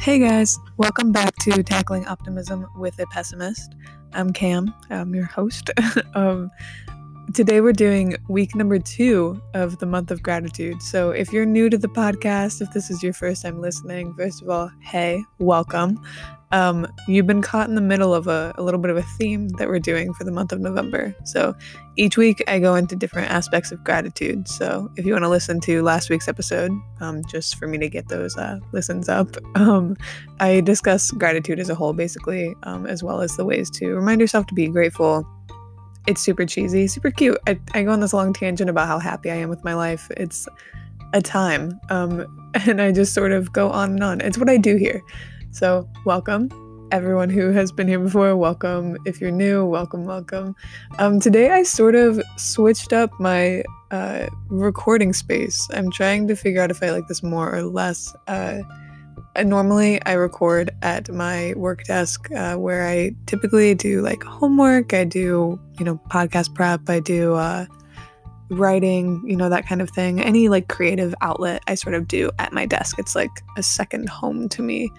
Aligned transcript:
Hey 0.00 0.18
guys, 0.18 0.58
welcome 0.78 1.12
back 1.12 1.36
to 1.40 1.62
Tackling 1.62 2.06
Optimism 2.06 2.66
with 2.74 2.98
a 3.00 3.06
Pessimist. 3.08 3.74
I'm 4.14 4.32
Cam, 4.32 4.74
I'm 4.88 5.14
your 5.14 5.26
host. 5.26 5.68
um, 6.14 6.50
today 7.34 7.60
we're 7.60 7.74
doing 7.74 8.16
week 8.30 8.54
number 8.54 8.78
two 8.78 9.38
of 9.52 9.78
the 9.78 9.84
month 9.84 10.10
of 10.10 10.22
gratitude. 10.22 10.80
So 10.80 11.10
if 11.10 11.34
you're 11.34 11.44
new 11.44 11.68
to 11.68 11.76
the 11.76 11.86
podcast, 11.86 12.62
if 12.62 12.72
this 12.72 12.90
is 12.90 13.02
your 13.02 13.12
first 13.12 13.42
time 13.42 13.60
listening, 13.60 14.14
first 14.14 14.40
of 14.40 14.48
all, 14.48 14.70
hey, 14.80 15.22
welcome 15.38 16.02
um, 16.52 16.86
you've 17.06 17.26
been 17.26 17.42
caught 17.42 17.68
in 17.68 17.76
the 17.76 17.80
middle 17.80 18.12
of 18.12 18.26
a, 18.26 18.52
a, 18.58 18.62
little 18.62 18.80
bit 18.80 18.90
of 18.90 18.96
a 18.96 19.02
theme 19.02 19.48
that 19.50 19.68
we're 19.68 19.78
doing 19.78 20.12
for 20.14 20.24
the 20.24 20.32
month 20.32 20.50
of 20.50 20.60
November. 20.60 21.14
So 21.24 21.54
each 21.96 22.16
week 22.16 22.42
I 22.48 22.58
go 22.58 22.74
into 22.74 22.96
different 22.96 23.30
aspects 23.30 23.70
of 23.70 23.84
gratitude. 23.84 24.48
So 24.48 24.90
if 24.96 25.06
you 25.06 25.12
want 25.12 25.24
to 25.24 25.28
listen 25.28 25.60
to 25.60 25.82
last 25.82 26.10
week's 26.10 26.26
episode, 26.26 26.72
um, 27.00 27.22
just 27.26 27.56
for 27.56 27.68
me 27.68 27.78
to 27.78 27.88
get 27.88 28.08
those 28.08 28.36
uh, 28.36 28.58
listens 28.72 29.08
up, 29.08 29.36
um, 29.54 29.96
I 30.40 30.60
discuss 30.60 31.12
gratitude 31.12 31.60
as 31.60 31.70
a 31.70 31.74
whole, 31.74 31.92
basically, 31.92 32.54
um, 32.64 32.84
as 32.86 33.02
well 33.02 33.20
as 33.20 33.36
the 33.36 33.44
ways 33.44 33.70
to 33.72 33.94
remind 33.94 34.20
yourself 34.20 34.46
to 34.48 34.54
be 34.54 34.66
grateful. 34.66 35.24
It's 36.08 36.20
super 36.20 36.46
cheesy, 36.46 36.88
super 36.88 37.12
cute. 37.12 37.38
I, 37.46 37.60
I 37.74 37.84
go 37.84 37.92
on 37.92 38.00
this 38.00 38.12
long 38.12 38.32
tangent 38.32 38.70
about 38.70 38.88
how 38.88 38.98
happy 38.98 39.30
I 39.30 39.36
am 39.36 39.50
with 39.50 39.62
my 39.62 39.74
life. 39.74 40.10
It's 40.16 40.48
a 41.12 41.20
time. 41.20 41.78
Um, 41.90 42.26
and 42.66 42.82
I 42.82 42.90
just 42.90 43.14
sort 43.14 43.30
of 43.30 43.52
go 43.52 43.70
on 43.70 43.92
and 43.92 44.02
on. 44.02 44.20
It's 44.20 44.38
what 44.38 44.50
I 44.50 44.56
do 44.56 44.76
here. 44.76 45.00
So, 45.52 45.88
welcome. 46.04 46.48
Everyone 46.92 47.28
who 47.28 47.50
has 47.50 47.72
been 47.72 47.88
here 47.88 47.98
before, 47.98 48.36
welcome. 48.36 48.96
If 49.04 49.20
you're 49.20 49.32
new, 49.32 49.64
welcome, 49.66 50.04
welcome. 50.04 50.54
Um, 51.00 51.18
today 51.18 51.50
I 51.50 51.64
sort 51.64 51.96
of 51.96 52.22
switched 52.36 52.92
up 52.92 53.10
my 53.18 53.64
uh, 53.90 54.28
recording 54.48 55.12
space. 55.12 55.68
I'm 55.74 55.90
trying 55.90 56.28
to 56.28 56.36
figure 56.36 56.62
out 56.62 56.70
if 56.70 56.82
I 56.84 56.90
like 56.90 57.08
this 57.08 57.24
more 57.24 57.52
or 57.52 57.64
less. 57.64 58.14
Uh, 58.28 58.60
normally 59.44 60.00
I 60.04 60.12
record 60.12 60.70
at 60.82 61.10
my 61.10 61.52
work 61.56 61.82
desk 61.82 62.30
uh, 62.30 62.54
where 62.54 62.86
I 62.86 63.16
typically 63.26 63.74
do 63.74 64.02
like 64.02 64.22
homework, 64.22 64.94
I 64.94 65.02
do, 65.02 65.60
you 65.80 65.84
know, 65.84 66.00
podcast 66.10 66.54
prep, 66.54 66.88
I 66.88 67.00
do 67.00 67.34
uh, 67.34 67.66
writing, 68.50 69.22
you 69.26 69.36
know, 69.36 69.48
that 69.48 69.66
kind 69.66 69.82
of 69.82 69.90
thing. 69.90 70.20
Any 70.20 70.48
like 70.48 70.68
creative 70.68 71.14
outlet 71.20 71.62
I 71.66 71.74
sort 71.74 71.94
of 71.94 72.06
do 72.06 72.30
at 72.38 72.52
my 72.52 72.66
desk. 72.66 72.98
It's 72.98 73.16
like 73.16 73.30
a 73.56 73.62
second 73.64 74.08
home 74.08 74.48
to 74.50 74.62
me. 74.62 74.90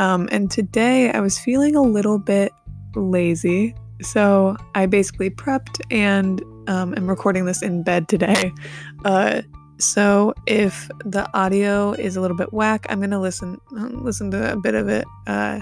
Um, 0.00 0.30
and 0.32 0.50
today 0.50 1.12
I 1.12 1.20
was 1.20 1.38
feeling 1.38 1.76
a 1.76 1.82
little 1.82 2.18
bit 2.18 2.52
lazy. 2.96 3.74
So 4.00 4.56
I 4.74 4.86
basically 4.86 5.28
prepped 5.28 5.78
and 5.90 6.42
um, 6.68 6.94
am 6.96 7.06
recording 7.06 7.44
this 7.44 7.62
in 7.62 7.84
bed 7.84 8.08
today. 8.08 8.52
Uh, 9.02 9.40
so 9.78 10.34
if 10.46 10.90
the 11.06 11.26
audio 11.32 11.92
is 11.92 12.14
a 12.14 12.20
little 12.20 12.36
bit 12.36 12.52
whack, 12.52 12.84
I'm 12.90 13.00
gonna 13.00 13.18
listen 13.18 13.58
um, 13.78 14.04
listen 14.04 14.30
to 14.32 14.52
a 14.52 14.56
bit 14.60 14.74
of 14.74 14.90
it. 14.90 15.06
Uh, 15.26 15.60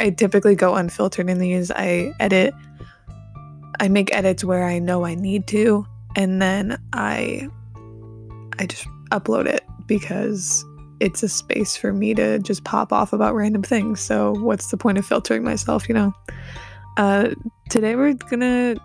I 0.00 0.10
typically 0.10 0.56
go 0.56 0.74
unfiltered 0.74 1.30
in 1.30 1.38
these. 1.38 1.70
I 1.70 2.12
edit. 2.18 2.52
I 3.78 3.86
make 3.86 4.12
edits 4.12 4.42
where 4.42 4.64
I 4.64 4.80
know 4.80 5.04
I 5.04 5.14
need 5.14 5.46
to, 5.48 5.86
and 6.16 6.42
then 6.42 6.82
I 6.92 7.48
I 8.58 8.66
just 8.66 8.88
upload 9.12 9.46
it 9.46 9.62
because 9.86 10.64
it's 11.00 11.22
a 11.22 11.28
space 11.28 11.76
for 11.76 11.92
me 11.92 12.14
to 12.14 12.38
just 12.38 12.64
pop 12.64 12.92
off 12.92 13.12
about 13.12 13.34
random 13.34 13.62
things. 13.62 14.00
So 14.00 14.32
what's 14.32 14.70
the 14.70 14.76
point 14.76 14.98
of 14.98 15.06
filtering 15.06 15.42
myself, 15.42 15.88
you 15.88 15.94
know? 15.94 16.12
Uh, 16.96 17.30
today 17.70 17.96
we're 17.96 18.12
gonna 18.14 18.76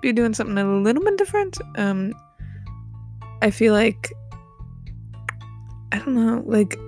be 0.00 0.12
doing 0.12 0.34
something 0.34 0.56
a 0.56 0.80
little 0.80 1.04
bit 1.04 1.18
different. 1.18 1.58
Um, 1.76 2.14
I 3.42 3.50
feel 3.50 3.74
like 3.74 4.10
I 5.92 5.98
don't 5.98 6.14
know, 6.14 6.42
like 6.46 6.78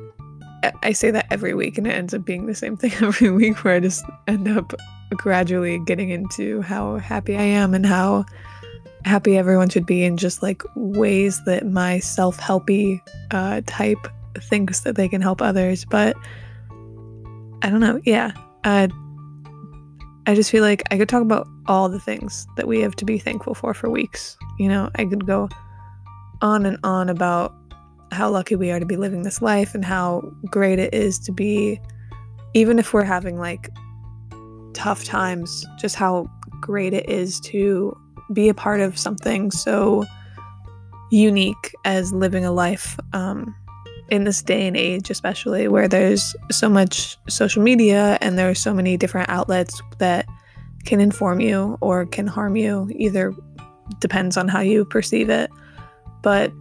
I 0.83 0.93
say 0.93 1.11
that 1.11 1.27
every 1.31 1.55
week 1.55 1.77
and 1.77 1.87
it 1.87 1.91
ends 1.91 2.15
up 2.15 2.25
being 2.25 2.47
the 2.47 2.55
same 2.55 2.77
thing 2.77 2.93
every 3.01 3.31
week 3.31 3.63
where 3.65 3.75
I 3.75 3.81
just 3.81 4.05
end 4.27 4.49
up 4.49 4.73
gradually 5.11 5.79
getting 5.81 6.11
into 6.11 6.63
how 6.63 6.97
happy 6.97 7.37
I 7.37 7.43
am 7.43 7.75
and 7.75 7.85
how 7.85 8.25
happy 9.05 9.37
everyone 9.37 9.69
should 9.69 9.85
be 9.85 10.05
in 10.05 10.17
just 10.17 10.43
like 10.43 10.63
ways 10.77 11.45
that 11.45 11.67
my 11.67 11.99
self-helpy 11.99 13.01
uh, 13.33 13.61
type 13.67 14.07
thinks 14.41 14.81
that 14.81 14.97
they 14.97 15.09
can 15.09 15.21
help 15.21 15.43
others, 15.43 15.85
but 15.85 16.17
I 17.63 17.71
don't 17.71 17.81
know. 17.81 18.01
Yeah. 18.05 18.33
Uh, 18.65 18.89
I 20.27 20.35
just 20.35 20.51
feel 20.51 20.63
like 20.63 20.83
I 20.91 20.99
could 20.99 21.09
talk 21.09 21.23
about 21.23 21.49
all 21.67 21.89
the 21.89 22.01
things 22.01 22.47
that 22.57 22.69
we 22.69 22.81
have 22.81 22.95
to 22.97 23.05
be 23.05 23.19
thankful 23.19 23.55
for 23.55 23.75
for 23.75 23.91
weeks. 23.91 24.37
You 24.59 24.69
know, 24.69 24.91
I 24.95 25.05
could 25.05 25.27
go 25.27 25.49
on 26.41 26.67
and 26.67 26.79
on 26.85 27.09
about 27.09 27.55
how 28.13 28.31
lucky 28.31 28.57
we 28.57 28.71
are 28.71 28.79
to 28.79 28.87
be 28.87 28.97
living 28.97 29.23
this 29.23 29.41
life 29.41 29.75
and 29.75 29.85
how 29.85 30.21
great 30.51 30.79
it 30.79 30.93
is 30.93 31.19
to 31.21 31.33
be, 31.33 31.81
even 32.55 32.79
if 32.79 32.93
we're 32.93 33.05
having 33.05 33.39
like 33.39 33.71
tough 34.75 35.05
times, 35.05 35.67
just 35.79 35.97
how 35.97 36.27
great 36.61 36.95
it 36.95 37.09
is 37.09 37.41
to 37.41 37.97
be 38.33 38.49
a 38.49 38.55
part 38.55 38.81
of 38.81 38.99
something 38.99 39.51
so 39.51 40.05
unique 41.11 41.75
as 41.85 42.13
living 42.13 42.45
a 42.45 42.53
life 42.53 42.99
um, 43.13 43.55
in 44.13 44.25
this 44.25 44.43
day 44.43 44.67
and 44.67 44.77
age, 44.77 45.09
especially 45.09 45.69
where 45.69 45.89
there's 45.89 46.37
so 46.51 46.69
much 46.69 47.17
social 47.31 47.63
media 47.63 48.19
and 48.21 48.39
there 48.39 48.51
are 48.51 48.55
so 48.55 48.75
many 48.75 48.95
different 48.99 49.27
outlets 49.31 49.81
that 49.97 50.27
can 50.85 51.01
inform 51.01 51.41
you 51.41 51.79
or 51.81 52.05
can 52.05 52.27
harm 52.27 52.55
you, 52.55 52.91
either 52.95 53.33
depends 54.01 54.37
on 54.37 54.49
how 54.49 54.61
you 54.61 54.85
perceive 54.85 55.31
it. 55.31 55.51
But 56.21 56.53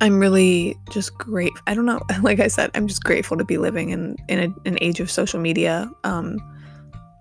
I'm 0.00 0.20
really 0.20 0.78
just 0.92 1.18
great. 1.18 1.52
I 1.66 1.74
don't 1.74 1.84
know. 1.84 2.00
Like 2.22 2.38
I 2.38 2.46
said, 2.46 2.70
I'm 2.76 2.86
just 2.86 3.02
grateful 3.02 3.36
to 3.38 3.44
be 3.44 3.58
living 3.58 3.90
in 3.90 4.14
in 4.28 4.38
a, 4.38 4.68
an 4.68 4.78
age 4.80 5.00
of 5.00 5.10
social 5.10 5.40
media, 5.40 5.90
um, 6.04 6.38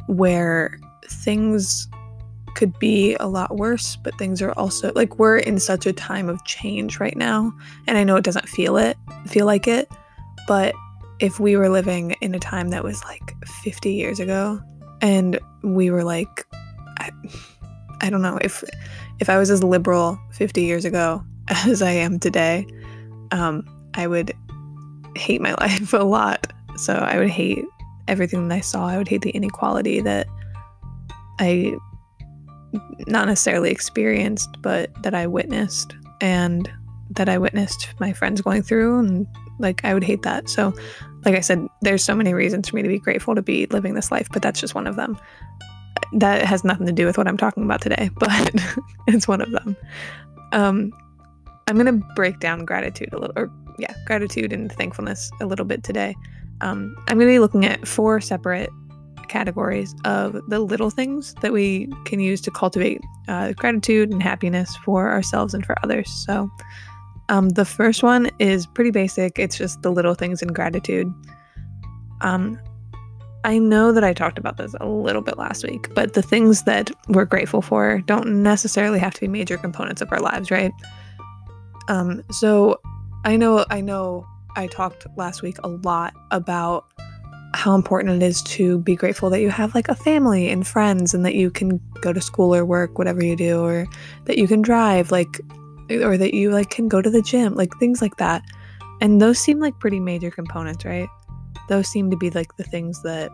where 0.05 0.79
things 1.07 1.87
could 2.55 2.77
be 2.79 3.15
a 3.19 3.27
lot 3.27 3.57
worse, 3.57 3.97
but 3.97 4.17
things 4.17 4.41
are 4.41 4.51
also 4.53 4.91
like 4.95 5.19
we're 5.19 5.37
in 5.37 5.59
such 5.59 5.85
a 5.85 5.93
time 5.93 6.29
of 6.29 6.43
change 6.45 6.99
right 6.99 7.15
now. 7.15 7.53
And 7.87 7.97
I 7.97 8.03
know 8.03 8.15
it 8.15 8.23
doesn't 8.23 8.49
feel 8.49 8.77
it, 8.77 8.97
feel 9.27 9.45
like 9.45 9.67
it, 9.67 9.89
but 10.47 10.73
if 11.19 11.39
we 11.39 11.55
were 11.55 11.69
living 11.69 12.15
in 12.21 12.35
a 12.35 12.39
time 12.39 12.69
that 12.69 12.83
was 12.83 13.03
like 13.05 13.33
50 13.63 13.93
years 13.93 14.19
ago 14.19 14.61
and 15.01 15.39
we 15.63 15.89
were 15.89 16.03
like 16.03 16.45
I, 16.97 17.09
I 18.01 18.09
don't 18.09 18.21
know 18.21 18.37
if 18.41 18.63
if 19.19 19.29
I 19.29 19.37
was 19.37 19.49
as 19.49 19.63
liberal 19.63 20.19
50 20.31 20.63
years 20.63 20.85
ago 20.85 21.23
as 21.47 21.81
I 21.81 21.91
am 21.91 22.19
today, 22.19 22.65
um, 23.31 23.63
I 23.93 24.07
would 24.07 24.33
hate 25.15 25.41
my 25.41 25.53
life 25.59 25.93
a 25.93 25.97
lot. 25.97 26.51
So 26.77 26.93
I 26.93 27.17
would 27.17 27.29
hate 27.29 27.65
everything 28.07 28.47
that 28.47 28.55
I 28.55 28.61
saw. 28.61 28.87
I 28.87 28.97
would 28.97 29.07
hate 29.07 29.21
the 29.21 29.31
inequality 29.31 30.01
that 30.01 30.27
I 31.39 31.75
not 33.07 33.27
necessarily 33.27 33.71
experienced, 33.71 34.61
but 34.61 34.91
that 35.03 35.13
I 35.13 35.27
witnessed 35.27 35.95
and 36.21 36.69
that 37.11 37.29
I 37.29 37.37
witnessed 37.37 37.93
my 37.99 38.13
friends 38.13 38.41
going 38.41 38.61
through. 38.61 38.99
And 38.99 39.27
like, 39.59 39.83
I 39.83 39.93
would 39.93 40.03
hate 40.03 40.23
that. 40.23 40.49
So, 40.49 40.73
like 41.23 41.35
I 41.35 41.39
said, 41.39 41.67
there's 41.81 42.03
so 42.03 42.15
many 42.15 42.33
reasons 42.33 42.69
for 42.69 42.75
me 42.75 42.81
to 42.81 42.87
be 42.87 42.99
grateful 42.99 43.35
to 43.35 43.41
be 43.41 43.65
living 43.67 43.95
this 43.95 44.11
life, 44.11 44.27
but 44.31 44.41
that's 44.41 44.59
just 44.59 44.75
one 44.75 44.87
of 44.87 44.95
them. 44.95 45.17
That 46.13 46.45
has 46.45 46.63
nothing 46.63 46.85
to 46.85 46.93
do 46.93 47.05
with 47.05 47.17
what 47.17 47.27
I'm 47.27 47.37
talking 47.37 47.63
about 47.63 47.81
today, 47.81 48.09
but 48.19 48.53
it's 49.07 49.27
one 49.27 49.41
of 49.41 49.51
them. 49.51 49.75
Um, 50.51 50.91
I'm 51.67 51.77
going 51.77 51.99
to 51.99 52.07
break 52.15 52.39
down 52.39 52.65
gratitude 52.65 53.11
a 53.11 53.17
little, 53.17 53.33
or 53.35 53.51
yeah, 53.79 53.93
gratitude 54.05 54.53
and 54.53 54.71
thankfulness 54.71 55.31
a 55.41 55.45
little 55.45 55.65
bit 55.65 55.83
today. 55.83 56.15
Um, 56.61 56.95
I'm 57.07 57.17
going 57.17 57.27
to 57.27 57.33
be 57.33 57.39
looking 57.39 57.65
at 57.65 57.87
four 57.87 58.21
separate 58.21 58.69
categories 59.25 59.95
of 60.05 60.39
the 60.47 60.59
little 60.59 60.89
things 60.89 61.33
that 61.41 61.53
we 61.53 61.87
can 62.05 62.19
use 62.19 62.41
to 62.41 62.51
cultivate 62.51 63.01
uh, 63.27 63.53
gratitude 63.53 64.11
and 64.11 64.21
happiness 64.21 64.75
for 64.77 65.11
ourselves 65.11 65.53
and 65.53 65.65
for 65.65 65.75
others. 65.83 66.09
So, 66.25 66.49
um, 67.29 67.49
the 67.49 67.65
first 67.65 68.03
one 68.03 68.29
is 68.39 68.67
pretty 68.67 68.91
basic. 68.91 69.39
It's 69.39 69.57
just 69.57 69.81
the 69.81 69.91
little 69.91 70.13
things 70.13 70.41
in 70.41 70.49
gratitude. 70.49 71.11
Um, 72.21 72.59
I 73.43 73.59
know 73.59 73.91
that 73.91 74.03
I 74.03 74.13
talked 74.13 74.39
about 74.39 74.57
this 74.57 74.73
a 74.79 74.87
little 74.87 75.21
bit 75.21 75.37
last 75.37 75.63
week, 75.63 75.93
but 75.93 76.13
the 76.13 76.21
things 76.21 76.63
that 76.63 76.89
we're 77.07 77.25
grateful 77.25 77.61
for 77.61 78.01
don't 78.05 78.41
necessarily 78.41 78.97
have 78.99 79.13
to 79.13 79.21
be 79.21 79.27
major 79.27 79.57
components 79.57 80.01
of 80.01 80.11
our 80.11 80.19
lives, 80.19 80.49
right? 80.49 80.71
Um, 81.87 82.23
so 82.31 82.79
I 83.23 83.37
know, 83.37 83.65
I 83.69 83.81
know 83.81 84.25
I 84.55 84.67
talked 84.67 85.05
last 85.15 85.43
week 85.43 85.57
a 85.63 85.67
lot 85.67 86.13
about 86.31 86.85
how 87.55 87.73
important 87.73 88.21
it 88.21 88.25
is 88.25 88.41
to 88.41 88.79
be 88.79 88.95
grateful 88.95 89.29
that 89.29 89.39
you 89.39 89.49
have 89.49 89.73
like 89.73 89.87
a 89.87 89.95
family 89.95 90.49
and 90.49 90.67
friends 90.67 91.13
and 91.13 91.25
that 91.25 91.35
you 91.35 91.49
can 91.49 91.79
go 92.01 92.11
to 92.11 92.19
school 92.19 92.53
or 92.53 92.65
work 92.65 92.97
whatever 92.97 93.23
you 93.23 93.35
do 93.35 93.63
or 93.63 93.87
that 94.25 94.37
you 94.37 94.47
can 94.47 94.61
drive 94.61 95.09
like 95.09 95.39
or 95.89 96.17
that 96.17 96.33
you 96.33 96.51
like 96.51 96.69
can 96.69 96.89
go 96.89 97.01
to 97.01 97.09
the 97.09 97.21
gym 97.21 97.55
like 97.55 97.71
things 97.79 98.01
like 98.01 98.17
that. 98.17 98.41
And 98.99 99.21
those 99.21 99.39
seem 99.39 99.59
like 99.59 99.79
pretty 99.79 99.99
major 99.99 100.29
components 100.29 100.83
right? 100.83 101.07
Those 101.69 101.87
seem 101.87 102.11
to 102.11 102.17
be 102.17 102.29
like 102.29 102.57
the 102.57 102.63
things 102.63 103.01
that 103.03 103.31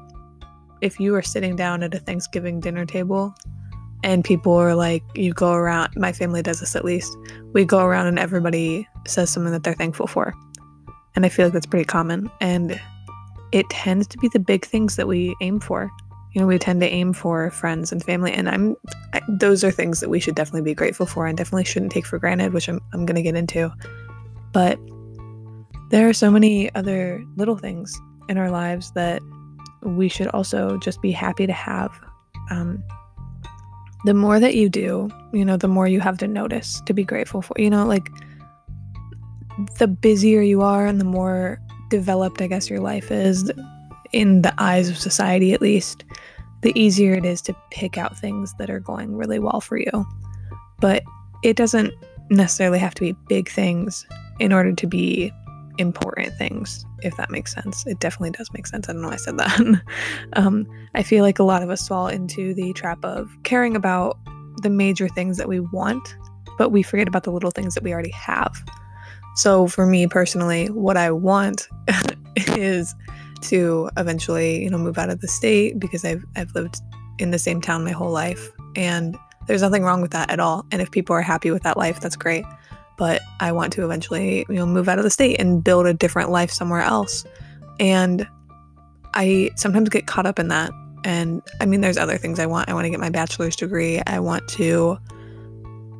if 0.82 1.00
you 1.00 1.16
are 1.16 1.24
sitting 1.24 1.56
down 1.56 1.82
at 1.82 1.94
a 1.94 2.00
thanksgiving 2.00 2.60
dinner 2.60 2.86
table 2.86 3.34
and 4.04 4.24
people 4.24 4.54
are 4.54 4.76
like 4.76 5.04
you 5.16 5.34
go 5.34 5.54
around 5.54 5.90
my 5.96 6.12
family 6.12 6.42
does 6.42 6.60
this 6.60 6.76
at 6.76 6.86
least 6.86 7.16
we 7.54 7.66
go 7.66 7.80
around 7.80 8.08
and 8.08 8.18
everybody 8.20 8.88
says 9.08 9.30
something 9.30 9.52
that 9.52 9.64
they're 9.64 9.74
thankful 9.74 10.06
for. 10.06 10.34
And 11.16 11.26
i 11.26 11.30
feel 11.30 11.48
like 11.48 11.54
that's 11.54 11.66
pretty 11.66 11.86
common. 11.86 12.30
And 12.40 12.80
it 13.52 13.70
tends 13.70 14.08
to 14.08 14.18
be 14.18 14.28
the 14.30 14.40
big 14.40 14.66
things 14.66 14.96
that 14.96 15.08
we 15.08 15.36
aim 15.42 15.60
for. 15.60 15.90
You 16.34 16.40
know, 16.40 16.48
we 16.48 16.58
tend 16.58 16.80
to 16.82 16.88
aim 16.88 17.12
for 17.12 17.52
friends 17.52 17.92
and 17.92 18.02
family, 18.02 18.32
and 18.32 18.48
I'm 18.50 18.76
I, 19.14 19.22
those 19.28 19.64
are 19.64 19.72
things 19.72 20.00
that 20.00 20.10
we 20.10 20.20
should 20.20 20.36
definitely 20.36 20.62
be 20.62 20.74
grateful 20.74 21.06
for 21.06 21.28
and 21.28 21.38
definitely 21.38 21.66
shouldn't 21.66 21.92
take 21.92 22.06
for 22.06 22.20
granted, 22.20 22.54
which 22.54 22.70
I'm 22.70 22.80
I'm 22.94 23.06
going 23.06 23.16
to 23.16 23.22
get 23.22 23.36
into. 23.36 23.72
But 24.54 24.80
there 25.90 26.08
are 26.08 26.14
so 26.14 26.32
many 26.32 26.74
other 26.74 27.24
little 27.36 27.58
things 27.58 28.00
in 28.30 28.38
our 28.38 28.50
lives 28.50 28.92
that 28.92 29.22
we 29.84 30.08
should 30.08 30.28
also 30.28 30.78
just 30.78 31.02
be 31.02 31.12
happy 31.12 31.46
to 31.46 31.54
have. 31.54 31.92
Um, 32.50 32.82
the 34.06 34.14
more 34.14 34.40
that 34.40 34.56
you 34.56 34.70
do, 34.70 35.10
you 35.34 35.44
know, 35.46 35.58
the 35.58 35.68
more 35.68 35.88
you 35.88 36.00
have 36.00 36.18
to 36.20 36.28
notice 36.28 36.82
to 36.86 36.94
be 36.94 37.04
grateful 37.04 37.42
for. 37.42 37.54
You 37.58 37.70
know, 37.70 37.86
like 37.86 38.10
the 39.80 39.88
busier 39.88 40.42
you 40.42 40.62
are 40.62 40.86
and 40.86 41.00
the 41.00 41.06
more 41.06 41.60
developed, 41.92 42.42
I 42.42 42.48
guess, 42.48 42.70
your 42.70 42.80
life 42.80 43.12
is 43.12 43.52
in 44.12 44.42
the 44.42 44.54
eyes 44.58 44.90
of 44.90 44.98
society, 44.98 45.54
at 45.54 45.62
least, 45.62 46.04
the 46.62 46.78
easier 46.80 47.14
it 47.14 47.26
is 47.26 47.42
to 47.44 47.56
pick 47.70 47.98
out 47.98 48.18
things 48.18 48.54
that 48.58 48.70
are 48.70 48.80
going 48.80 49.16
really 49.16 49.40
well 49.40 49.62
for 49.62 49.78
you. 49.78 50.06
But 50.80 51.04
it 51.44 51.56
doesn't 51.56 51.94
necessarily 52.30 52.80
have 52.80 52.96
to 52.96 53.02
be 53.02 53.16
big 53.28 53.50
things 53.50 54.06
in 54.40 54.52
order 54.52 54.74
to 54.74 54.88
be 54.88 55.32
important 55.78 56.34
things, 56.38 56.86
if 57.02 57.16
that 57.18 57.32
makes 57.32 57.54
sense. 57.54 57.86
It 57.86 58.00
definitely 58.00 58.32
does 58.32 58.50
make 58.54 58.68
sense. 58.68 58.88
I 58.88 58.94
don't 58.94 59.02
know 59.02 59.10
why 59.10 59.16
I 59.16 59.18
said 59.18 59.38
that. 59.38 59.82
um, 60.34 60.68
I 60.96 61.04
feel 61.04 61.24
like 61.24 61.40
a 61.40 61.44
lot 61.44 61.64
of 61.64 61.70
us 61.70 61.88
fall 61.88 62.08
into 62.08 62.54
the 62.54 62.74
trap 62.74 63.04
of 63.04 63.30
caring 63.44 63.76
about 63.76 64.18
the 64.62 64.70
major 64.70 65.08
things 65.08 65.38
that 65.38 65.48
we 65.48 65.60
want, 65.60 66.16
but 66.58 66.70
we 66.70 66.84
forget 66.84 67.08
about 67.08 67.24
the 67.24 67.32
little 67.32 67.52
things 67.52 67.74
that 67.76 67.84
we 67.84 67.94
already 67.94 68.12
have. 68.12 68.56
So, 69.36 69.68
for 69.68 69.86
me 69.86 70.08
personally, 70.08 70.68
what 70.68 70.98
I 70.98 71.12
want 71.12 71.68
is 72.36 72.94
to 73.42 73.90
eventually, 73.98 74.64
you 74.64 74.70
know, 74.70 74.78
move 74.78 74.98
out 74.98 75.10
of 75.10 75.22
the 75.22 75.28
state 75.28 75.80
because 75.80 76.06
I've 76.06 76.24
I've 76.36 76.54
lived 76.54 76.80
in 77.18 77.32
the 77.32 77.40
same 77.40 77.62
town 77.62 77.84
my 77.84 77.92
whole 77.92 78.12
life, 78.12 78.52
and 78.76 79.18
there's 79.48 79.62
nothing 79.62 79.84
wrong 79.84 80.02
with 80.02 80.12
that 80.12 80.30
at 80.30 80.40
all. 80.40 80.66
And 80.72 80.82
if 80.82 80.92
people 80.92 81.16
are 81.16 81.22
happy 81.22 81.52
with 81.52 81.64
that 81.64 81.78
life, 81.78 82.00
that's 82.00 82.16
great 82.16 82.46
but 83.02 83.24
I 83.40 83.52
want 83.52 83.74
to 83.74 83.84
eventually, 83.84 84.46
you 84.48 84.58
know, 84.58 84.68
move 84.68 84.88
out 84.88 85.00
of 85.00 85.04
the 85.04 85.10
state 85.10 85.40
and 85.40 85.64
build 85.64 85.88
a 85.88 85.94
different 85.94 86.30
life 86.30 86.52
somewhere 86.52 86.82
else. 86.82 87.26
And 87.80 88.28
I 89.16 89.50
sometimes 89.56 89.90
get 89.90 90.06
caught 90.06 90.28
up 90.28 90.38
in 90.38 90.50
that. 90.50 90.72
And 91.04 91.42
I 91.60 91.66
mean, 91.66 91.82
there's 91.82 91.98
other 91.98 92.20
things 92.20 92.38
I 92.38 92.46
want. 92.46 92.70
I 92.70 92.76
want 92.76 92.86
to 92.86 92.92
get 92.92 93.00
my 93.00 93.10
bachelor's 93.10 93.56
degree. 93.56 94.04
I 94.06 94.20
want 94.20 94.48
to 94.50 95.00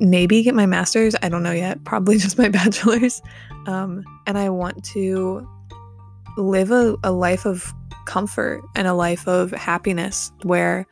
maybe 0.02 0.42
get 0.42 0.54
my 0.54 0.66
master's. 0.66 1.14
I 1.22 1.28
don't 1.28 1.42
know 1.42 1.52
yet. 1.52 1.82
Probably 1.84 2.18
just 2.18 2.38
my 2.38 2.48
bachelor's. 2.48 3.22
Um, 3.66 4.04
and 4.26 4.36
I 4.36 4.50
want 4.50 4.84
to 4.86 5.48
live 6.36 6.70
a, 6.70 6.96
a 7.04 7.12
life 7.12 7.46
of 7.46 7.72
comfort 8.06 8.62
and 8.74 8.86
a 8.86 8.94
life 8.94 9.26
of 9.28 9.52
happiness 9.52 10.32
where 10.42 10.86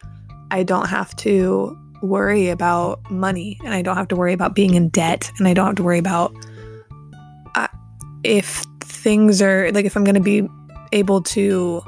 I 0.50 0.62
don't 0.62 0.88
have 0.88 1.14
to 1.16 1.76
worry 2.02 2.48
about 2.48 2.98
money 3.10 3.58
and 3.64 3.74
I 3.74 3.82
don't 3.82 3.96
have 3.96 4.08
to 4.08 4.16
worry 4.16 4.32
about 4.32 4.54
being 4.54 4.74
in 4.74 4.88
debt 4.88 5.30
and 5.38 5.46
I 5.46 5.54
don't 5.54 5.66
have 5.66 5.74
to 5.76 5.82
worry 5.82 5.98
about 5.98 6.32
uh, 7.54 7.68
if 8.24 8.64
things 8.80 9.42
are 9.42 9.70
like 9.72 9.84
if 9.84 9.96
I'm 9.96 10.04
going 10.04 10.14
to 10.14 10.20
be 10.20 10.48
able 10.92 11.22
to 11.22 11.82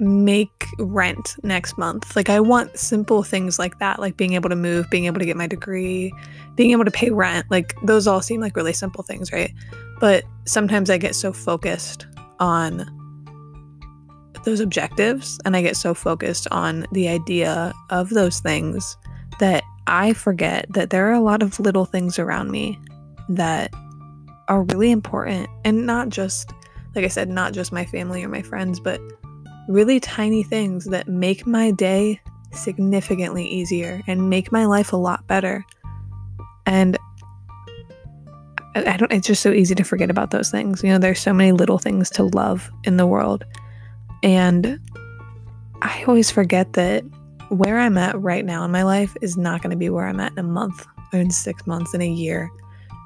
make 0.00 0.66
rent 0.78 1.36
next 1.42 1.76
month. 1.76 2.16
Like 2.16 2.30
I 2.30 2.40
want 2.40 2.78
simple 2.78 3.22
things 3.22 3.58
like 3.58 3.78
that, 3.78 4.00
like 4.00 4.16
being 4.16 4.32
able 4.32 4.48
to 4.48 4.56
move, 4.56 4.88
being 4.90 5.04
able 5.04 5.18
to 5.18 5.26
get 5.26 5.36
my 5.36 5.46
degree, 5.46 6.12
being 6.56 6.70
able 6.70 6.84
to 6.84 6.90
pay 6.90 7.10
rent. 7.10 7.46
Like 7.50 7.74
those 7.82 8.06
all 8.06 8.22
seem 8.22 8.40
like 8.40 8.56
really 8.56 8.72
simple 8.72 9.04
things, 9.04 9.32
right? 9.32 9.52
But 10.00 10.24
sometimes 10.46 10.90
I 10.90 10.96
get 10.96 11.14
so 11.14 11.32
focused 11.32 12.06
on 12.38 12.86
those 14.44 14.60
objectives 14.60 15.38
and 15.44 15.54
I 15.54 15.62
get 15.62 15.76
so 15.76 15.92
focused 15.92 16.48
on 16.50 16.86
the 16.92 17.08
idea 17.08 17.74
of 17.90 18.08
those 18.10 18.40
things 18.40 18.96
that 19.38 19.62
I 19.86 20.12
forget 20.14 20.66
that 20.70 20.90
there 20.90 21.08
are 21.08 21.12
a 21.12 21.20
lot 21.20 21.42
of 21.42 21.60
little 21.60 21.84
things 21.84 22.18
around 22.18 22.50
me 22.50 22.78
that 23.28 23.72
are 24.48 24.62
really 24.64 24.90
important 24.90 25.48
and 25.64 25.86
not 25.86 26.08
just 26.08 26.52
like 26.94 27.04
I 27.04 27.08
said 27.08 27.28
not 27.28 27.52
just 27.52 27.70
my 27.72 27.84
family 27.84 28.24
or 28.24 28.28
my 28.28 28.42
friends 28.42 28.80
but 28.80 29.00
really 29.70 30.00
tiny 30.00 30.42
things 30.42 30.86
that 30.86 31.08
make 31.08 31.46
my 31.46 31.70
day 31.70 32.20
significantly 32.52 33.46
easier 33.46 34.02
and 34.08 34.28
make 34.28 34.50
my 34.50 34.66
life 34.66 34.92
a 34.92 34.96
lot 34.96 35.26
better. 35.28 35.64
And 36.66 36.98
I 38.74 38.96
don't 38.96 39.12
it's 39.12 39.26
just 39.26 39.42
so 39.42 39.52
easy 39.52 39.74
to 39.76 39.84
forget 39.84 40.10
about 40.10 40.32
those 40.32 40.50
things. 40.50 40.82
You 40.82 40.90
know, 40.90 40.98
there's 40.98 41.20
so 41.20 41.32
many 41.32 41.52
little 41.52 41.78
things 41.78 42.10
to 42.10 42.24
love 42.24 42.70
in 42.84 42.96
the 42.96 43.06
world. 43.06 43.44
And 44.22 44.80
I 45.82 46.04
always 46.06 46.30
forget 46.30 46.72
that 46.74 47.04
where 47.48 47.78
I'm 47.78 47.96
at 47.96 48.20
right 48.20 48.44
now 48.44 48.64
in 48.64 48.70
my 48.70 48.82
life 48.82 49.16
is 49.22 49.36
not 49.36 49.62
going 49.62 49.70
to 49.70 49.76
be 49.76 49.88
where 49.88 50.06
I'm 50.06 50.20
at 50.20 50.32
in 50.32 50.38
a 50.38 50.42
month 50.42 50.86
or 51.12 51.20
in 51.20 51.30
six 51.30 51.66
months, 51.66 51.94
in 51.94 52.02
a 52.02 52.08
year. 52.08 52.50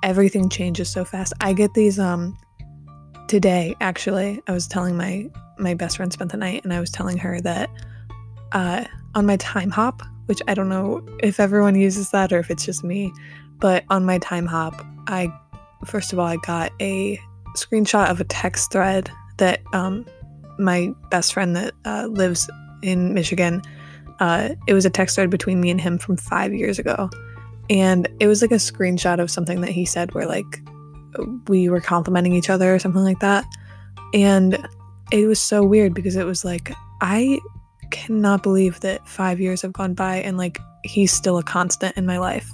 Everything 0.02 0.48
changes 0.48 0.90
so 0.90 1.04
fast. 1.04 1.32
I 1.40 1.52
get 1.52 1.72
these, 1.74 1.98
um, 1.98 2.36
today 3.34 3.74
actually, 3.80 4.40
I 4.46 4.52
was 4.52 4.68
telling 4.68 4.96
my, 4.96 5.28
my 5.58 5.74
best 5.74 5.96
friend 5.96 6.12
spent 6.12 6.30
the 6.30 6.36
night 6.36 6.62
and 6.62 6.72
I 6.72 6.78
was 6.78 6.88
telling 6.88 7.18
her 7.18 7.40
that, 7.40 7.68
uh, 8.52 8.84
on 9.16 9.26
my 9.26 9.36
time 9.38 9.70
hop 9.70 10.02
which 10.26 10.40
I 10.46 10.54
don't 10.54 10.68
know 10.68 11.04
if 11.20 11.40
everyone 11.40 11.74
uses 11.74 12.10
that 12.12 12.32
or 12.32 12.38
if 12.38 12.48
it's 12.48 12.64
just 12.64 12.84
me, 12.84 13.12
but 13.58 13.82
on 13.90 14.04
my 14.04 14.18
time 14.18 14.46
hop 14.46 14.86
I, 15.08 15.36
first 15.84 16.12
of 16.12 16.20
all, 16.20 16.26
I 16.26 16.36
got 16.36 16.70
a 16.80 17.18
screenshot 17.56 18.08
of 18.08 18.20
a 18.20 18.24
text 18.24 18.70
thread 18.70 19.10
that, 19.38 19.62
um, 19.72 20.06
my 20.56 20.94
best 21.10 21.32
friend 21.32 21.56
that 21.56 21.74
uh, 21.84 22.06
lives 22.06 22.48
in 22.82 23.14
Michigan 23.14 23.62
uh, 24.20 24.50
it 24.68 24.74
was 24.74 24.86
a 24.86 24.90
text 24.90 25.16
thread 25.16 25.28
between 25.28 25.60
me 25.60 25.70
and 25.70 25.80
him 25.80 25.98
from 25.98 26.16
five 26.16 26.54
years 26.54 26.78
ago. 26.78 27.10
And 27.68 28.06
it 28.20 28.28
was 28.28 28.42
like 28.42 28.52
a 28.52 28.62
screenshot 28.62 29.18
of 29.18 29.28
something 29.28 29.60
that 29.62 29.70
he 29.70 29.84
said 29.84 30.14
where 30.14 30.24
like 30.24 30.60
we 31.48 31.68
were 31.68 31.80
complimenting 31.80 32.34
each 32.34 32.50
other 32.50 32.74
or 32.74 32.78
something 32.78 33.02
like 33.02 33.20
that. 33.20 33.44
And 34.12 34.66
it 35.10 35.26
was 35.26 35.40
so 35.40 35.64
weird 35.64 35.94
because 35.94 36.16
it 36.16 36.24
was 36.24 36.44
like, 36.44 36.72
I 37.00 37.40
cannot 37.90 38.42
believe 38.42 38.80
that 38.80 39.06
five 39.08 39.40
years 39.40 39.62
have 39.62 39.72
gone 39.72 39.94
by 39.94 40.16
and 40.16 40.36
like 40.38 40.58
he's 40.82 41.12
still 41.12 41.38
a 41.38 41.42
constant 41.42 41.96
in 41.96 42.06
my 42.06 42.18
life. 42.18 42.50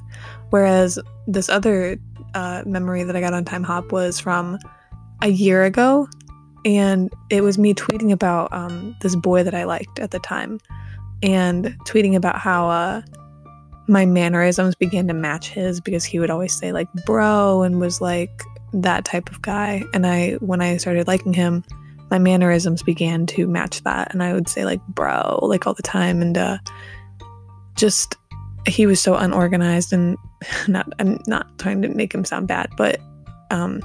Whereas 0.51 0.99
this 1.27 1.49
other 1.49 1.99
uh, 2.35 2.63
memory 2.67 3.05
that 3.05 3.17
I 3.17 3.21
got 3.21 3.35
on 3.35 3.45
Timehop 3.45 3.93
was 3.93 4.21
from 4.21 4.59
a 5.23 5.29
year 5.29 5.65
ago. 5.65 6.09
And 6.65 7.11
it 7.31 7.43
was 7.43 7.57
me 7.59 7.73
tweeting 7.73 8.13
about 8.13 8.53
um, 8.53 8.95
this 9.01 9.17
boy 9.17 9.43
that 9.43 9.55
I 9.55 9.65
liked 9.65 9.99
at 9.99 10.11
the 10.11 10.19
time 10.19 10.61
and 11.23 11.67
tweeting 11.87 12.15
about 12.15 12.37
how 12.39 12.69
uh, 12.69 13.03
my 13.89 14.07
mannerisms 14.07 14.75
began 14.75 15.09
to 15.09 15.15
match 15.15 15.51
his 15.51 15.81
because 15.81 16.05
he 16.05 16.19
would 16.19 16.31
always 16.31 16.57
say 16.57 16.73
like 16.73 16.89
bro 17.05 17.63
and 17.63 17.81
was 17.81 18.01
like 18.01 18.43
that 18.73 19.05
type 19.05 19.31
of 19.31 19.43
guy. 19.43 19.83
And 19.95 20.07
I, 20.07 20.33
when 20.35 20.61
I 20.61 20.77
started 20.77 21.07
liking 21.07 21.33
him, 21.33 21.65
my 22.11 22.19
mannerisms 22.19 22.83
began 22.83 23.27
to 23.27 23.47
match 23.47 23.83
that. 23.83 24.13
And 24.13 24.23
I 24.23 24.33
would 24.33 24.49
say 24.49 24.65
like 24.65 24.85
bro, 24.89 25.39
like 25.43 25.67
all 25.67 25.75
the 25.75 25.83
time. 25.83 26.23
And 26.23 26.37
uh, 26.37 26.59
just, 27.77 28.17
he 28.67 28.87
was 28.87 29.01
so 29.01 29.15
unorganized 29.15 29.93
and 29.93 30.17
not, 30.69 30.93
I'm 30.99 31.21
not 31.27 31.59
trying 31.59 31.83
to 31.83 31.89
make 31.89 32.15
him 32.15 32.25
sound 32.25 32.49
bad, 32.49 32.71
but 32.77 33.01
um, 33.51 33.81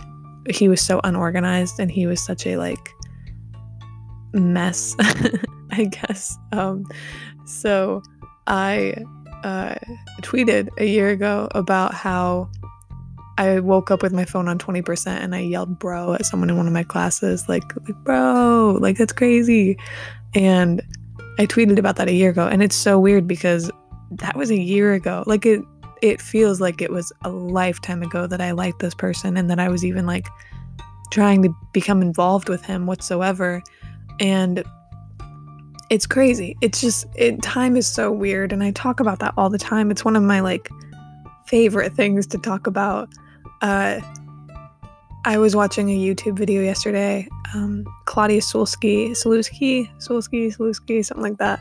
he 0.50 0.68
was 0.68 0.82
so 0.82 1.01
unorganized 1.04 1.80
and 1.80 1.92
he 1.92 2.08
was 2.08 2.24
such 2.24 2.46
a 2.46 2.58
like 2.58 2.89
mess 4.34 4.96
I 5.72 5.86
guess. 5.86 6.38
Um, 6.51 6.86
so 7.46 8.01
I 8.48 8.96
uh, 9.44 9.75
tweeted 10.22 10.70
a 10.77 10.86
year 10.86 11.10
ago 11.10 11.48
about 11.51 11.94
how 11.94 12.50
I 13.38 13.60
woke 13.60 13.92
up 13.92 14.01
with 14.01 14.13
my 14.13 14.25
phone 14.25 14.48
on 14.48 14.58
20% 14.58 15.08
and 15.08 15.36
I 15.36 15.39
yelled 15.39 15.77
bro 15.77 16.13
at 16.13 16.25
someone 16.25 16.50
in 16.50 16.58
one 16.58 16.68
of 16.68 16.74
my 16.74 16.84
classes, 16.84 17.50
like, 17.50 17.75
like 17.88 17.96
bro, 18.04 18.77
like 18.80 18.98
that's 18.98 19.12
crazy. 19.12 19.77
And 20.34 20.82
I 21.38 21.46
tweeted 21.46 21.77
about 21.77 21.98
that 21.98 22.08
a 22.08 22.13
year 22.13 22.30
ago. 22.30 22.48
And 22.48 22.63
it's 22.63 22.75
so 22.75 22.98
weird 23.00 23.27
because 23.27 23.70
that 24.12 24.36
was 24.36 24.51
a 24.51 24.60
year 24.60 24.94
ago. 24.94 25.24
Like 25.25 25.46
it 25.46 25.62
it 26.01 26.22
feels 26.22 26.62
like 26.62 26.82
it 26.82 26.92
was 26.92 27.12
a 27.24 27.30
lifetime 27.30 28.04
ago 28.04 28.27
that 28.27 28.42
I 28.42 28.51
liked 28.51 28.80
this 28.80 28.94
person 28.94 29.38
and 29.38 29.50
that 29.50 29.60
I 29.60 29.70
was 29.70 29.84
even 29.84 30.06
like 30.06 30.27
trying 31.10 31.42
to 31.44 31.56
become 31.74 32.01
involved 32.01 32.50
with 32.50 32.63
him 32.63 32.86
whatsoever. 32.86 33.63
And 34.20 34.63
it's 35.89 36.06
crazy. 36.06 36.58
It's 36.62 36.82
just 36.82 37.06
it 37.15 37.42
time 37.42 37.75
is 37.75 37.88
so 37.88 38.12
weird 38.12 38.54
and 38.54 38.63
I 38.63 38.72
talk 38.72 39.00
about 39.00 39.20
that 39.20 39.34
all 39.38 39.50
the 39.50 39.58
time. 39.58 39.92
It's 39.92 40.06
one 40.06 40.15
of 40.15 40.24
my 40.24 40.39
like 40.39 40.70
favorite 41.48 41.94
things 41.94 42.27
to 42.27 42.38
talk 42.38 42.68
about. 42.68 43.10
Uh 43.65 44.00
I 45.27 45.39
was 45.39 45.55
watching 45.55 45.89
a 45.89 45.98
YouTube 45.98 46.38
video 46.38 46.62
yesterday. 46.62 47.27
Um, 47.55 47.84
Claudia 48.05 48.41
Sulski, 48.41 49.10
Sulski, 49.22 49.89
Sulski, 49.98 50.55
Sulski, 50.55 51.03
something 51.03 51.24
like 51.24 51.39
that. 51.39 51.60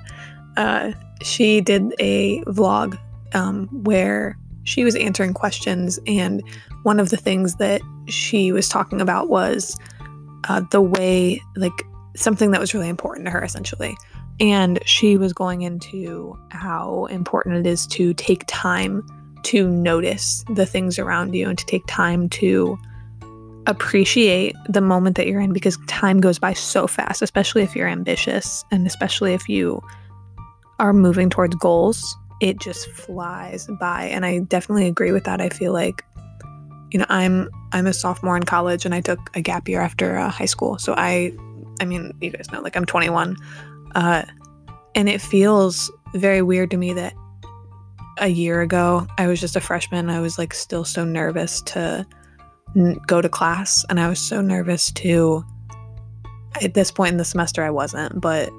Uh, 0.59 0.93
she 1.23 1.63
did 1.63 1.95
a 1.99 2.43
vlog 2.43 2.99
um, 3.33 3.69
where 3.69 4.37
she 4.65 4.85
was 4.85 4.95
answering 4.97 5.33
questions, 5.33 5.99
and 6.07 6.43
one 6.83 7.01
of 7.01 7.09
the 7.09 7.17
things 7.17 7.55
that 7.55 7.81
she 8.07 8.53
was 8.53 8.69
talking 8.69 9.01
about 9.01 9.31
was 9.31 9.79
uh, 10.49 10.61
the 10.71 10.83
way, 10.83 11.41
like, 11.57 11.87
something 12.17 12.51
that 12.51 12.61
was 12.61 12.75
really 12.75 12.91
important 12.91 13.25
to 13.27 13.31
her 13.31 13.43
essentially. 13.43 13.97
And 14.41 14.79
she 14.85 15.17
was 15.17 15.33
going 15.33 15.63
into 15.63 16.39
how 16.51 17.07
important 17.07 17.57
it 17.57 17.67
is 17.67 17.87
to 17.89 18.13
take 18.13 18.45
time 18.47 19.07
to 19.45 19.69
notice 19.69 20.45
the 20.51 20.67
things 20.67 20.99
around 20.99 21.35
you 21.35 21.49
and 21.49 21.59
to 21.59 21.67
take 21.67 21.83
time 21.87 22.29
to 22.31 22.79
appreciate 23.67 24.55
the 24.69 24.81
moment 24.81 25.17
that 25.17 25.27
you're 25.27 25.41
in 25.41 25.53
because 25.53 25.79
time 25.87 26.21
goes 26.21 26.39
by 26.39 26.53
so 26.53 26.87
fast, 26.87 27.23
especially 27.23 27.63
if 27.63 27.75
you're 27.75 27.89
ambitious 27.89 28.65
and 28.71 28.87
especially 28.87 29.33
if 29.33 29.49
you 29.49 29.83
are 30.79 30.93
moving 30.93 31.31
towards 31.31 31.55
goals. 31.57 32.17
It 32.41 32.61
just 32.61 32.91
flies 32.91 33.69
by. 33.81 34.05
And 34.05 34.27
I 34.27 34.41
definitely 34.41 34.87
agree 34.87 35.13
with 35.13 35.25
that. 35.25 35.41
I 35.41 35.49
feel 35.49 35.73
like 35.73 36.05
you 36.91 36.99
know, 36.99 37.07
I'm 37.09 37.49
I'm 37.73 37.87
a 37.87 37.93
sophomore 37.93 38.37
in 38.37 38.45
college 38.45 38.85
and 38.85 38.95
I 38.95 39.01
took 39.01 39.19
a 39.35 39.41
gap 39.41 39.69
year 39.69 39.81
after 39.81 40.17
uh, 40.17 40.31
high 40.31 40.45
school. 40.45 40.79
So 40.79 40.95
I 40.97 41.33
I 41.81 41.85
mean, 41.85 42.13
you 42.21 42.31
guys 42.31 42.51
know 42.53 42.61
like 42.61 42.77
I'm 42.77 42.85
21. 42.85 43.37
Uh 43.95 44.23
and 44.95 45.09
it 45.09 45.21
feels 45.21 45.91
very 46.15 46.43
weird 46.43 46.71
to 46.71 46.77
me 46.77 46.93
that 46.93 47.15
a 48.19 48.29
year 48.29 48.61
ago 48.61 49.07
I 49.19 49.27
was 49.27 49.41
just 49.41 49.57
a 49.57 49.61
freshman. 49.61 50.11
I 50.11 50.21
was 50.21 50.39
like 50.39 50.55
still 50.55 50.85
so 50.85 51.05
nervous 51.05 51.63
to 51.63 52.07
n- 52.77 53.01
go 53.07 53.21
to 53.21 53.29
class 53.29 53.85
and 53.89 54.01
I 54.01 54.09
was 54.09 54.19
so 54.19 54.41
nervous 54.41 54.93
to 54.93 55.45
at 56.63 56.75
this 56.75 56.91
point 56.91 57.13
in 57.13 57.19
the 57.19 57.25
semester 57.25 57.65
I 57.65 57.71
wasn't, 57.71 58.21
but 58.21 58.51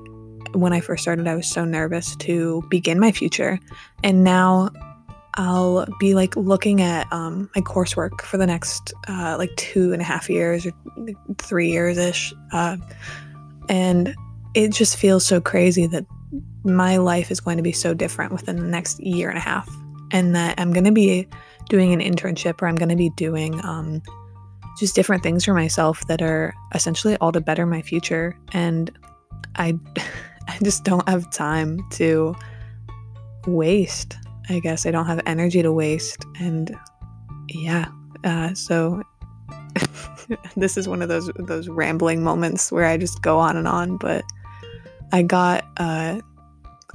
when 0.53 0.73
I 0.73 0.79
first 0.79 1.03
started 1.03 1.27
I 1.27 1.35
was 1.35 1.47
so 1.47 1.65
nervous 1.65 2.15
to 2.17 2.63
begin 2.69 2.99
my 2.99 3.11
future. 3.11 3.59
And 4.03 4.23
now 4.23 4.69
I'll 5.35 5.85
be 5.99 6.15
like 6.15 6.35
looking 6.35 6.81
at 6.81 7.11
um, 7.11 7.49
my 7.55 7.61
coursework 7.61 8.21
for 8.21 8.37
the 8.37 8.47
next 8.47 8.93
uh, 9.07 9.35
like 9.37 9.53
two 9.57 9.91
and 9.91 10.01
a 10.01 10.05
half 10.05 10.29
years 10.29 10.65
or 10.65 10.71
three 11.37 11.69
years 11.69 11.97
ish. 11.97 12.33
Uh, 12.53 12.77
and 13.67 14.15
it 14.53 14.71
just 14.71 14.95
feels 14.95 15.25
so 15.25 15.41
crazy 15.41 15.87
that 15.87 16.05
my 16.65 16.97
life 16.97 17.31
is 17.31 17.39
going 17.39 17.57
to 17.57 17.63
be 17.63 17.71
so 17.71 17.93
different 17.93 18.31
within 18.31 18.57
the 18.57 18.67
next 18.67 18.99
year 18.99 19.29
and 19.29 19.37
a 19.37 19.41
half. 19.41 19.69
And 20.11 20.35
that 20.35 20.59
I'm 20.59 20.73
going 20.73 20.85
to 20.85 20.91
be 20.91 21.27
doing 21.69 21.93
an 21.93 21.99
internship 21.99 22.61
or 22.61 22.67
I'm 22.67 22.75
going 22.75 22.89
to 22.89 22.95
be 22.95 23.09
doing 23.11 23.63
um, 23.63 24.01
just 24.77 24.95
different 24.95 25.23
things 25.23 25.45
for 25.45 25.53
myself 25.53 26.05
that 26.07 26.21
are 26.21 26.53
essentially 26.73 27.17
all 27.17 27.31
to 27.31 27.41
better 27.41 27.65
my 27.65 27.81
future. 27.81 28.37
And 28.51 28.91
I, 29.55 29.77
I 30.47 30.57
just 30.63 30.83
don't 30.83 31.07
have 31.07 31.31
time 31.31 31.79
to 31.91 32.35
waste. 33.47 34.17
I 34.49 34.59
guess 34.59 34.85
I 34.85 34.91
don't 34.91 35.07
have 35.07 35.21
energy 35.25 35.61
to 35.61 35.71
waste. 35.71 36.25
And 36.39 36.77
yeah, 37.49 37.87
uh, 38.23 38.53
so 38.53 39.01
this 40.55 40.77
is 40.77 40.87
one 40.87 41.01
of 41.01 41.09
those 41.09 41.29
those 41.37 41.67
rambling 41.67 42.23
moments 42.23 42.71
where 42.71 42.85
I 42.85 42.97
just 42.97 43.21
go 43.21 43.39
on 43.39 43.57
and 43.57 43.67
on. 43.67 43.97
But 43.97 44.23
I 45.11 45.21
got 45.21 45.65
uh, 45.77 46.19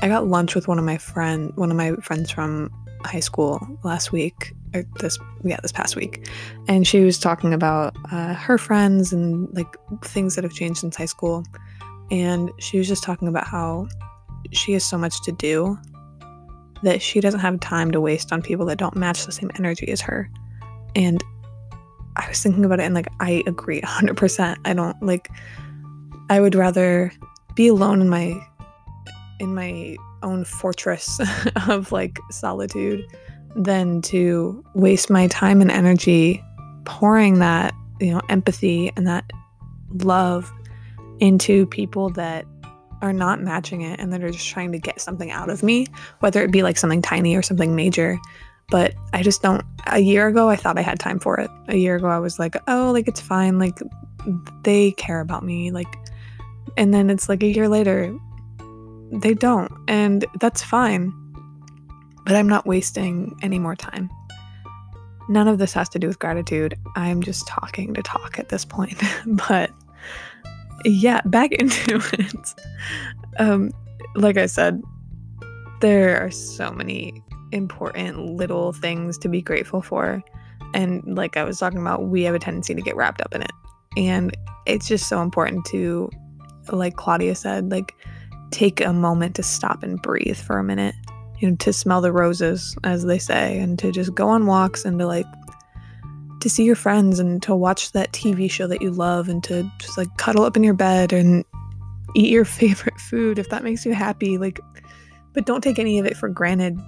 I 0.02 0.08
got 0.08 0.26
lunch 0.26 0.54
with 0.54 0.66
one 0.68 0.78
of 0.78 0.84
my 0.84 0.98
friend 0.98 1.52
one 1.56 1.70
of 1.70 1.76
my 1.76 1.92
friends 1.96 2.30
from 2.30 2.72
high 3.04 3.20
school 3.20 3.66
last 3.82 4.12
week 4.12 4.54
or 4.74 4.84
this 5.00 5.18
yeah 5.44 5.58
this 5.62 5.72
past 5.72 5.96
week. 5.96 6.28
And 6.68 6.86
she 6.86 7.00
was 7.00 7.18
talking 7.18 7.52
about 7.52 7.94
uh, 8.10 8.34
her 8.34 8.58
friends 8.58 9.12
and 9.12 9.48
like 9.54 9.76
things 10.02 10.34
that 10.34 10.44
have 10.44 10.54
changed 10.54 10.80
since 10.80 10.96
high 10.96 11.06
school. 11.06 11.44
And 12.10 12.50
she 12.58 12.78
was 12.78 12.88
just 12.88 13.02
talking 13.02 13.28
about 13.28 13.46
how 13.46 13.88
she 14.52 14.72
has 14.72 14.84
so 14.84 14.98
much 14.98 15.22
to 15.22 15.32
do 15.32 15.78
that 16.82 17.02
she 17.02 17.20
doesn't 17.20 17.40
have 17.40 17.60
time 17.60 17.90
to 17.90 18.00
waste 18.00 18.32
on 18.32 18.42
people 18.42 18.66
that 18.66 18.78
don't 18.78 18.96
match 18.96 19.26
the 19.26 19.32
same 19.32 19.50
energy 19.56 19.88
as 19.90 20.00
her. 20.00 20.30
And 20.96 21.22
i 22.16 22.28
was 22.28 22.42
thinking 22.42 22.64
about 22.64 22.80
it 22.80 22.84
and 22.84 22.94
like 22.94 23.08
i 23.20 23.42
agree 23.46 23.80
100% 23.80 24.56
i 24.64 24.72
don't 24.72 25.00
like 25.02 25.30
i 26.28 26.40
would 26.40 26.54
rather 26.54 27.12
be 27.54 27.68
alone 27.68 28.00
in 28.00 28.08
my 28.08 28.40
in 29.40 29.54
my 29.54 29.96
own 30.22 30.44
fortress 30.44 31.20
of 31.68 31.90
like 31.92 32.18
solitude 32.30 33.04
than 33.56 34.00
to 34.02 34.64
waste 34.74 35.10
my 35.10 35.26
time 35.28 35.60
and 35.60 35.70
energy 35.70 36.42
pouring 36.84 37.38
that, 37.40 37.74
you 38.00 38.12
know, 38.12 38.20
empathy 38.28 38.92
and 38.96 39.06
that 39.06 39.24
love 40.04 40.52
into 41.18 41.66
people 41.66 42.10
that 42.10 42.46
are 43.02 43.12
not 43.12 43.40
matching 43.40 43.80
it 43.80 43.98
and 43.98 44.12
that 44.12 44.22
are 44.22 44.30
just 44.30 44.48
trying 44.48 44.72
to 44.72 44.78
get 44.78 45.00
something 45.00 45.30
out 45.30 45.48
of 45.48 45.62
me, 45.62 45.86
whether 46.20 46.42
it 46.42 46.50
be 46.50 46.62
like 46.62 46.76
something 46.76 47.02
tiny 47.02 47.34
or 47.34 47.42
something 47.42 47.74
major. 47.74 48.18
But 48.70 48.94
I 49.12 49.22
just 49.22 49.42
don't. 49.42 49.64
A 49.88 49.98
year 49.98 50.28
ago, 50.28 50.48
I 50.48 50.56
thought 50.56 50.78
I 50.78 50.82
had 50.82 51.00
time 51.00 51.18
for 51.18 51.40
it. 51.40 51.50
A 51.68 51.76
year 51.76 51.96
ago, 51.96 52.06
I 52.06 52.18
was 52.18 52.38
like, 52.38 52.56
oh, 52.68 52.92
like 52.92 53.08
it's 53.08 53.20
fine. 53.20 53.58
Like 53.58 53.78
they 54.62 54.92
care 54.92 55.20
about 55.20 55.44
me. 55.44 55.72
Like, 55.72 55.92
and 56.76 56.94
then 56.94 57.10
it's 57.10 57.28
like 57.28 57.42
a 57.42 57.48
year 57.48 57.68
later, 57.68 58.16
they 59.12 59.34
don't. 59.34 59.72
And 59.88 60.24
that's 60.40 60.62
fine. 60.62 61.12
But 62.24 62.36
I'm 62.36 62.48
not 62.48 62.66
wasting 62.66 63.36
any 63.42 63.58
more 63.58 63.74
time. 63.74 64.10
None 65.28 65.48
of 65.48 65.58
this 65.58 65.72
has 65.72 65.88
to 65.90 65.98
do 65.98 66.06
with 66.06 66.18
gratitude. 66.18 66.76
I'm 66.96 67.22
just 67.22 67.46
talking 67.46 67.94
to 67.94 68.02
talk 68.02 68.38
at 68.38 68.48
this 68.48 68.64
point. 68.64 69.00
but 69.26 69.70
yeah, 70.84 71.20
back 71.24 71.52
into 71.58 72.02
it. 72.12 72.54
Um, 73.38 73.72
like 74.14 74.36
I 74.36 74.46
said, 74.46 74.82
there 75.80 76.20
are 76.24 76.30
so 76.30 76.70
many 76.72 77.22
important 77.52 78.18
little 78.18 78.72
things 78.72 79.18
to 79.18 79.28
be 79.28 79.42
grateful 79.42 79.82
for. 79.82 80.22
And 80.74 81.02
like 81.16 81.36
I 81.36 81.44
was 81.44 81.58
talking 81.58 81.80
about, 81.80 82.04
we 82.04 82.22
have 82.24 82.34
a 82.34 82.38
tendency 82.38 82.74
to 82.74 82.82
get 82.82 82.96
wrapped 82.96 83.20
up 83.20 83.34
in 83.34 83.42
it. 83.42 83.52
And 83.96 84.36
it's 84.66 84.86
just 84.86 85.08
so 85.08 85.20
important 85.22 85.64
to, 85.66 86.10
like 86.70 86.96
Claudia 86.96 87.34
said, 87.34 87.70
like 87.70 87.94
take 88.50 88.80
a 88.80 88.92
moment 88.92 89.34
to 89.36 89.42
stop 89.42 89.82
and 89.82 90.00
breathe 90.00 90.36
for 90.36 90.58
a 90.58 90.64
minute, 90.64 90.94
you 91.38 91.50
know, 91.50 91.56
to 91.56 91.72
smell 91.72 92.00
the 92.00 92.12
roses, 92.12 92.76
as 92.84 93.04
they 93.04 93.18
say, 93.18 93.58
and 93.58 93.78
to 93.78 93.92
just 93.92 94.14
go 94.14 94.28
on 94.28 94.46
walks 94.46 94.84
and 94.84 94.98
to 94.98 95.06
like 95.06 95.26
to 96.40 96.48
see 96.48 96.64
your 96.64 96.76
friends 96.76 97.18
and 97.18 97.42
to 97.42 97.54
watch 97.54 97.92
that 97.92 98.12
TV 98.12 98.50
show 98.50 98.66
that 98.66 98.80
you 98.80 98.90
love 98.90 99.28
and 99.28 99.44
to 99.44 99.70
just 99.78 99.98
like 99.98 100.08
cuddle 100.16 100.44
up 100.44 100.56
in 100.56 100.64
your 100.64 100.74
bed 100.74 101.12
and 101.12 101.44
eat 102.16 102.30
your 102.30 102.44
favorite 102.46 102.98
food 102.98 103.38
if 103.38 103.48
that 103.50 103.62
makes 103.62 103.84
you 103.84 103.92
happy. 103.92 104.38
Like, 104.38 104.58
but 105.32 105.46
don't 105.46 105.62
take 105.62 105.78
any 105.78 105.98
of 105.98 106.06
it 106.06 106.16
for 106.16 106.28
granted. 106.28 106.78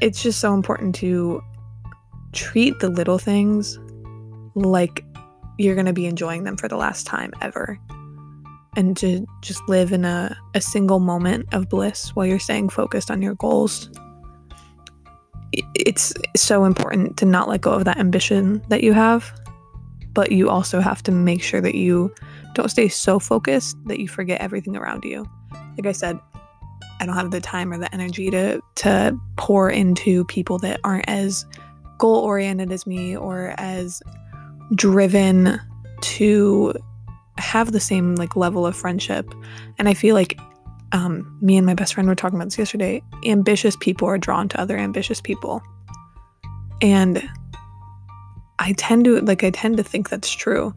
It's 0.00 0.22
just 0.22 0.40
so 0.40 0.54
important 0.54 0.94
to 0.96 1.42
treat 2.32 2.78
the 2.80 2.88
little 2.88 3.18
things 3.18 3.78
like 4.54 5.04
you're 5.58 5.74
going 5.74 5.86
to 5.86 5.92
be 5.92 6.06
enjoying 6.06 6.44
them 6.44 6.56
for 6.56 6.68
the 6.68 6.76
last 6.76 7.06
time 7.06 7.32
ever 7.40 7.78
and 8.76 8.96
to 8.98 9.26
just 9.40 9.66
live 9.68 9.92
in 9.92 10.04
a, 10.04 10.36
a 10.54 10.60
single 10.60 11.00
moment 11.00 11.52
of 11.52 11.68
bliss 11.68 12.10
while 12.14 12.26
you're 12.26 12.38
staying 12.38 12.68
focused 12.68 13.10
on 13.10 13.22
your 13.22 13.34
goals. 13.34 13.90
It's 15.74 16.12
so 16.36 16.64
important 16.64 17.16
to 17.16 17.24
not 17.24 17.48
let 17.48 17.62
go 17.62 17.72
of 17.72 17.84
that 17.86 17.98
ambition 17.98 18.62
that 18.68 18.82
you 18.82 18.92
have, 18.92 19.32
but 20.12 20.30
you 20.30 20.50
also 20.50 20.80
have 20.80 21.02
to 21.04 21.12
make 21.12 21.42
sure 21.42 21.60
that 21.60 21.74
you 21.74 22.14
don't 22.54 22.70
stay 22.70 22.88
so 22.88 23.18
focused 23.18 23.76
that 23.86 23.98
you 23.98 24.08
forget 24.08 24.40
everything 24.40 24.76
around 24.76 25.04
you. 25.04 25.26
Like 25.76 25.86
I 25.86 25.92
said, 25.92 26.18
I 27.00 27.06
don't 27.06 27.16
have 27.16 27.30
the 27.30 27.40
time 27.40 27.72
or 27.72 27.78
the 27.78 27.92
energy 27.94 28.30
to 28.30 28.60
to 28.76 29.18
pour 29.36 29.70
into 29.70 30.24
people 30.26 30.58
that 30.60 30.80
aren't 30.84 31.08
as 31.08 31.46
goal 31.98 32.16
oriented 32.16 32.72
as 32.72 32.86
me 32.86 33.16
or 33.16 33.54
as 33.58 34.02
driven 34.74 35.60
to 36.00 36.74
have 37.38 37.72
the 37.72 37.80
same 37.80 38.14
like 38.14 38.36
level 38.36 38.66
of 38.66 38.76
friendship. 38.76 39.32
And 39.78 39.88
I 39.88 39.94
feel 39.94 40.14
like 40.14 40.38
um, 40.92 41.36
me 41.40 41.56
and 41.56 41.66
my 41.66 41.74
best 41.74 41.94
friend 41.94 42.08
were 42.08 42.14
talking 42.14 42.36
about 42.38 42.46
this 42.46 42.58
yesterday. 42.58 43.02
Ambitious 43.24 43.76
people 43.76 44.08
are 44.08 44.18
drawn 44.18 44.48
to 44.48 44.60
other 44.60 44.76
ambitious 44.76 45.20
people. 45.20 45.62
And 46.80 47.28
I 48.58 48.72
tend 48.72 49.04
to 49.04 49.20
like 49.20 49.44
I 49.44 49.50
tend 49.50 49.76
to 49.76 49.82
think 49.82 50.08
that's 50.08 50.30
true. 50.30 50.74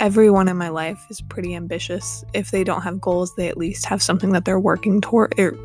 Everyone 0.00 0.48
in 0.48 0.56
my 0.56 0.68
life 0.68 1.04
is 1.10 1.20
pretty 1.20 1.54
ambitious. 1.54 2.24
If 2.32 2.50
they 2.50 2.62
don't 2.62 2.82
have 2.82 3.00
goals, 3.00 3.34
they 3.34 3.48
at 3.48 3.56
least 3.56 3.84
have 3.86 4.02
something 4.02 4.30
that 4.32 4.44
they're 4.44 4.60
working 4.60 5.00
toward. 5.00 5.38
Or 5.38 5.56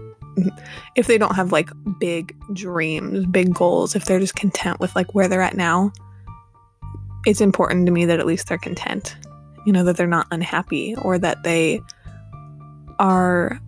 if 0.95 1.07
they 1.07 1.17
don't 1.17 1.35
have 1.35 1.51
like 1.51 1.69
big 1.99 2.35
dreams, 2.53 3.25
big 3.27 3.53
goals, 3.53 3.95
if 3.95 4.05
they're 4.05 4.19
just 4.19 4.35
content 4.35 4.79
with 4.79 4.95
like 4.95 5.13
where 5.13 5.27
they're 5.27 5.41
at 5.41 5.55
now, 5.55 5.91
it's 7.25 7.41
important 7.41 7.85
to 7.85 7.91
me 7.91 8.05
that 8.05 8.19
at 8.19 8.25
least 8.25 8.47
they're 8.47 8.57
content 8.57 9.15
you 9.65 9.73
know, 9.73 9.83
that 9.83 9.97
they're 9.97 10.07
not 10.07 10.27
unhappy 10.31 10.95
or 10.95 11.17
that 11.19 11.43
they 11.43 11.81
are, 12.99 13.59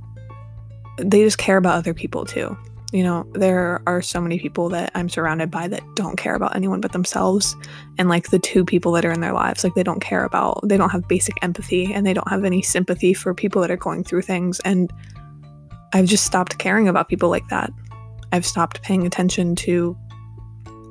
they 0.98 1.24
just 1.24 1.38
care 1.38 1.58
about 1.58 1.76
other 1.78 1.94
people 1.94 2.26
too. 2.26 2.58
You 2.92 3.04
know, 3.04 3.28
there 3.34 3.82
are 3.88 4.02
so 4.02 4.22
many 4.22 4.40
people 4.40 4.70
that 4.70 4.92
I'm 4.96 5.10
surrounded 5.10 5.52
by 5.52 5.68
that 5.68 5.84
don't 5.96 6.18
care 6.18 6.36
about 6.36 6.56
anyone 6.56 6.80
but 6.80 6.94
themselves. 6.94 7.56
And 7.98 8.08
like 8.08 8.30
the 8.30 8.40
two 8.40 8.64
people 8.64 8.92
that 8.94 9.04
are 9.04 9.12
in 9.12 9.22
their 9.22 9.34
lives, 9.34 9.64
like 9.64 9.74
they 9.74 9.84
don't 9.84 10.00
care 10.00 10.24
about, 10.24 10.62
they 10.64 10.78
don't 10.78 10.92
have 10.92 11.08
basic 11.08 11.36
empathy 11.44 11.94
and 11.94 12.06
they 12.06 12.14
don't 12.14 12.30
have 12.30 12.46
any 12.46 12.62
sympathy 12.62 13.14
for 13.14 13.34
people 13.34 13.62
that 13.62 13.72
are 13.72 13.78
going 13.78 14.04
through 14.04 14.22
things. 14.22 14.62
And 14.62 14.94
I've 15.94 16.06
just 16.06 16.26
stopped 16.26 16.58
caring 16.58 16.88
about 16.88 17.10
people 17.10 17.30
like 17.30 17.48
that. 17.50 17.72
I've 18.32 18.46
stopped 18.46 18.82
paying 18.82 19.06
attention 19.06 19.56
to 19.58 19.98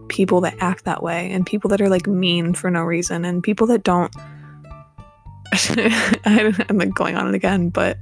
people 0.08 0.40
that 0.42 0.56
act 0.61 0.84
that 0.84 1.02
way 1.02 1.30
and 1.30 1.46
people 1.46 1.68
that 1.70 1.80
are 1.80 1.88
like 1.88 2.06
mean 2.06 2.54
for 2.54 2.70
no 2.70 2.82
reason 2.82 3.25
and 3.25 3.42
people 3.42 3.66
that 3.68 3.82
don't 3.82 4.14
I'm 6.24 6.78
like 6.78 6.94
going 6.94 7.16
on 7.16 7.28
it 7.28 7.34
again, 7.34 7.68
but 7.68 7.98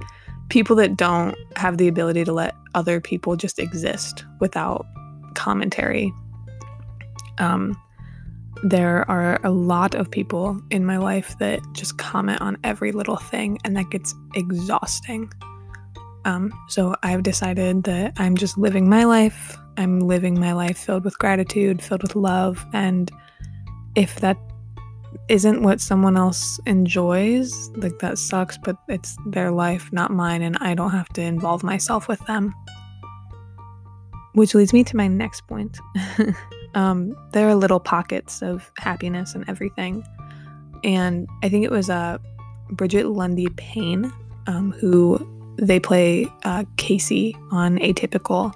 people 0.49 0.75
that 0.77 0.97
don't 0.97 1.35
have 1.55 1.77
the 1.77 1.87
ability 1.87 2.23
to 2.25 2.33
let 2.33 2.55
other 2.75 2.99
people 2.99 3.35
just 3.35 3.59
exist 3.59 4.25
without 4.39 4.85
commentary. 5.35 6.13
Um, 7.37 7.79
there 8.63 9.09
are 9.09 9.39
a 9.43 9.51
lot 9.51 9.95
of 9.95 10.09
people 10.09 10.59
in 10.69 10.85
my 10.85 10.97
life 10.97 11.37
that 11.39 11.59
just 11.73 11.97
comment 11.97 12.41
on 12.41 12.57
every 12.63 12.91
little 12.91 13.17
thing, 13.17 13.59
and 13.63 13.75
that 13.75 13.89
gets 13.89 14.15
exhausting. 14.35 15.31
Um, 16.25 16.53
so 16.69 16.95
I've 17.03 17.23
decided 17.23 17.83
that 17.83 18.13
I'm 18.17 18.37
just 18.37 18.57
living 18.57 18.87
my 18.87 19.03
life. 19.03 19.57
I'm 19.75 19.99
living 19.99 20.39
my 20.39 20.53
life 20.53 20.77
filled 20.77 21.03
with 21.03 21.17
gratitude, 21.19 21.81
filled 21.81 22.03
with 22.03 22.15
love. 22.15 22.65
And 22.73 23.11
if 23.95 24.19
that 24.21 24.37
isn't 25.29 25.63
what 25.63 25.81
someone 25.81 26.17
else 26.17 26.59
enjoys, 26.65 27.69
like 27.75 27.99
that 27.99 28.17
sucks, 28.17 28.57
but 28.57 28.75
it's 28.89 29.17
their 29.27 29.51
life, 29.51 29.91
not 29.91 30.11
mine, 30.11 30.41
and 30.41 30.57
I 30.59 30.73
don't 30.75 30.91
have 30.91 31.09
to 31.09 31.21
involve 31.21 31.63
myself 31.63 32.07
with 32.07 32.25
them. 32.25 32.53
Which 34.33 34.55
leads 34.55 34.73
me 34.73 34.83
to 34.85 34.97
my 34.97 35.07
next 35.07 35.47
point. 35.47 35.77
um, 36.73 37.15
there 37.33 37.47
are 37.47 37.55
little 37.55 37.79
pockets 37.79 38.41
of 38.41 38.71
happiness 38.77 39.35
and 39.35 39.47
everything. 39.47 40.03
And 40.83 41.27
I 41.43 41.49
think 41.49 41.63
it 41.63 41.71
was 41.71 41.89
uh, 41.89 42.17
Brigette 42.71 43.07
Lundy 43.07 43.47
Paine 43.57 44.11
um, 44.47 44.71
who 44.71 45.29
they 45.57 45.79
play 45.79 46.27
uh, 46.43 46.65
Casey 46.77 47.35
on 47.51 47.77
Atypical. 47.79 48.53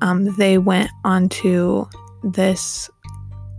Um, 0.00 0.24
they 0.36 0.58
went 0.58 0.90
onto 1.04 1.86
this 2.22 2.90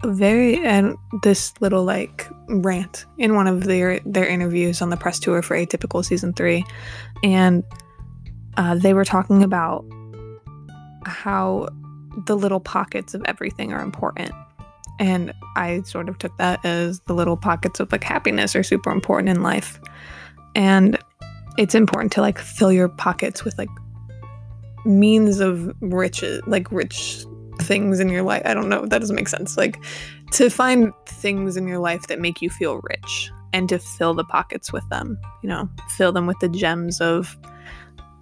very 0.05 0.65
uh, 0.65 0.93
this 1.23 1.53
little 1.61 1.83
like 1.83 2.27
rant 2.47 3.05
in 3.17 3.35
one 3.35 3.47
of 3.47 3.65
their 3.65 3.99
their 4.01 4.25
interviews 4.25 4.81
on 4.81 4.89
the 4.89 4.97
press 4.97 5.19
tour 5.19 5.41
for 5.41 5.55
Atypical 5.55 6.03
season 6.03 6.33
three, 6.33 6.65
and 7.23 7.63
uh, 8.57 8.75
they 8.75 8.93
were 8.93 9.05
talking 9.05 9.43
about 9.43 9.85
how 11.05 11.69
the 12.25 12.35
little 12.35 12.59
pockets 12.59 13.13
of 13.13 13.23
everything 13.25 13.73
are 13.73 13.81
important. 13.81 14.31
And 14.99 15.33
I 15.55 15.81
sort 15.83 16.09
of 16.09 16.17
took 16.17 16.35
that 16.37 16.63
as 16.65 16.99
the 17.01 17.13
little 17.13 17.37
pockets 17.37 17.79
of 17.79 17.91
like 17.91 18.03
happiness 18.03 18.55
are 18.55 18.63
super 18.63 18.91
important 18.91 19.29
in 19.29 19.41
life. 19.41 19.79
And 20.55 20.97
it's 21.57 21.73
important 21.73 22.11
to 22.13 22.21
like 22.21 22.37
fill 22.37 22.71
your 22.71 22.89
pockets 22.89 23.45
with 23.45 23.57
like 23.57 23.69
means 24.85 25.39
of 25.39 25.73
riches, 25.79 26.41
like 26.47 26.71
rich 26.71 27.25
things 27.61 27.99
in 27.99 28.09
your 28.09 28.23
life. 28.23 28.41
I 28.45 28.53
don't 28.53 28.69
know, 28.69 28.85
that 28.85 28.99
doesn't 28.99 29.15
make 29.15 29.27
sense. 29.27 29.57
Like 29.57 29.77
to 30.31 30.49
find 30.49 30.91
things 31.05 31.57
in 31.57 31.67
your 31.67 31.79
life 31.79 32.07
that 32.07 32.19
make 32.19 32.41
you 32.41 32.49
feel 32.49 32.81
rich 32.83 33.31
and 33.53 33.67
to 33.69 33.79
fill 33.79 34.13
the 34.13 34.23
pockets 34.23 34.71
with 34.71 34.87
them, 34.89 35.17
you 35.43 35.49
know, 35.49 35.69
fill 35.89 36.11
them 36.11 36.27
with 36.27 36.39
the 36.39 36.49
gems 36.49 37.01
of 37.01 37.37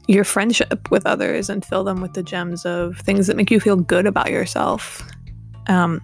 your 0.07 0.23
friendship 0.23 0.89
with 0.89 1.05
others 1.05 1.49
and 1.49 1.65
fill 1.65 1.83
them 1.83 2.01
with 2.01 2.13
the 2.13 2.23
gems 2.23 2.65
of 2.65 2.97
things 2.99 3.27
that 3.27 3.35
make 3.35 3.51
you 3.51 3.59
feel 3.59 3.75
good 3.75 4.05
about 4.05 4.31
yourself. 4.31 5.03
Um, 5.67 6.01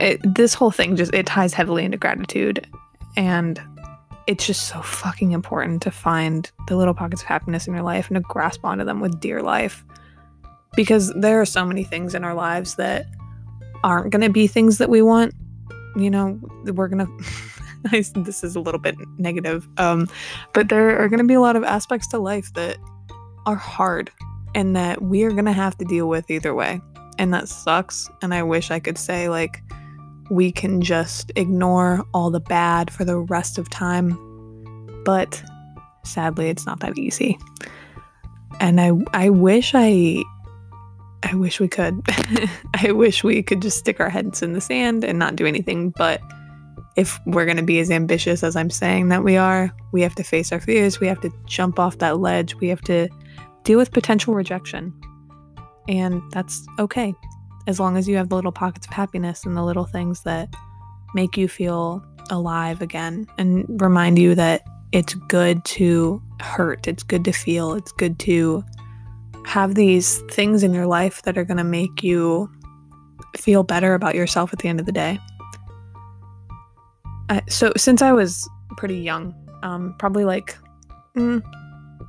it, 0.00 0.20
this 0.34 0.54
whole 0.54 0.70
thing 0.70 0.96
just 0.96 1.12
it 1.14 1.26
ties 1.26 1.52
heavily 1.52 1.84
into 1.84 1.98
gratitude 1.98 2.66
and 3.16 3.60
it's 4.26 4.46
just 4.46 4.68
so 4.68 4.82
fucking 4.82 5.32
important 5.32 5.82
to 5.82 5.90
find 5.90 6.50
the 6.66 6.76
little 6.76 6.94
pockets 6.94 7.22
of 7.22 7.28
happiness 7.28 7.66
in 7.66 7.74
your 7.74 7.82
life 7.82 8.08
and 8.08 8.16
to 8.16 8.20
grasp 8.20 8.64
onto 8.64 8.84
them 8.84 9.00
with 9.00 9.18
dear 9.20 9.42
life 9.42 9.84
because 10.78 11.12
there 11.14 11.40
are 11.40 11.44
so 11.44 11.64
many 11.64 11.82
things 11.82 12.14
in 12.14 12.22
our 12.22 12.34
lives 12.34 12.76
that 12.76 13.06
aren't 13.82 14.10
going 14.10 14.22
to 14.22 14.30
be 14.30 14.46
things 14.46 14.78
that 14.78 14.88
we 14.88 15.02
want 15.02 15.34
you 15.96 16.08
know 16.08 16.38
we're 16.66 16.86
going 16.86 17.04
to 17.06 17.24
this 17.90 18.44
is 18.44 18.56
a 18.56 18.60
little 18.60 18.80
bit 18.80 18.96
negative. 19.18 19.68
Um, 19.76 20.08
but 20.52 20.68
there 20.68 20.98
are 20.98 21.08
going 21.08 21.18
to 21.18 21.26
be 21.26 21.34
a 21.34 21.40
lot 21.40 21.56
of 21.56 21.64
aspects 21.64 22.06
to 22.08 22.18
life 22.18 22.52
that 22.54 22.76
are 23.46 23.56
hard 23.56 24.10
and 24.54 24.74
that 24.76 25.02
we 25.02 25.22
are 25.24 25.30
going 25.30 25.44
to 25.44 25.52
have 25.52 25.76
to 25.78 25.84
deal 25.84 26.08
with 26.08 26.30
either 26.30 26.54
way. 26.54 26.80
And 27.18 27.32
that 27.34 27.48
sucks. 27.48 28.10
And 28.22 28.34
I 28.34 28.42
wish 28.42 28.70
I 28.70 28.78
could 28.78 28.98
say, 28.98 29.28
like, 29.28 29.62
we 30.30 30.52
can 30.52 30.80
just 30.80 31.32
ignore 31.36 32.04
all 32.12 32.30
the 32.30 32.40
bad 32.40 32.92
for 32.92 33.04
the 33.04 33.18
rest 33.18 33.58
of 33.58 33.70
time. 33.70 34.12
But 35.04 35.42
sadly, 36.04 36.48
it's 36.48 36.66
not 36.66 36.80
that 36.80 36.98
easy. 36.98 37.38
And 38.60 38.80
I, 38.80 38.92
I 39.12 39.30
wish 39.30 39.72
I 39.74 40.22
I 41.22 41.34
wish 41.34 41.60
we 41.60 41.68
could. 41.68 42.00
I 42.76 42.92
wish 42.92 43.24
we 43.24 43.42
could 43.42 43.62
just 43.62 43.78
stick 43.78 44.00
our 44.00 44.10
heads 44.10 44.42
in 44.42 44.52
the 44.52 44.60
sand 44.60 45.04
and 45.04 45.18
not 45.18 45.36
do 45.36 45.46
anything, 45.46 45.90
but 45.90 46.20
if 46.96 47.20
we're 47.26 47.44
going 47.44 47.56
to 47.56 47.62
be 47.62 47.78
as 47.78 47.90
ambitious 47.90 48.42
as 48.42 48.56
I'm 48.56 48.70
saying 48.70 49.08
that 49.08 49.22
we 49.22 49.36
are, 49.36 49.70
we 49.92 50.02
have 50.02 50.14
to 50.16 50.24
face 50.24 50.52
our 50.52 50.60
fears. 50.60 51.00
We 51.00 51.06
have 51.06 51.20
to 51.20 51.32
jump 51.46 51.78
off 51.78 51.98
that 51.98 52.18
ledge. 52.18 52.56
We 52.56 52.68
have 52.68 52.80
to 52.82 53.08
deal 53.62 53.78
with 53.78 53.92
potential 53.92 54.34
rejection. 54.34 54.92
And 55.88 56.22
that's 56.32 56.66
okay, 56.78 57.14
as 57.66 57.78
long 57.78 57.96
as 57.96 58.08
you 58.08 58.16
have 58.16 58.28
the 58.28 58.34
little 58.34 58.52
pockets 58.52 58.86
of 58.86 58.92
happiness 58.92 59.44
and 59.44 59.56
the 59.56 59.62
little 59.62 59.84
things 59.84 60.22
that 60.22 60.52
make 61.14 61.36
you 61.36 61.48
feel 61.48 62.04
alive 62.30 62.82
again 62.82 63.26
and 63.38 63.64
remind 63.80 64.18
you 64.18 64.34
that 64.34 64.62
it's 64.92 65.14
good 65.14 65.64
to 65.64 66.22
hurt, 66.40 66.88
it's 66.88 67.02
good 67.02 67.24
to 67.24 67.32
feel, 67.32 67.74
it's 67.74 67.92
good 67.92 68.18
to 68.20 68.64
have 69.48 69.74
these 69.74 70.18
things 70.30 70.62
in 70.62 70.72
your 70.72 70.86
life 70.86 71.22
that 71.22 71.36
are 71.36 71.44
going 71.44 71.56
to 71.56 71.64
make 71.64 72.02
you 72.02 72.48
feel 73.36 73.62
better 73.62 73.94
about 73.94 74.14
yourself 74.14 74.52
at 74.52 74.60
the 74.60 74.68
end 74.68 74.78
of 74.78 74.86
the 74.86 74.92
day 74.92 75.18
so 77.48 77.72
since 77.76 78.02
I 78.02 78.12
was 78.12 78.48
pretty 78.76 78.98
young, 78.98 79.34
um, 79.62 79.94
probably 79.98 80.24
like 80.24 80.56
mm, 81.16 81.42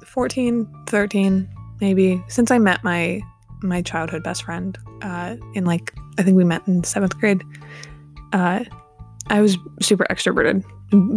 14, 0.06 0.68
13, 0.88 1.50
maybe, 1.82 2.24
since 2.28 2.52
I 2.52 2.60
met 2.60 2.84
my 2.84 3.22
my 3.62 3.82
childhood 3.82 4.24
best 4.24 4.44
friend 4.44 4.78
uh, 5.02 5.36
in 5.54 5.66
like 5.66 5.94
I 6.18 6.24
think 6.24 6.38
we 6.38 6.44
met 6.44 6.68
in 6.68 6.84
seventh 6.84 7.18
grade. 7.20 7.44
Uh, 8.32 8.64
I 9.28 9.42
was 9.42 9.58
super 9.82 10.06
extroverted. 10.10 10.64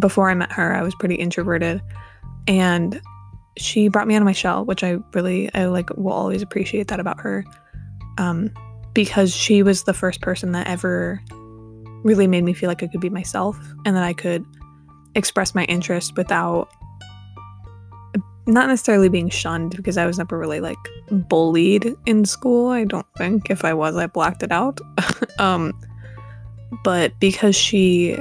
Before 0.00 0.28
I 0.28 0.35
met 0.35 0.52
her, 0.52 0.74
I 0.74 0.82
was 0.82 0.94
pretty 0.96 1.14
introverted, 1.14 1.80
and 2.46 3.00
she 3.57 3.88
brought 3.88 4.07
me 4.07 4.15
out 4.15 4.23
of 4.23 4.27
my 4.27 4.33
shell, 4.33 4.65
which 4.65 4.83
I 4.83 4.99
really 5.12 5.53
I 5.55 5.67
like 5.67 5.91
will 5.97 6.12
always 6.12 6.43
appreciate 6.43 6.88
that 6.88 7.01
about 7.01 7.21
her, 7.21 7.45
um, 8.19 8.51
because 8.95 9.35
she 9.35 9.62
was 9.62 9.85
the 9.85 9.95
first 9.95 10.21
person 10.21 10.53
that 10.53 10.67
ever 10.67 11.21
really 12.05 12.27
made 12.27 12.45
me 12.45 12.53
feel 12.53 12.69
like 12.69 12.83
I 12.83 12.87
could 12.87 13.01
be 13.01 13.11
myself 13.11 13.59
and 13.85 13.97
that 13.97 14.03
I 14.03 14.12
could 14.12 14.45
express 15.15 15.55
my 15.55 15.65
interest 15.65 16.17
without 16.17 16.69
not 18.47 18.69
necessarily 18.69 19.09
being 19.09 19.29
shunned 19.29 19.77
because 19.77 19.97
I 19.97 20.07
was 20.07 20.19
never 20.19 20.37
really 20.37 20.61
like 20.61 20.79
bullied 21.11 21.95
in 22.07 22.25
school. 22.25 22.71
I 22.71 22.85
don't 22.85 23.07
think 23.17 23.51
if 23.51 23.65
I 23.65 23.73
was, 23.73 23.97
I 23.97 24.07
blacked 24.07 24.43
it 24.43 24.51
out. 24.51 24.81
um, 25.38 25.79
but 26.83 27.19
because 27.21 27.55
she 27.55 28.17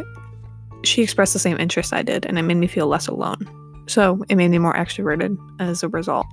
she 0.84 1.04
expressed 1.04 1.34
the 1.34 1.40
same 1.40 1.60
interest 1.60 1.94
I 1.94 2.02
did, 2.02 2.26
and 2.26 2.38
it 2.40 2.44
made 2.44 2.58
me 2.58 2.68
feel 2.68 2.88
less 2.88 3.08
alone. 3.08 3.48
So 3.88 4.24
it 4.30 4.36
made 4.36 4.52
me 4.52 4.60
more 4.60 4.74
extroverted 4.74 5.38
as 5.60 5.84
a 5.84 5.90
result. 5.90 6.28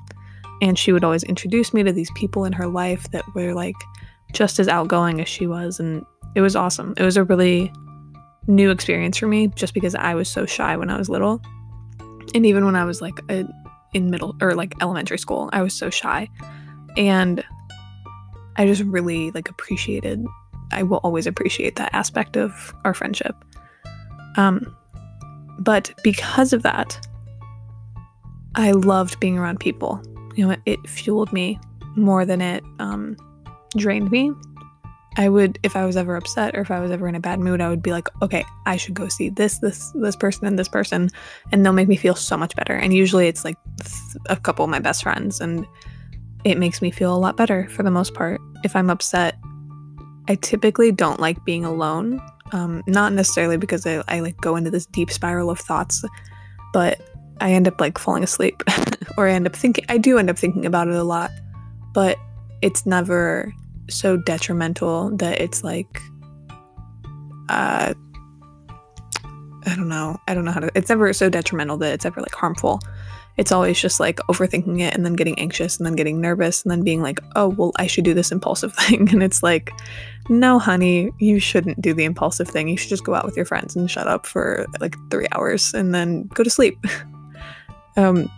And 0.61 0.79
she 0.79 0.93
would 0.93 1.05
always 1.05 1.23
introduce 1.23 1.73
me 1.73 1.83
to 1.83 1.93
these 1.93 2.11
people 2.15 2.45
in 2.45 2.53
her 2.53 2.67
life 2.67 3.11
that 3.13 3.25
were 3.35 3.55
like 3.55 3.77
just 4.33 4.59
as 4.59 4.69
outgoing 4.69 5.21
as 5.21 5.29
she 5.29 5.47
was, 5.47 5.81
and 5.81 6.05
it 6.35 6.41
was 6.41 6.57
awesome. 6.57 6.95
It 6.97 7.03
was 7.03 7.17
a 7.17 7.25
really 7.25 7.73
new 8.47 8.71
experience 8.71 9.19
for 9.19 9.27
me 9.27 9.49
just 9.49 9.75
because 9.75 9.95
I 9.95 10.15
was 10.15 10.29
so 10.29 10.47
shy 10.47 10.77
when 10.77 10.91
I 10.91 10.99
was 10.99 11.09
little. 11.09 11.41
And 12.35 12.45
even 12.45 12.65
when 12.65 12.77
I 12.77 12.85
was 12.85 13.01
like 13.01 13.21
a, 13.31 13.45
in 13.95 14.11
middle 14.11 14.37
or 14.41 14.55
like 14.55 14.75
elementary 14.81 15.19
school, 15.19 15.49
I 15.53 15.63
was 15.63 15.75
so 15.75 15.91
shy. 15.91 16.29
And 16.97 17.45
I 18.57 18.67
just 18.67 18.83
really 18.83 19.31
like 19.31 19.49
appreciated 19.49 20.27
I 20.71 20.83
will 20.83 20.99
always 20.99 21.27
appreciate 21.27 21.77
that 21.77 21.95
aspect 21.95 22.37
of 22.37 22.75
our 22.85 22.93
friendship. 22.93 23.35
Um 24.37 24.75
but 25.61 25.93
because 26.05 26.53
of 26.53 26.63
that, 26.63 27.08
I 28.59 28.73
loved 28.73 29.21
being 29.21 29.39
around 29.39 29.61
people. 29.61 30.03
You 30.35 30.49
know, 30.49 30.57
it, 30.67 30.81
fueled 30.89 31.33
me 31.33 31.61
more 31.95 32.25
than 32.25 32.41
it 32.41 32.65
um, 32.81 33.17
drained 33.77 34.11
me. 34.11 34.33
I 35.17 35.29
would, 35.29 35.61
if 35.63 35.77
I 35.77 35.87
was 35.87 35.97
ever 35.97 36.17
upset 36.17 36.57
or 36.57 36.61
if 36.61 36.71
I 36.71 36.81
was 36.81 36.91
ever 36.91 37.07
in 37.09 37.15
a 37.15 37.21
bad 37.21 37.39
mood, 37.39 37.61
I 37.61 37.69
would 37.69 37.83
be 37.83 37.93
like, 37.93 38.09
okay, 38.21 38.45
I 38.67 38.77
should 38.77 38.95
go 38.95 39.09
see 39.09 39.31
this, 39.31 39.59
this, 39.59 39.93
this 39.95 40.17
person, 40.17 40.47
and 40.47 40.59
this 40.59 40.69
person, 40.69 41.09
and 41.51 41.65
they'll 41.65 41.73
make 41.73 41.89
me 41.89 41.97
feel 41.97 42.17
so 42.17 42.37
much 42.37 42.55
better. 42.57 42.75
And 42.75 42.93
usually 42.93 43.29
it's 43.29 43.45
like 43.45 43.57
a 44.27 44.37
couple 44.37 44.65
of 44.65 44.71
my 44.71 44.81
best 44.81 45.05
friends, 45.05 45.41
and 45.41 45.65
it 46.45 46.59
makes 46.59 46.83
me 46.83 46.91
feel 46.91 47.15
a 47.15 47.19
lot 47.19 47.37
better 47.37 47.69
for 47.69 47.85
the 47.85 47.91
most 47.91 48.13
part. 48.15 48.41
If 48.65 48.75
I'm 48.75 48.91
upset, 48.91 49.37
I 50.29 50.35
typically 50.35 50.91
don't 50.91 51.21
like 51.21 51.45
being 51.45 51.65
alone. 51.65 52.21
Um, 52.53 52.83
not 52.87 53.13
necessarily 53.13 53.57
because 53.57 53.87
I, 53.87 54.03
I 54.09 54.21
like 54.21 54.37
go 54.41 54.57
into 54.57 54.71
this 54.71 54.87
deep 54.87 55.11
spiral 55.11 55.51
of 55.51 55.59
thoughts, 55.59 56.05
but 56.73 57.01
I 57.41 57.53
end 57.53 57.69
up 57.69 57.81
like 57.81 57.99
falling 57.99 58.25
asleep 58.25 58.63
or 59.17 59.29
I 59.29 59.33
end 59.33 59.47
up 59.47 59.55
thinking, 59.55 59.85
I 59.89 59.99
do 59.99 60.19
end 60.19 60.31
up 60.31 60.39
thinking 60.39 60.67
about 60.67 60.89
it 60.89 60.95
a 60.95 61.05
lot, 61.05 61.31
but 61.95 62.19
it's 62.63 62.87
never 62.87 63.53
so 63.89 64.17
detrimental 64.17 65.17
that 65.17 65.41
it's 65.41 65.65
like 65.65 66.01
uh 67.49 67.95
I 69.69 69.75
don't 69.75 69.89
know. 69.89 70.19
I 70.27 70.35
don't 70.35 70.45
know 70.45 70.53
how 70.53 70.61
to. 70.61 70.71
It's 70.75 70.89
never 70.89 71.13
so 71.13 71.29
detrimental 71.29 71.77
that 71.79 71.93
it's 71.93 72.07
ever 72.07 72.21
like 72.21 72.35
harmful. 72.35 72.81
It's 73.37 73.53
always 73.53 73.79
just 73.79 74.01
like 74.01 74.17
overthinking 74.29 74.81
it 74.81 74.95
and 74.95 75.05
then 75.05 75.13
getting 75.15 75.39
anxious 75.39 75.77
and 75.77 75.87
then 75.87 75.95
getting 75.95 76.21
nervous 76.21 76.63
and 76.63 76.71
then 76.73 76.83
being 76.83 77.03
like, 77.03 77.21
oh, 77.37 77.49
well, 77.49 77.73
I 77.77 77.87
should 77.87 78.05
do 78.05 78.15
this 78.15 78.33
impulsive 78.33 78.75
thing. 78.79 79.11
And 79.11 79.23
it's 79.23 79.43
like, 79.43 79.71
no, 80.29 80.59
honey, 80.59 81.13
you 81.19 81.39
shouldn't 81.39 81.81
do 81.81 81.93
the 81.93 82.05
impulsive 82.05 82.49
thing. 82.49 82.69
You 82.69 82.77
should 82.77 82.89
just 82.89 83.05
go 83.05 83.15
out 83.15 83.27
with 83.27 83.37
your 83.37 83.45
friends 83.45 83.77
and 83.77 83.91
shut 83.91 84.07
up 84.07 84.27
for 84.27 84.67
like 84.81 84.97
three 85.11 85.27
hours 85.33 85.75
and 85.75 85.95
then 85.95 86.29
go 86.29 86.43
to 86.43 86.51
sleep. 86.51 86.79
um, 87.99 88.31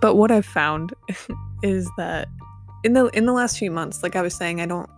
but 0.00 0.16
what 0.16 0.30
I've 0.30 0.46
found 0.46 0.94
is 1.62 1.88
that 1.96 2.28
in 2.82 2.94
the 2.94 3.06
in 3.08 3.26
the 3.26 3.32
last 3.32 3.58
few 3.58 3.70
months, 3.70 4.02
like 4.02 4.16
I 4.16 4.22
was 4.22 4.34
saying, 4.34 4.60
I 4.60 4.66
don't, 4.66 4.88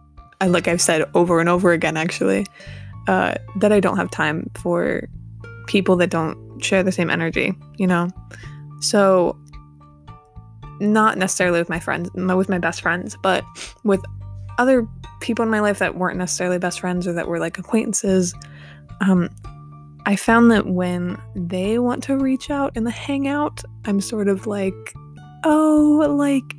I 0.40 0.46
like 0.46 0.68
I've 0.68 0.81
said 0.81 1.05
over 1.14 1.40
and 1.40 1.48
over 1.48 1.72
again, 1.72 1.96
actually, 1.96 2.46
uh, 3.09 3.35
that 3.57 3.72
I 3.72 3.81
don't 3.81 3.96
have 3.96 4.11
time 4.11 4.48
for 4.55 5.07
people 5.66 5.96
that 5.96 6.11
don't 6.11 6.62
share 6.62 6.83
the 6.83 6.92
same 6.92 7.11
energy, 7.11 7.55
you 7.77 7.87
know? 7.87 8.09
So, 8.81 9.37
not 10.81 11.18
necessarily 11.18 11.59
with 11.59 11.68
my 11.68 11.81
friends, 11.81 12.11
with 12.14 12.48
my 12.48 12.59
best 12.59 12.81
friends, 12.81 13.16
but 13.22 13.44
with 13.83 14.00
other 14.59 14.88
people 15.20 15.42
in 15.42 15.50
my 15.50 15.61
life 15.61 15.81
that 15.81 15.96
weren't 15.96 16.18
necessarily 16.18 16.59
best 16.59 16.81
friends 16.81 17.07
or 17.07 17.12
that 17.12 17.27
were 17.27 17.40
like 17.40 17.59
acquaintances. 17.59 18.35
Um, 19.00 19.29
I 20.06 20.16
found 20.16 20.50
that 20.50 20.66
when 20.66 21.20
they 21.34 21.78
want 21.78 22.02
to 22.04 22.16
reach 22.16 22.50
out 22.50 22.76
in 22.76 22.84
the 22.84 22.90
hangout, 22.90 23.62
I'm 23.86 24.00
sort 24.00 24.28
of 24.28 24.46
like, 24.46 24.94
oh, 25.44 26.06
like, 26.10 26.54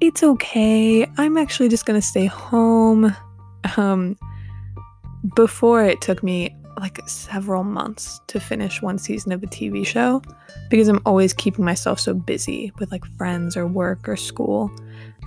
it's 0.00 0.22
okay. 0.22 1.06
I'm 1.16 1.36
actually 1.36 1.68
just 1.68 1.84
going 1.84 2.00
to 2.00 2.06
stay 2.06 2.26
home. 2.26 3.14
Um, 3.76 4.16
before 5.34 5.84
it 5.84 6.00
took 6.00 6.22
me 6.22 6.54
like 6.78 6.98
several 7.06 7.62
months 7.62 8.20
to 8.28 8.40
finish 8.40 8.80
one 8.80 8.98
season 8.98 9.32
of 9.32 9.42
a 9.42 9.46
TV 9.46 9.86
show 9.86 10.22
because 10.70 10.88
I'm 10.88 11.02
always 11.04 11.34
keeping 11.34 11.64
myself 11.64 12.00
so 12.00 12.14
busy 12.14 12.72
with 12.78 12.90
like 12.90 13.04
friends 13.18 13.56
or 13.56 13.66
work 13.66 14.08
or 14.08 14.16
school. 14.16 14.70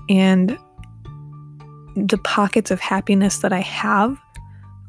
And 0.09 0.57
the 1.95 2.17
pockets 2.23 2.71
of 2.71 2.79
happiness 2.79 3.39
that 3.39 3.53
I 3.53 3.59
have 3.59 4.17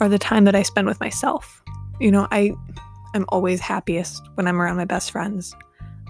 are 0.01 0.09
the 0.09 0.19
time 0.19 0.45
that 0.45 0.55
I 0.55 0.63
spend 0.63 0.87
with 0.87 1.01
myself. 1.01 1.64
You 2.01 2.11
know, 2.11 2.27
I 2.31 2.53
I'm 3.15 3.25
always 3.29 3.61
happiest 3.61 4.29
when 4.35 4.47
I'm 4.47 4.61
around 4.61 4.77
my 4.77 4.85
best 4.85 5.13
friends. 5.13 5.55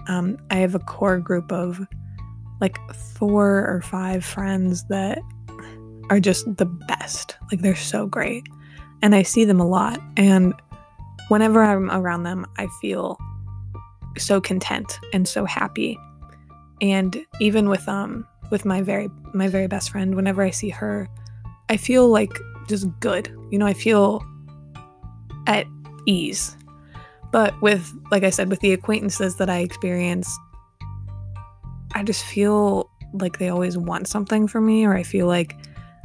Um, 0.07 0.37
I 0.49 0.55
have 0.55 0.75
a 0.75 0.79
core 0.79 1.19
group 1.19 1.51
of 1.51 1.85
like 2.61 2.77
four 2.93 3.67
or 3.67 3.81
five 3.81 4.25
friends 4.25 4.85
that 4.85 5.19
are 6.09 6.19
just 6.19 6.57
the 6.57 6.65
best. 6.65 7.35
Like 7.51 7.61
they're 7.61 7.75
so 7.75 8.07
great 8.07 8.47
and 9.01 9.13
I 9.13 9.23
see 9.23 9.45
them 9.45 9.59
a 9.59 9.67
lot. 9.67 9.99
And 10.17 10.53
whenever 11.27 11.63
I'm 11.63 11.91
around 11.91 12.23
them, 12.23 12.45
I 12.57 12.67
feel 12.81 13.19
so 14.17 14.39
content 14.41 14.99
and 15.13 15.27
so 15.27 15.45
happy. 15.45 15.97
And 16.81 17.25
even 17.39 17.69
with 17.69 17.87
um 17.87 18.27
with 18.51 18.65
my 18.65 18.81
very 18.81 19.09
my 19.33 19.47
very 19.47 19.67
best 19.67 19.91
friend, 19.91 20.15
whenever 20.15 20.41
I 20.41 20.49
see 20.49 20.69
her, 20.69 21.07
I 21.69 21.77
feel 21.77 22.07
like 22.07 22.37
just 22.67 22.87
good. 22.99 23.27
You 23.51 23.59
know, 23.59 23.67
I 23.67 23.73
feel 23.73 24.23
at 25.47 25.67
ease. 26.05 26.55
But 27.31 27.59
with 27.61 27.93
like 28.11 28.23
I 28.23 28.29
said 28.29 28.49
with 28.49 28.59
the 28.59 28.73
acquaintances 28.73 29.35
that 29.37 29.49
I 29.49 29.59
experience, 29.59 30.37
I 31.93 32.03
just 32.03 32.23
feel 32.23 32.89
like 33.13 33.39
they 33.39 33.49
always 33.49 33.77
want 33.77 34.07
something 34.07 34.47
from 34.47 34.65
me 34.65 34.85
or 34.85 34.93
I 34.95 35.03
feel 35.03 35.27
like 35.27 35.55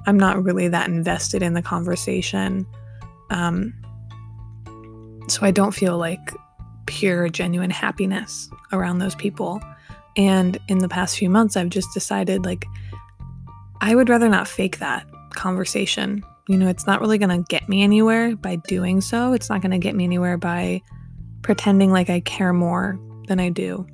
I'm 0.07 0.19
not 0.19 0.43
really 0.43 0.69
that 0.69 0.89
invested 0.89 1.43
in 1.43 1.55
the 1.55 1.63
conversation 1.63 2.67
um, 3.31 3.73
so 5.29 5.47
I 5.47 5.51
don't 5.51 5.73
feel 5.73 5.97
like 5.97 6.35
pure, 6.87 7.29
genuine 7.29 7.71
happiness 7.71 8.51
around 8.73 8.99
those 8.99 9.15
people. 9.15 9.61
And 10.17 10.59
in 10.69 10.79
the 10.79 10.89
past 10.89 11.17
few 11.17 11.31
months, 11.31 11.57
I've 11.57 11.69
just 11.69 11.95
decided 11.95 12.45
like, 12.45 12.67
I 13.81 13.95
would 13.95 14.09
rather 14.09 14.29
not 14.29 14.49
fake 14.49 14.79
that 14.79 15.07
conversation. 15.31 16.25
You 16.51 16.59
know, 16.59 16.69
it's 16.69 16.87
not 16.87 17.01
really 17.01 17.19
going 17.19 17.31
to 17.31 17.45
get 17.49 17.69
me 17.69 17.83
anywhere 17.83 18.35
by 18.37 18.57
doing 18.57 19.01
so. 19.01 19.33
It's 19.33 19.49
not 19.49 19.63
going 19.63 19.71
to 19.71 19.79
get 19.79 19.95
me 19.95 20.05
anywhere 20.05 20.37
by 20.37 20.83
pretending 21.43 21.93
like 21.93 22.11
I 22.11 22.21
care 22.21 22.53
more 22.53 22.99
than 23.29 23.39
I 23.39 23.49
do. 23.49 23.87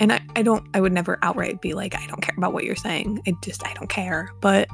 And 0.00 0.12
I, 0.12 0.20
I 0.34 0.42
don't, 0.42 0.66
I 0.74 0.80
would 0.80 0.92
never 0.92 1.18
outright 1.22 1.60
be 1.60 1.74
like, 1.74 1.94
I 1.94 2.06
don't 2.06 2.20
care 2.20 2.34
about 2.36 2.52
what 2.52 2.64
you're 2.64 2.76
saying. 2.76 3.22
I 3.26 3.32
just, 3.42 3.66
I 3.66 3.74
don't 3.74 3.88
care. 3.88 4.30
But 4.40 4.68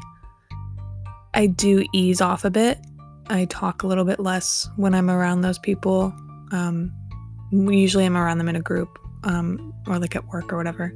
I 1.35 1.47
do 1.47 1.85
ease 1.93 2.21
off 2.21 2.45
a 2.45 2.51
bit 2.51 2.79
I 3.29 3.45
talk 3.47 3.83
a 3.83 3.87
little 3.87 4.05
bit 4.05 4.21
less 4.21 4.69
when 4.77 4.95
I'm 4.95 5.11
around 5.11 5.41
those 5.41 5.59
people. 5.59 6.15
Um, 6.51 6.93
usually 7.51 8.05
I'm 8.05 8.17
around 8.17 8.39
them 8.39 8.49
in 8.49 8.57
a 8.57 8.61
group 8.61 8.99
um, 9.25 9.73
or 9.87 9.99
like 9.99 10.17
at 10.17 10.27
work 10.29 10.53
or 10.53 10.57
whatever. 10.57 10.93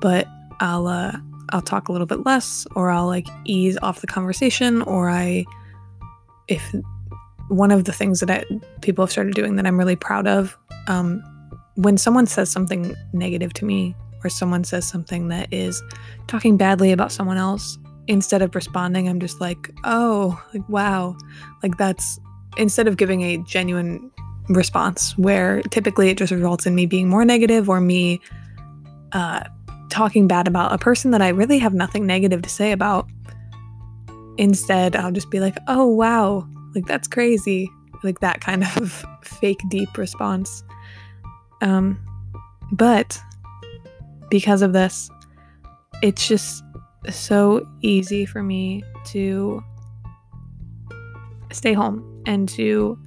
But 0.00 0.26
I'll 0.60 0.86
uh, 0.86 1.12
I'll 1.50 1.62
talk 1.62 1.88
a 1.88 1.92
little 1.92 2.06
bit 2.06 2.24
less, 2.24 2.66
or 2.74 2.90
I'll 2.90 3.06
like 3.06 3.26
ease 3.44 3.78
off 3.82 4.00
the 4.00 4.06
conversation, 4.06 4.82
or 4.82 5.10
I 5.10 5.44
if 6.48 6.74
one 7.48 7.70
of 7.70 7.84
the 7.84 7.92
things 7.92 8.20
that 8.20 8.30
I, 8.30 8.44
people 8.80 9.04
have 9.04 9.12
started 9.12 9.34
doing 9.34 9.56
that 9.56 9.66
I'm 9.66 9.78
really 9.78 9.96
proud 9.96 10.26
of. 10.26 10.56
Um, 10.88 11.22
when 11.74 11.96
someone 11.96 12.26
says 12.26 12.50
something 12.50 12.94
negative 13.12 13.52
to 13.54 13.64
me, 13.64 13.94
or 14.24 14.30
someone 14.30 14.64
says 14.64 14.86
something 14.86 15.28
that 15.28 15.52
is 15.52 15.82
talking 16.26 16.56
badly 16.56 16.90
about 16.90 17.12
someone 17.12 17.36
else, 17.36 17.78
instead 18.08 18.42
of 18.42 18.54
responding, 18.54 19.08
I'm 19.08 19.20
just 19.20 19.40
like, 19.40 19.70
oh, 19.84 20.42
like, 20.54 20.66
wow. 20.68 21.16
Like, 21.62 21.76
that's 21.76 22.18
instead 22.56 22.88
of 22.88 22.96
giving 22.96 23.22
a 23.22 23.38
genuine 23.38 24.10
response 24.48 25.16
where 25.18 25.60
typically 25.62 26.08
it 26.08 26.16
just 26.16 26.32
results 26.32 26.66
in 26.66 26.74
me 26.74 26.86
being 26.86 27.08
more 27.08 27.24
negative 27.24 27.68
or 27.68 27.80
me 27.80 28.20
uh, 29.12 29.42
talking 29.90 30.26
bad 30.26 30.48
about 30.48 30.72
a 30.72 30.78
person 30.78 31.10
that 31.12 31.22
I 31.22 31.28
really 31.28 31.58
have 31.58 31.74
nothing 31.74 32.06
negative 32.06 32.42
to 32.42 32.48
say 32.48 32.72
about. 32.72 33.08
Instead, 34.38 34.96
I'll 34.96 35.12
just 35.12 35.30
be 35.30 35.40
like, 35.40 35.56
oh, 35.68 35.86
wow, 35.86 36.46
like 36.74 36.86
that's 36.86 37.08
crazy. 37.08 37.70
Like 38.02 38.20
that 38.20 38.40
kind 38.40 38.64
of 38.64 39.04
fake 39.22 39.60
deep 39.68 39.96
response. 39.96 40.62
Um, 41.62 41.98
but 42.72 43.18
because 44.30 44.62
of 44.62 44.72
this, 44.72 45.10
it's 46.02 46.28
just 46.28 46.62
so 47.10 47.66
easy 47.82 48.26
for 48.26 48.42
me 48.42 48.82
to 49.06 49.62
stay 51.52 51.72
home 51.72 52.22
and 52.26 52.48
to 52.50 52.98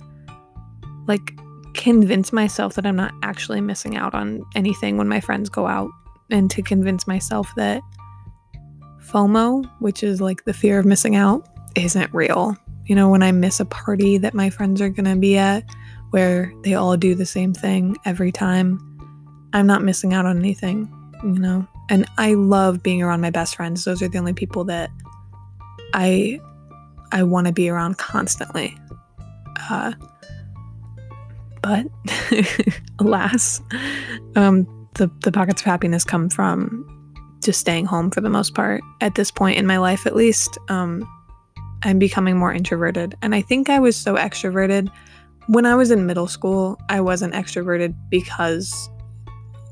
like 1.08 1.34
convince 1.74 2.34
myself 2.34 2.76
that 2.76 2.86
I'm 2.86 2.96
not 2.96 3.14
actually 3.22 3.62
missing 3.62 3.96
out 3.96 4.14
on 4.14 4.44
anything 4.56 4.98
when 4.98 5.08
my 5.08 5.20
friends 5.20 5.50
go 5.50 5.68
out 5.68 5.92
and 6.30 6.50
to 6.52 6.62
convince 6.62 7.08
myself 7.08 7.54
that 7.56 7.82
FOMO, 9.02 9.70
which 9.80 10.04
is 10.04 10.22
like 10.22 10.46
the 10.46 10.54
fear 10.54 10.80
of 10.80 10.86
missing 10.86 11.16
out, 11.16 11.48
isn't 11.76 12.14
real. 12.14 12.56
You 12.86 12.96
know, 12.96 13.10
when 13.10 13.24
I 13.24 13.32
miss 13.32 13.60
a 13.60 13.66
party 13.66 14.18
that 14.18 14.34
my 14.34 14.50
friends 14.50 14.82
are 14.82 14.90
going 14.90 15.06
to 15.06 15.16
be 15.16 15.38
at 15.38 15.64
where 16.12 16.52
they 16.64 16.74
all 16.74 16.98
do 16.98 17.16
the 17.16 17.26
same 17.26 17.54
thing 17.54 17.98
every 18.06 18.32
time, 18.32 18.80
I'm 19.54 19.68
not 19.68 19.84
missing 19.84 20.14
out 20.14 20.26
on 20.26 20.38
anything, 20.38 20.92
you 21.24 21.40
know? 21.40 21.68
And 21.90 22.06
I 22.18 22.36
love 22.36 22.84
being 22.84 23.02
around 23.02 23.22
my 23.22 23.30
best 23.30 23.56
friends. 23.56 23.84
Those 23.84 24.02
are 24.02 24.08
the 24.08 24.18
only 24.18 24.34
people 24.34 24.64
that 24.66 24.92
I 25.94 26.40
I 27.12 27.24
want 27.24 27.48
to 27.48 27.54
be 27.54 27.70
around 27.70 27.98
constantly. 27.98 28.78
Uh, 29.70 29.94
but 31.62 31.88
alas, 33.00 33.62
um, 34.36 34.68
the 35.00 35.10
the 35.24 35.32
pockets 35.32 35.62
of 35.62 35.66
happiness 35.66 36.04
come 36.04 36.30
from 36.30 36.86
just 37.42 37.60
staying 37.60 37.86
home 37.86 38.12
for 38.12 38.22
the 38.22 38.30
most 38.30 38.54
part. 38.54 38.82
At 39.02 39.16
this 39.16 39.32
point 39.32 39.58
in 39.58 39.66
my 39.66 39.78
life, 39.78 40.06
at 40.06 40.16
least, 40.16 40.58
um, 40.68 41.10
I'm 41.84 41.98
becoming 41.98 42.38
more 42.38 42.54
introverted, 42.54 43.16
and 43.24 43.34
I 43.34 43.42
think 43.42 43.70
I 43.70 43.80
was 43.80 43.96
so 43.96 44.16
extroverted 44.16 44.92
when 45.48 45.66
I 45.66 45.74
was 45.74 45.90
in 45.90 46.06
middle 46.06 46.28
school. 46.28 46.78
I 46.90 47.02
wasn't 47.02 47.34
extroverted 47.34 47.96
because 48.10 48.90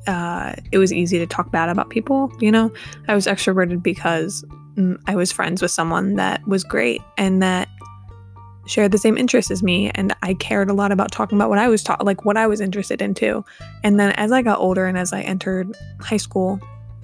uh, 0.08 0.56
it 0.72 0.78
was 0.78 0.94
easy 0.94 1.20
to 1.20 1.28
talk 1.28 1.52
bad 1.52 1.70
about 1.70 1.90
people. 1.90 2.32
You 2.40 2.52
know, 2.52 2.72
I 3.08 3.14
was 3.14 3.28
extroverted 3.28 3.84
because 3.84 4.46
mm, 4.76 4.98
I 5.06 5.16
was 5.16 5.32
friends 5.32 5.62
with 5.62 5.72
someone 5.72 6.16
that 6.16 6.48
was 6.48 6.64
great 6.64 7.02
and 7.18 7.44
that 7.44 7.68
shared 8.68 8.92
the 8.92 8.98
same 8.98 9.18
interests 9.18 9.50
as 9.50 9.64
me 9.64 9.90
and 9.96 10.14
I 10.22 10.34
cared 10.34 10.70
a 10.70 10.74
lot 10.74 10.92
about 10.92 11.12
talking 11.12 11.38
about 11.38 11.50
what 11.50 11.60
I 11.60 11.68
was 11.68 11.84
taught 11.84 12.06
like 12.06 12.26
what 12.26 12.38
I 12.38 12.48
was 12.48 12.62
interested 12.62 13.02
in 13.02 13.14
too. 13.14 13.44
And 13.84 14.00
then 14.00 14.12
as 14.14 14.32
I 14.32 14.42
got 14.42 14.60
older 14.60 14.86
and 14.86 14.98
as 14.98 15.14
I 15.14 15.22
entered 15.22 15.76
high 16.00 16.18
school, 16.18 16.60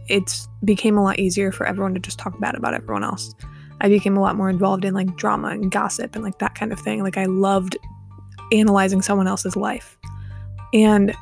it 0.08 0.48
became 0.64 0.98
a 0.98 1.04
lot 1.04 1.20
easier 1.20 1.52
for 1.52 1.66
everyone 1.66 1.94
to 1.94 2.00
just 2.00 2.20
talk 2.20 2.40
bad 2.40 2.56
about 2.56 2.74
everyone 2.74 3.04
else. 3.04 3.34
I 3.82 3.90
became 3.90 4.18
a 4.18 4.22
lot 4.22 4.36
more 4.36 4.50
involved 4.50 4.86
in 4.86 4.94
like 4.94 5.16
drama 5.16 5.50
and 5.50 5.72
gossip 5.72 6.16
and 6.16 6.24
like 6.24 6.40
that 6.40 6.56
kind 6.56 6.72
of 6.72 6.80
thing. 6.80 7.04
Like 7.04 7.18
I 7.18 7.26
loved 7.26 7.78
analyzing 8.52 9.02
someone 9.02 9.28
else's 9.28 9.56
life. 9.56 9.98
And 10.74 11.16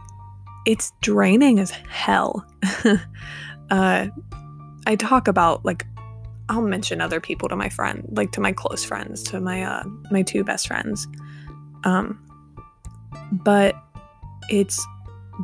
it's 0.65 0.91
draining 1.01 1.59
as 1.59 1.71
hell. 1.71 2.45
uh, 3.71 4.07
I 4.85 4.95
talk 4.95 5.27
about 5.27 5.65
like 5.65 5.85
I'll 6.51 6.61
mention 6.61 6.99
other 6.99 7.21
people 7.21 7.47
to 7.47 7.55
my 7.55 7.69
friend, 7.69 8.05
like 8.11 8.33
to 8.33 8.41
my 8.41 8.51
close 8.51 8.83
friends, 8.83 9.23
to 9.23 9.39
my 9.39 9.63
uh, 9.63 9.83
my 10.11 10.21
two 10.21 10.43
best 10.43 10.67
friends. 10.67 11.07
Um, 11.85 12.21
but 13.31 13.73
it's 14.49 14.85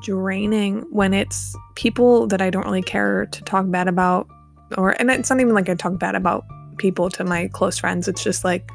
draining 0.01 0.81
when 0.91 1.13
it's 1.13 1.55
people 1.75 2.27
that 2.27 2.41
I 2.41 2.49
don't 2.49 2.65
really 2.65 2.81
care 2.81 3.25
to 3.25 3.41
talk 3.43 3.71
bad 3.71 3.87
about 3.87 4.27
or 4.75 4.89
and 4.99 5.09
it's 5.09 5.29
not 5.29 5.39
even 5.39 5.53
like 5.53 5.69
I 5.69 5.75
talk 5.75 5.97
bad 5.97 6.13
about 6.13 6.43
people 6.77 7.09
to 7.11 7.23
my 7.23 7.47
close 7.53 7.79
friends. 7.79 8.09
It's 8.09 8.21
just 8.21 8.43
like 8.43 8.69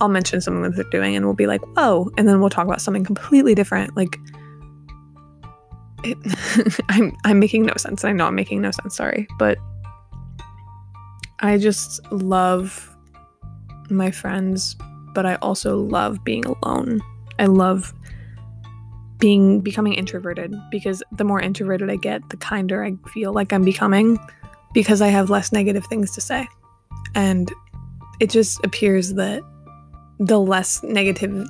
I'll 0.00 0.08
mention 0.08 0.40
something 0.40 0.62
that 0.62 0.76
they're 0.76 0.90
doing 0.90 1.14
and 1.14 1.26
we'll 1.26 1.34
be 1.34 1.46
like, 1.46 1.60
"Whoa," 1.76 2.10
and 2.16 2.26
then 2.26 2.40
we'll 2.40 2.48
talk 2.48 2.64
about 2.64 2.80
something 2.80 3.04
completely 3.04 3.54
different. 3.54 3.94
Like 3.98 4.16
it, 6.04 6.16
I'm 6.88 7.14
I'm 7.26 7.38
making 7.38 7.66
no 7.66 7.74
sense. 7.76 8.02
I 8.02 8.12
know 8.12 8.26
I'm 8.26 8.34
making 8.34 8.62
no 8.62 8.70
sense. 8.70 8.96
Sorry, 8.96 9.28
but 9.38 9.58
I 11.46 11.58
just 11.58 12.00
love 12.12 12.94
my 13.90 14.10
friends, 14.10 14.76
but 15.14 15.26
I 15.26 15.36
also 15.36 15.78
love 15.78 16.24
being 16.24 16.44
alone. 16.44 17.00
I 17.38 17.46
love 17.46 17.92
being 19.18 19.60
becoming 19.60 19.94
introverted 19.94 20.54
because 20.70 21.02
the 21.12 21.24
more 21.24 21.40
introverted 21.40 21.90
I 21.90 21.96
get, 21.96 22.28
the 22.28 22.36
kinder 22.36 22.84
I 22.84 22.96
feel 23.10 23.32
like 23.32 23.52
I'm 23.52 23.64
becoming 23.64 24.18
because 24.74 25.00
I 25.00 25.08
have 25.08 25.30
less 25.30 25.52
negative 25.52 25.86
things 25.86 26.14
to 26.14 26.20
say. 26.20 26.48
And 27.14 27.50
it 28.20 28.30
just 28.30 28.62
appears 28.64 29.14
that 29.14 29.42
the 30.18 30.40
less 30.40 30.82
negative 30.82 31.46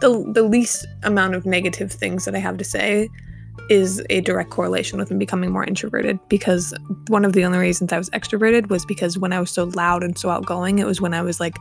the 0.00 0.30
the 0.32 0.42
least 0.42 0.86
amount 1.02 1.34
of 1.34 1.46
negative 1.46 1.92
things 1.92 2.24
that 2.24 2.34
I 2.34 2.38
have 2.38 2.58
to 2.58 2.64
say 2.64 3.08
is 3.68 4.02
a 4.10 4.20
direct 4.20 4.50
correlation 4.50 4.98
with 4.98 5.10
me 5.10 5.16
becoming 5.16 5.50
more 5.50 5.64
introverted 5.64 6.18
because 6.28 6.74
one 7.08 7.24
of 7.24 7.32
the 7.32 7.44
only 7.44 7.58
reasons 7.58 7.92
I 7.92 7.98
was 7.98 8.10
extroverted 8.10 8.68
was 8.68 8.84
because 8.84 9.18
when 9.18 9.32
I 9.32 9.40
was 9.40 9.50
so 9.50 9.64
loud 9.64 10.02
and 10.02 10.18
so 10.18 10.30
outgoing, 10.30 10.78
it 10.78 10.86
was 10.86 11.00
when 11.00 11.14
I 11.14 11.22
was 11.22 11.40
like 11.40 11.56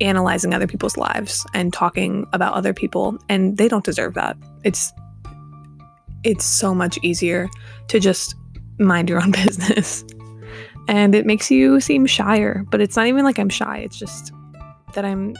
analyzing 0.00 0.54
other 0.54 0.66
people's 0.66 0.96
lives 0.96 1.46
and 1.54 1.72
talking 1.72 2.26
about 2.32 2.54
other 2.54 2.72
people 2.72 3.18
and 3.28 3.56
they 3.56 3.68
don't 3.68 3.84
deserve 3.84 4.14
that. 4.14 4.36
It's 4.64 4.92
it's 6.24 6.44
so 6.44 6.74
much 6.74 6.98
easier 7.02 7.48
to 7.88 8.00
just 8.00 8.34
mind 8.78 9.08
your 9.08 9.22
own 9.22 9.30
business. 9.44 10.04
And 10.88 11.14
it 11.14 11.26
makes 11.26 11.50
you 11.50 11.80
seem 11.80 12.06
shyer, 12.06 12.64
but 12.70 12.80
it's 12.80 12.96
not 12.96 13.06
even 13.06 13.24
like 13.24 13.38
I'm 13.38 13.50
shy. 13.50 13.78
It's 13.78 13.98
just 13.98 14.32
that 14.94 15.04
I'm 15.04 15.36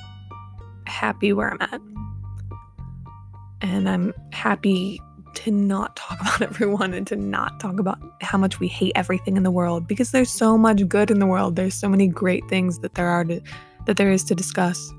happy 0.86 1.32
where 1.32 1.50
I'm 1.50 1.62
at. 1.62 1.80
And 3.60 3.88
I'm 3.88 4.12
happy 4.32 5.00
to 5.38 5.50
not 5.50 5.94
talk 5.96 6.20
about 6.20 6.42
everyone 6.42 6.92
and 6.92 7.06
to 7.06 7.16
not 7.16 7.60
talk 7.60 7.78
about 7.78 7.98
how 8.20 8.38
much 8.38 8.60
we 8.60 8.68
hate 8.68 8.92
everything 8.94 9.36
in 9.36 9.42
the 9.42 9.50
world 9.50 9.86
because 9.86 10.10
there's 10.10 10.30
so 10.30 10.58
much 10.58 10.86
good 10.88 11.10
in 11.10 11.18
the 11.18 11.26
world. 11.26 11.56
There's 11.56 11.74
so 11.74 11.88
many 11.88 12.06
great 12.06 12.46
things 12.48 12.80
that 12.80 12.94
there 12.94 13.08
are 13.08 13.24
to 13.24 13.40
that 13.86 13.96
there 13.96 14.10
is 14.10 14.24
to 14.24 14.34
discuss. 14.34 14.92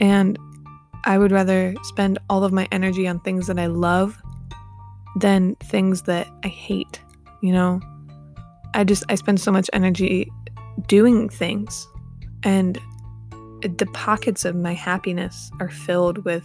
And 0.00 0.38
I 1.04 1.18
would 1.18 1.32
rather 1.32 1.74
spend 1.84 2.18
all 2.28 2.44
of 2.44 2.52
my 2.52 2.68
energy 2.70 3.08
on 3.08 3.20
things 3.20 3.46
that 3.46 3.58
I 3.58 3.66
love 3.66 4.20
than 5.16 5.54
things 5.56 6.02
that 6.02 6.28
I 6.44 6.48
hate, 6.48 7.00
you 7.40 7.52
know? 7.52 7.80
I 8.74 8.84
just 8.84 9.04
I 9.08 9.14
spend 9.14 9.40
so 9.40 9.52
much 9.52 9.68
energy 9.72 10.30
doing 10.86 11.28
things 11.28 11.86
and 12.42 12.78
the 13.62 13.86
pockets 13.92 14.44
of 14.44 14.56
my 14.56 14.74
happiness 14.74 15.50
are 15.60 15.68
filled 15.68 16.24
with 16.24 16.44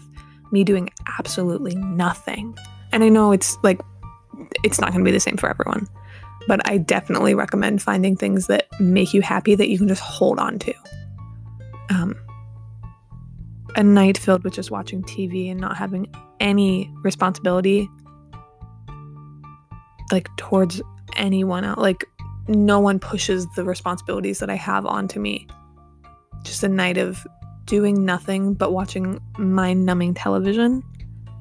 me 0.51 0.63
doing 0.63 0.89
absolutely 1.19 1.75
nothing. 1.75 2.57
And 2.91 3.03
I 3.03 3.09
know 3.09 3.31
it's 3.31 3.57
like, 3.63 3.81
it's 4.63 4.79
not 4.79 4.91
going 4.91 5.03
to 5.03 5.05
be 5.05 5.11
the 5.11 5.19
same 5.19 5.37
for 5.37 5.49
everyone, 5.49 5.87
but 6.47 6.67
I 6.67 6.77
definitely 6.77 7.33
recommend 7.33 7.81
finding 7.81 8.15
things 8.15 8.47
that 8.47 8.67
make 8.79 9.13
you 9.13 9.21
happy 9.21 9.55
that 9.55 9.69
you 9.69 9.77
can 9.77 9.87
just 9.87 10.01
hold 10.01 10.39
on 10.39 10.59
to. 10.59 10.73
Um, 11.89 12.15
a 13.75 13.83
night 13.83 14.17
filled 14.17 14.43
with 14.43 14.53
just 14.53 14.71
watching 14.71 15.03
TV 15.03 15.51
and 15.51 15.59
not 15.59 15.77
having 15.77 16.07
any 16.39 16.91
responsibility, 17.03 17.89
like 20.11 20.29
towards 20.37 20.81
anyone 21.15 21.63
else, 21.63 21.77
like 21.77 22.05
no 22.47 22.79
one 22.79 22.99
pushes 22.99 23.47
the 23.55 23.63
responsibilities 23.63 24.39
that 24.39 24.49
I 24.49 24.55
have 24.55 24.85
onto 24.85 25.19
me. 25.19 25.47
Just 26.43 26.63
a 26.63 26.69
night 26.69 26.97
of 26.97 27.25
doing 27.67 28.03
nothing 28.03 28.53
but 28.53 28.73
watching 28.73 29.19
mind 29.37 29.85
numbing 29.85 30.15
television 30.15 30.81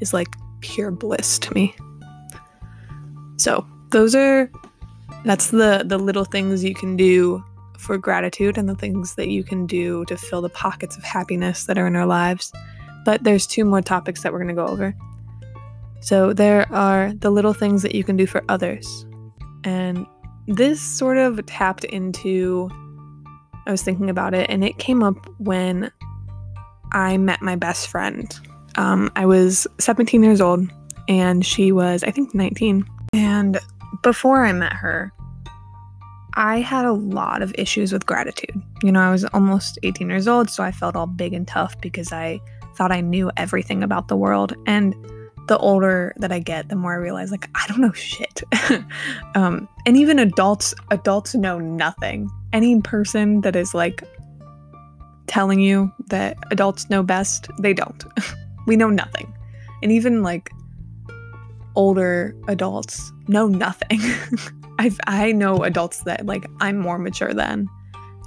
is 0.01 0.13
like 0.13 0.29
pure 0.61 0.91
bliss 0.91 1.39
to 1.39 1.55
me. 1.55 1.75
So, 3.39 3.67
those 3.91 4.15
are 4.15 4.51
that's 5.25 5.51
the 5.51 5.85
the 5.87 5.99
little 5.99 6.25
things 6.25 6.63
you 6.63 6.75
can 6.75 6.97
do 6.97 7.43
for 7.79 7.97
gratitude 7.97 8.59
and 8.59 8.69
the 8.69 8.75
things 8.75 9.15
that 9.15 9.29
you 9.29 9.45
can 9.45 9.67
do 9.67 10.05
to 10.07 10.17
fill 10.17 10.43
the 10.43 10.49
pockets 10.49 10.97
of 10.97 11.05
happiness 11.05 11.65
that 11.65 11.79
are 11.79 11.87
in 11.87 11.97
our 11.97 12.07
lives. 12.07 12.53
But 13.05 13.23
there's 13.23 13.47
two 13.47 13.65
more 13.65 13.83
topics 13.83 14.23
that 14.23 14.33
we're 14.33 14.43
going 14.43 14.49
to 14.49 14.55
go 14.55 14.67
over. 14.67 14.95
So, 16.01 16.33
there 16.33 16.71
are 16.73 17.13
the 17.15 17.31
little 17.31 17.55
things 17.55 17.83
that 17.83 17.95
you 17.95 18.05
can 18.05 18.17
do 18.17 18.27
for 18.27 18.43
others. 18.49 19.07
And 19.65 20.07
this 20.47 20.81
sort 20.81 21.19
of 21.19 21.45
tapped 21.47 21.85
into 21.85 22.71
I 23.67 23.73
was 23.73 23.83
thinking 23.83 24.09
about 24.09 24.33
it 24.33 24.49
and 24.49 24.65
it 24.65 24.79
came 24.79 25.03
up 25.03 25.29
when 25.39 25.91
I 26.93 27.17
met 27.17 27.43
my 27.43 27.57
best 27.57 27.89
friend. 27.89 28.33
Um, 28.77 29.11
I 29.17 29.27
was 29.27 29.67
17 29.79 30.23
years 30.23 30.41
old 30.41 30.69
and 31.09 31.45
she 31.45 31.73
was, 31.73 32.05
I 32.05 32.11
think, 32.11 32.35
19. 32.35 32.85
And 33.13 33.59
before 34.03 34.45
I 34.45 34.53
met 34.53 34.73
her, 34.73 35.13
I 36.35 36.61
had 36.61 36.85
a 36.85 36.93
lot 36.93 37.41
of 37.41 37.55
issues 37.57 37.93
with 37.93 38.05
gratitude. 38.05 38.63
You 38.83 38.93
know, 38.93 39.01
I 39.01 39.11
was 39.11 39.25
almost 39.27 39.79
18 39.83 40.11
years 40.11 40.29
old, 40.29 40.51
so 40.51 40.63
I 40.63 40.71
felt 40.71 40.95
all 40.95 41.07
big 41.07 41.33
and 41.33 41.49
tough 41.49 41.81
because 41.81 42.13
I 42.13 42.41
thought 42.75 42.93
I 42.93 43.01
knew 43.01 43.31
everything 43.39 43.83
about 43.83 44.09
the 44.09 44.17
world. 44.17 44.55
And 44.67 44.95
the 45.49 45.57
older 45.59 46.13
that 46.19 46.33
I 46.33 46.41
get, 46.41 46.69
the 46.69 46.77
more 46.77 46.93
I 46.93 46.97
realize, 46.97 47.31
like, 47.31 47.49
I 47.55 47.67
don't 47.69 47.81
know 47.81 47.93
shit. 47.93 48.43
um, 49.35 49.67
and 49.87 49.97
even 49.97 50.19
adults, 50.19 50.75
adults 50.91 51.35
know 51.35 51.59
nothing. 51.59 52.29
Any 52.53 52.81
person 52.83 53.41
that 53.41 53.57
is 53.57 53.73
like 53.73 54.03
telling 55.27 55.61
you 55.61 55.93
that 56.09 56.37
adults 56.51 56.89
know 56.91 57.03
best, 57.03 57.49
they 57.59 57.75
don't. 57.75 58.05
we 58.67 58.77
know 58.77 58.91
nothing. 58.91 59.33
And 59.83 59.93
even 59.93 60.23
like 60.23 60.51
older 61.75 62.35
adults 62.49 63.13
know 63.29 63.47
nothing. 63.47 64.01
I 64.79 64.91
I 65.07 65.33
know 65.33 65.63
adults 65.63 66.03
that 66.05 66.27
like 66.27 66.47
I'm 66.61 66.79
more 66.79 66.99
mature 66.99 67.33
than 67.33 67.69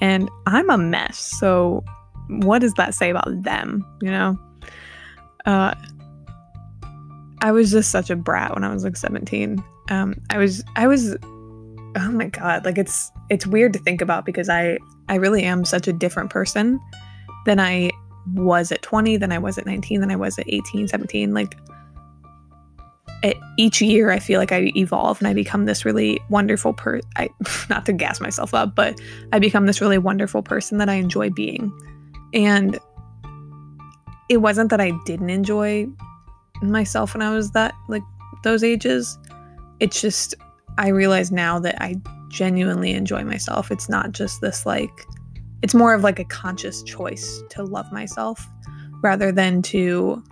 and 0.01 0.29
I'm 0.45 0.69
a 0.69 0.77
mess. 0.77 1.17
So 1.39 1.83
what 2.27 2.59
does 2.59 2.73
that 2.75 2.93
say 2.93 3.09
about 3.09 3.43
them, 3.43 3.85
you 4.01 4.11
know? 4.11 4.37
Uh 5.45 5.73
I 7.41 7.51
was 7.51 7.71
just 7.71 7.91
such 7.91 8.09
a 8.09 8.15
brat 8.15 8.53
when 8.53 8.63
I 8.63 8.73
was 8.73 8.83
like 8.83 8.97
17. 8.97 9.63
Um 9.89 10.15
I 10.29 10.37
was 10.37 10.63
I 10.75 10.87
was 10.87 11.17
oh 11.95 12.11
my 12.11 12.27
god, 12.27 12.65
like 12.65 12.77
it's 12.77 13.11
it's 13.29 13.45
weird 13.45 13.73
to 13.73 13.79
think 13.79 14.01
about 14.01 14.25
because 14.25 14.49
I 14.49 14.77
I 15.09 15.15
really 15.15 15.43
am 15.43 15.65
such 15.65 15.87
a 15.87 15.93
different 15.93 16.29
person 16.29 16.79
than 17.45 17.59
I 17.59 17.91
was 18.33 18.71
at 18.71 18.81
20, 18.81 19.17
than 19.17 19.31
I 19.31 19.39
was 19.39 19.57
at 19.57 19.65
19, 19.65 20.01
than 20.01 20.11
I 20.11 20.15
was 20.15 20.37
at 20.39 20.45
18, 20.47 20.87
17. 20.87 21.33
Like 21.33 21.57
it, 23.23 23.35
each 23.57 23.81
year, 23.81 24.11
I 24.11 24.19
feel 24.19 24.39
like 24.39 24.51
I 24.51 24.71
evolve 24.75 25.19
and 25.19 25.27
I 25.27 25.33
become 25.33 25.65
this 25.65 25.83
really 25.83 26.19
wonderful 26.29 26.73
person. 26.73 27.09
I 27.17 27.29
not 27.69 27.85
to 27.87 27.93
gas 27.93 28.21
myself 28.21 28.53
up, 28.53 28.75
but 28.75 28.99
I 29.33 29.39
become 29.39 29.65
this 29.65 29.81
really 29.81 29.97
wonderful 29.97 30.43
person 30.43 30.77
that 30.77 30.89
I 30.89 30.93
enjoy 30.93 31.29
being. 31.29 31.71
And 32.33 32.79
it 34.29 34.37
wasn't 34.37 34.69
that 34.69 34.79
I 34.79 34.91
didn't 35.05 35.31
enjoy 35.31 35.87
myself 36.61 37.15
when 37.15 37.21
I 37.21 37.33
was 37.33 37.51
that 37.51 37.73
like 37.87 38.03
those 38.43 38.63
ages. 38.63 39.17
It's 39.79 40.01
just 40.01 40.35
I 40.77 40.89
realize 40.89 41.31
now 41.31 41.59
that 41.59 41.81
I 41.81 41.95
genuinely 42.29 42.91
enjoy 42.91 43.23
myself. 43.23 43.71
It's 43.71 43.89
not 43.89 44.11
just 44.11 44.41
this 44.41 44.65
like 44.65 45.05
it's 45.61 45.75
more 45.75 45.93
of 45.93 46.03
like 46.03 46.19
a 46.19 46.25
conscious 46.25 46.81
choice 46.83 47.43
to 47.49 47.63
love 47.63 47.91
myself 47.91 48.47
rather 49.01 49.31
than 49.31 49.61
to 49.63 50.23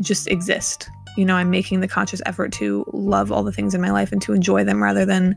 just 0.00 0.28
exist. 0.28 0.88
You 1.16 1.24
know, 1.24 1.36
I'm 1.36 1.50
making 1.50 1.80
the 1.80 1.88
conscious 1.88 2.20
effort 2.26 2.52
to 2.54 2.84
love 2.92 3.30
all 3.30 3.42
the 3.42 3.52
things 3.52 3.74
in 3.74 3.80
my 3.80 3.90
life 3.90 4.12
and 4.12 4.20
to 4.22 4.32
enjoy 4.32 4.64
them 4.64 4.82
rather 4.82 5.04
than 5.04 5.36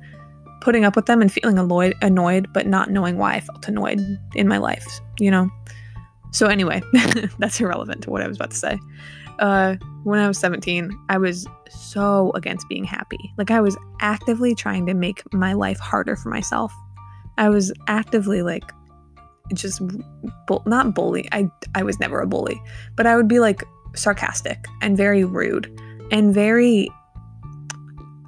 putting 0.62 0.86
up 0.86 0.96
with 0.96 1.06
them 1.08 1.22
and 1.22 1.32
feeling 1.32 1.60
annoyed, 1.60 1.93
annoyed 2.02 2.48
but 2.54 2.65
not 2.65 2.89
knowing 2.89 3.17
why 3.17 3.34
I 3.34 3.39
felt 3.41 3.67
annoyed 3.67 4.00
in 4.34 4.48
my 4.48 4.58
life, 4.58 4.88
you 5.19 5.30
know? 5.30 5.50
So, 6.32 6.48
anyway, 6.48 6.82
that's 7.38 7.60
irrelevant 7.60 8.04
to 8.04 8.10
what 8.10 8.24
I 8.24 8.28
was 8.28 8.38
about 8.38 8.52
to 8.52 8.58
say. 8.58 8.80
Uh, 9.39 9.76
when 10.04 10.20
I 10.20 10.28
was 10.28 10.38
17, 10.38 10.92
I 11.10 11.18
was 11.18 11.48
so 11.70 12.32
against 12.36 12.68
being 12.70 12.84
happy. 12.84 13.34
Like, 13.38 13.52
I 13.52 13.62
was 13.62 13.78
actively 14.02 14.56
trying 14.56 14.86
to 14.88 14.94
make 14.94 15.24
my 15.34 15.54
life 15.54 15.80
harder 15.80 16.16
for 16.16 16.30
myself. 16.30 16.74
I 17.38 17.50
was 17.50 17.74
actively 17.88 18.42
like 18.42 18.72
just 19.54 19.82
bu- 20.48 20.60
not 20.66 20.94
bully. 20.94 21.28
I 21.32 21.50
I 21.76 21.84
was 21.84 22.00
never 22.00 22.22
a 22.22 22.28
bully, 22.28 22.62
but 22.96 23.08
I 23.08 23.16
would 23.16 23.28
be 23.28 23.39
like 23.39 23.63
sarcastic 23.96 24.66
and 24.82 24.96
very 24.96 25.24
rude 25.24 25.72
and 26.12 26.34
very 26.34 26.89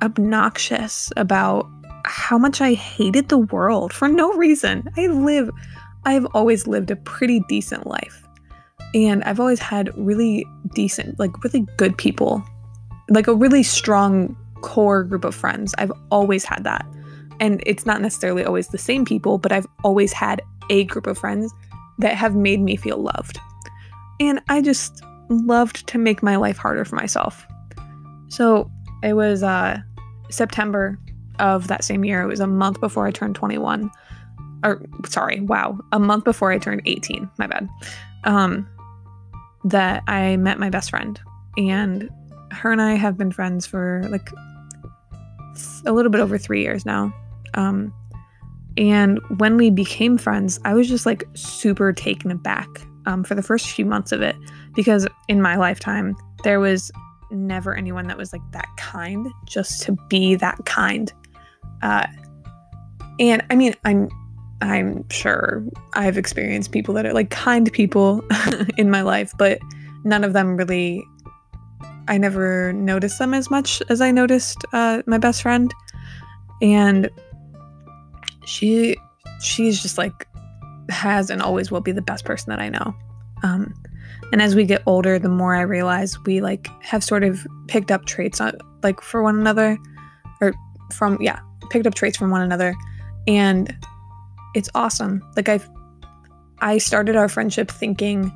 obnoxious 0.02 1.12
about 1.18 1.70
how 2.06 2.38
much 2.38 2.62
I 2.62 2.74
hated 2.74 3.30
the 3.30 3.38
world 3.38 3.94
for 3.94 4.08
no 4.08 4.34
reason. 4.34 4.90
I 4.98 5.08
live 5.08 5.50
I've 6.06 6.26
always 6.34 6.68
lived 6.68 6.92
a 6.92 6.96
pretty 6.96 7.42
decent 7.48 7.88
life. 7.88 8.25
And 8.96 9.24
I've 9.26 9.42
always 9.42 9.60
had 9.60 9.96
really 9.98 10.48
decent, 10.74 11.20
like 11.20 11.44
really 11.44 11.68
good 11.76 11.98
people, 11.98 12.42
like 13.10 13.28
a 13.28 13.36
really 13.36 13.62
strong 13.62 14.36
core 14.62 15.04
group 15.04 15.26
of 15.26 15.36
friends. 15.36 15.76
I've 15.78 15.92
always 16.12 16.46
had 16.46 16.64
that. 16.64 16.86
And 17.42 17.62
it's 17.66 17.86
not 17.86 18.02
necessarily 18.02 18.46
always 18.46 18.70
the 18.70 18.78
same 18.78 19.04
people, 19.04 19.38
but 19.38 19.52
I've 19.52 19.68
always 19.84 20.14
had 20.14 20.42
a 20.70 20.86
group 20.86 21.08
of 21.08 21.18
friends 21.18 21.54
that 22.00 22.16
have 22.16 22.36
made 22.36 22.62
me 22.62 22.78
feel 22.78 22.98
loved. 22.98 23.38
And 24.22 24.42
I 24.48 24.62
just 24.62 25.04
loved 25.30 25.86
to 25.88 25.98
make 25.98 26.24
my 26.24 26.38
life 26.38 26.58
harder 26.58 26.86
for 26.86 26.96
myself. 26.96 27.46
So 28.30 28.72
it 29.04 29.14
was 29.14 29.44
uh, 29.44 29.78
September 30.30 30.98
of 31.40 31.68
that 31.68 31.84
same 31.84 32.06
year. 32.06 32.22
It 32.22 32.28
was 32.28 32.40
a 32.40 32.48
month 32.48 32.80
before 32.80 33.06
I 33.06 33.12
turned 33.12 33.36
21. 33.36 33.92
Or, 34.64 34.82
sorry, 35.06 35.42
wow, 35.42 35.78
a 35.92 36.00
month 36.00 36.24
before 36.24 36.54
I 36.54 36.60
turned 36.60 36.82
18. 36.86 37.30
My 37.38 37.48
bad. 37.48 37.68
Um, 38.24 38.66
that 39.66 40.04
I 40.08 40.38
met 40.38 40.60
my 40.60 40.70
best 40.70 40.90
friend. 40.90 41.20
And 41.58 42.10
her 42.52 42.72
and 42.72 42.82
I 42.82 42.94
have 42.94 43.18
been 43.18 43.32
friends 43.32 43.66
for 43.66 44.06
like 44.10 44.30
a 45.86 45.92
little 45.92 46.12
bit 46.12 46.22
over 46.22 46.38
three 46.38 46.62
years 46.62 46.86
now. 46.86 47.14
Um, 47.56 47.94
and 48.78 49.20
when 49.38 49.58
we 49.58 49.70
became 49.70 50.18
friends, 50.18 50.60
I 50.66 50.74
was 50.74 50.88
just 50.88 51.06
like 51.06 51.28
super 51.34 51.94
taken 51.94 52.32
aback 52.32 52.68
um, 53.06 53.24
for 53.24 53.36
the 53.36 53.42
first 53.42 53.70
few 53.70 53.86
months 53.86 54.12
of 54.12 54.22
it 54.22 54.36
because 54.76 55.08
in 55.28 55.42
my 55.42 55.56
lifetime, 55.56 56.16
there 56.44 56.60
was 56.60 56.92
never 57.32 57.76
anyone 57.76 58.08
that 58.08 58.18
was 58.18 58.34
like 58.34 58.42
that 58.52 58.68
kind 58.78 59.28
just 59.46 59.82
to 59.84 59.98
be 60.10 60.36
that 60.36 60.58
kind. 60.66 61.12
Uh, 61.82 62.08
and 63.20 63.44
I 63.50 63.56
mean, 63.56 63.74
I'm 63.86 64.10
I'm 64.62 65.08
sure 65.10 65.64
I've 65.94 66.18
experienced 66.18 66.72
people 66.72 66.94
that 66.96 67.06
are 67.06 67.14
like 67.14 67.30
kind 67.30 67.72
people 67.72 68.24
in 68.78 68.90
my 68.90 69.02
life, 69.02 69.34
but 69.38 69.60
none 70.04 70.24
of 70.24 70.34
them 70.34 70.56
really. 70.58 71.06
I 72.08 72.20
never 72.20 72.72
noticed 72.74 73.18
them 73.18 73.34
as 73.34 73.50
much 73.50 73.82
as 73.90 74.00
I 74.00 74.12
noticed 74.12 74.64
uh, 74.74 75.02
my 75.08 75.18
best 75.18 75.42
friend, 75.42 75.74
and 76.62 77.10
she 78.46 78.96
she's 79.42 79.82
just 79.82 79.98
like 79.98 80.28
has 80.90 81.30
and 81.30 81.42
always 81.42 81.72
will 81.72 81.82
be 81.82 81.92
the 81.92 82.02
best 82.02 82.26
person 82.26 82.52
that 82.52 82.60
I 82.60 82.70
know. 82.70 82.96
Um, 83.44 83.74
and 84.32 84.42
as 84.42 84.56
we 84.56 84.66
get 84.66 84.82
older, 84.86 85.20
the 85.20 85.30
more 85.30 85.56
I 85.56 85.62
realize 85.62 86.18
we 86.26 86.42
like 86.42 86.68
have 86.84 87.04
sort 87.04 87.24
of 87.24 87.46
picked 87.68 87.92
up 87.92 88.06
traits 88.06 88.40
on, 88.40 88.58
like 88.84 89.02
for 89.02 89.22
one 89.22 89.38
another, 89.40 89.78
or 90.42 90.54
from 90.94 91.22
yeah, 91.22 91.40
picked 91.70 91.88
up 91.88 91.96
traits 91.96 92.18
from 92.18 92.32
one 92.32 92.42
another, 92.42 92.76
and 93.28 93.76
it's 94.56 94.70
awesome. 94.74 95.22
Like 95.36 95.50
I've 95.50 95.70
I 96.60 96.78
started 96.78 97.16
our 97.16 97.30
friendship 97.30 97.70
thinking 97.70 98.32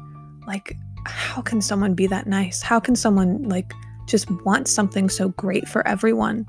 like 0.45 0.75
how 1.05 1.41
can 1.41 1.61
someone 1.61 1.95
be 1.95 2.05
that 2.07 2.27
nice? 2.27 2.61
How 2.61 2.79
can 2.79 2.95
someone 2.95 3.43
like 3.43 3.73
just 4.05 4.29
want 4.43 4.67
something 4.67 5.09
so 5.09 5.29
great 5.29 5.67
for 5.67 5.87
everyone? 5.87 6.45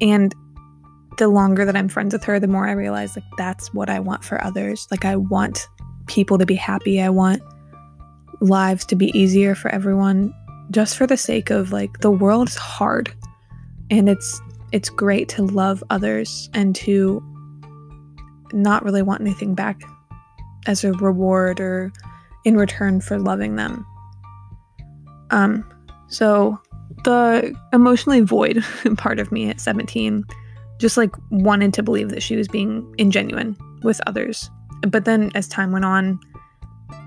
And 0.00 0.34
the 1.18 1.28
longer 1.28 1.64
that 1.64 1.76
I'm 1.76 1.88
friends 1.88 2.12
with 2.12 2.22
her, 2.24 2.38
the 2.38 2.46
more 2.46 2.68
I 2.68 2.72
realize 2.72 3.16
like 3.16 3.24
that's 3.36 3.74
what 3.74 3.90
I 3.90 3.98
want 3.98 4.24
for 4.24 4.42
others. 4.42 4.86
Like 4.90 5.04
I 5.04 5.16
want 5.16 5.66
people 6.06 6.38
to 6.38 6.46
be 6.46 6.54
happy. 6.54 7.00
I 7.00 7.08
want 7.08 7.42
lives 8.40 8.84
to 8.86 8.94
be 8.94 9.06
easier 9.18 9.56
for 9.56 9.68
everyone 9.70 10.32
just 10.70 10.96
for 10.96 11.06
the 11.06 11.16
sake 11.16 11.50
of 11.50 11.72
like 11.72 12.00
the 12.00 12.10
world 12.10 12.48
is 12.48 12.54
hard 12.54 13.12
and 13.90 14.08
it's 14.08 14.40
it's 14.70 14.90
great 14.90 15.28
to 15.30 15.42
love 15.42 15.82
others 15.90 16.48
and 16.54 16.76
to 16.76 17.22
not 18.52 18.84
really 18.84 19.02
want 19.02 19.20
anything 19.20 19.54
back 19.54 19.80
as 20.66 20.84
a 20.84 20.92
reward 20.94 21.60
or 21.60 21.92
in 22.44 22.56
return 22.56 23.00
for 23.00 23.18
loving 23.18 23.56
them. 23.56 23.86
Um 25.30 25.68
so 26.08 26.58
the 27.04 27.54
emotionally 27.72 28.20
void 28.20 28.64
part 28.96 29.18
of 29.18 29.30
me 29.30 29.48
at 29.48 29.60
17 29.60 30.24
just 30.78 30.96
like 30.96 31.14
wanted 31.30 31.74
to 31.74 31.82
believe 31.82 32.10
that 32.10 32.22
she 32.22 32.36
was 32.36 32.48
being 32.48 32.82
ingenuine 32.98 33.56
with 33.82 34.00
others. 34.06 34.50
But 34.88 35.04
then 35.04 35.30
as 35.34 35.48
time 35.48 35.72
went 35.72 35.84
on, 35.84 36.20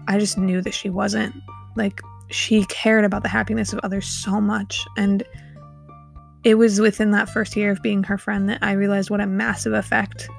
I 0.08 0.20
just 0.20 0.38
knew 0.38 0.62
that 0.62 0.74
she 0.74 0.90
wasn't. 0.90 1.34
Like, 1.76 2.02
she 2.30 2.66
cared 2.66 3.06
about 3.06 3.24
the 3.24 3.30
happiness 3.30 3.74
of 3.74 3.80
others 3.80 4.06
so 4.06 4.40
much. 4.42 4.86
And 4.98 5.24
it 6.44 6.56
was 6.56 6.80
within 6.80 7.12
that 7.12 7.30
first 7.30 7.56
year 7.56 7.72
of 7.72 7.82
being 7.82 8.04
her 8.04 8.18
friend 8.18 8.50
that 8.50 8.60
I 8.62 8.74
realized 8.74 9.10
what 9.10 9.22
a 9.22 9.28
massive 9.28 9.74
effect 9.74 10.30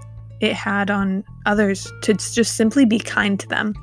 it 0.42 0.54
had 0.54 0.90
on 0.90 1.24
others 1.46 1.90
to 2.02 2.14
just 2.14 2.56
simply 2.56 2.84
be 2.84 2.98
kind 2.98 3.38
to 3.38 3.46
them. 3.46 3.74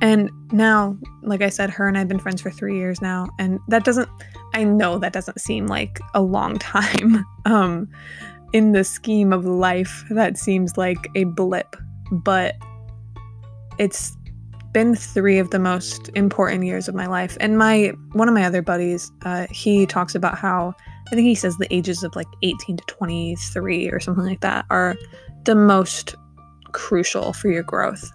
And 0.00 0.30
now, 0.50 0.96
like 1.22 1.42
I 1.42 1.50
said, 1.50 1.70
her 1.70 1.86
and 1.86 1.96
I've 1.96 2.08
been 2.08 2.18
friends 2.18 2.40
for 2.40 2.50
three 2.50 2.76
years 2.76 3.00
now. 3.00 3.28
And 3.38 3.60
that 3.68 3.84
doesn't, 3.84 4.08
I 4.54 4.64
know 4.64 4.98
that 4.98 5.12
doesn't 5.12 5.40
seem 5.40 5.66
like 5.66 6.00
a 6.14 6.22
long 6.22 6.58
time. 6.58 7.24
Um, 7.44 7.88
in 8.52 8.72
the 8.72 8.82
scheme 8.82 9.32
of 9.32 9.44
life, 9.44 10.04
that 10.10 10.36
seems 10.36 10.76
like 10.76 11.08
a 11.14 11.24
blip, 11.24 11.76
but 12.10 12.56
it's 13.78 14.16
been 14.72 14.94
three 14.94 15.38
of 15.38 15.50
the 15.50 15.58
most 15.58 16.10
important 16.14 16.64
years 16.64 16.88
of 16.88 16.94
my 16.94 17.06
life. 17.06 17.36
And 17.40 17.58
my 17.58 17.92
one 18.12 18.28
of 18.28 18.34
my 18.34 18.44
other 18.44 18.62
buddies, 18.62 19.10
uh, 19.22 19.46
he 19.50 19.86
talks 19.86 20.14
about 20.14 20.36
how 20.36 20.74
I 21.08 21.14
think 21.14 21.26
he 21.26 21.34
says 21.34 21.56
the 21.56 21.72
ages 21.74 22.02
of 22.02 22.14
like 22.16 22.26
18 22.42 22.78
to 22.78 22.84
23 22.86 23.90
or 23.90 24.00
something 24.00 24.24
like 24.24 24.40
that 24.40 24.64
are 24.70 24.96
the 25.44 25.54
most 25.54 26.14
crucial 26.72 27.32
for 27.32 27.50
your 27.50 27.62
growth. 27.62 28.10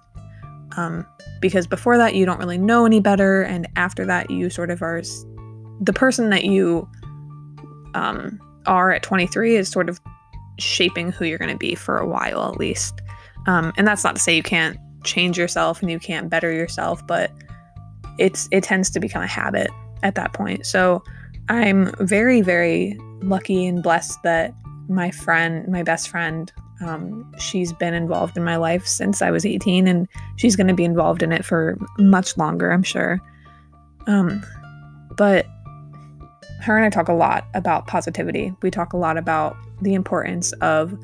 Um, 0.75 1.05
because 1.41 1.67
before 1.67 1.97
that, 1.97 2.15
you 2.15 2.25
don't 2.25 2.39
really 2.39 2.57
know 2.57 2.85
any 2.85 2.99
better, 2.99 3.41
and 3.41 3.67
after 3.75 4.05
that, 4.05 4.29
you 4.29 4.49
sort 4.49 4.71
of 4.71 4.81
are 4.81 5.01
the 5.81 5.93
person 5.93 6.29
that 6.29 6.45
you 6.45 6.87
um, 7.93 8.39
are 8.65 8.91
at 8.91 9.03
23 9.03 9.55
is 9.55 9.69
sort 9.69 9.89
of 9.89 9.99
shaping 10.59 11.11
who 11.11 11.25
you're 11.25 11.37
going 11.37 11.51
to 11.51 11.57
be 11.57 11.75
for 11.75 11.97
a 11.97 12.07
while 12.07 12.49
at 12.51 12.57
least. 12.57 13.01
Um, 13.45 13.71
and 13.77 13.87
that's 13.87 14.03
not 14.03 14.15
to 14.15 14.21
say 14.21 14.35
you 14.35 14.43
can't 14.43 14.77
change 15.03 15.37
yourself 15.37 15.81
and 15.81 15.89
you 15.89 15.99
can't 15.99 16.29
better 16.29 16.51
yourself, 16.51 17.05
but 17.05 17.31
it's 18.17 18.49
it 18.51 18.63
tends 18.63 18.89
to 18.91 18.99
become 18.99 19.21
a 19.21 19.27
habit 19.27 19.69
at 20.03 20.15
that 20.15 20.33
point. 20.33 20.65
So 20.65 21.03
I'm 21.49 21.93
very 21.99 22.41
very 22.41 22.97
lucky 23.21 23.65
and 23.65 23.81
blessed 23.81 24.21
that 24.23 24.53
my 24.89 25.11
friend, 25.11 25.67
my 25.67 25.83
best 25.83 26.09
friend, 26.09 26.51
um, 26.81 27.31
she's 27.39 27.73
been 27.73 27.93
involved 27.93 28.37
in 28.37 28.43
my 28.43 28.57
life 28.57 28.85
since 28.85 29.21
I 29.21 29.31
was 29.31 29.45
18, 29.45 29.87
and 29.87 30.07
she's 30.35 30.55
going 30.55 30.67
to 30.67 30.73
be 30.73 30.85
involved 30.85 31.23
in 31.23 31.31
it 31.31 31.43
for 31.43 31.77
much 31.97 32.37
longer, 32.37 32.71
I'm 32.71 32.83
sure. 32.83 33.19
Um, 34.05 34.43
but 35.15 35.47
her 36.61 36.75
and 36.77 36.85
I 36.85 36.89
talk 36.89 37.07
a 37.07 37.13
lot 37.13 37.45
about 37.53 37.87
positivity. 37.87 38.53
We 38.61 38.71
talk 38.71 38.93
a 38.93 38.97
lot 38.97 39.17
about 39.17 39.57
the 39.81 39.93
importance 39.93 40.53
of 40.53 40.97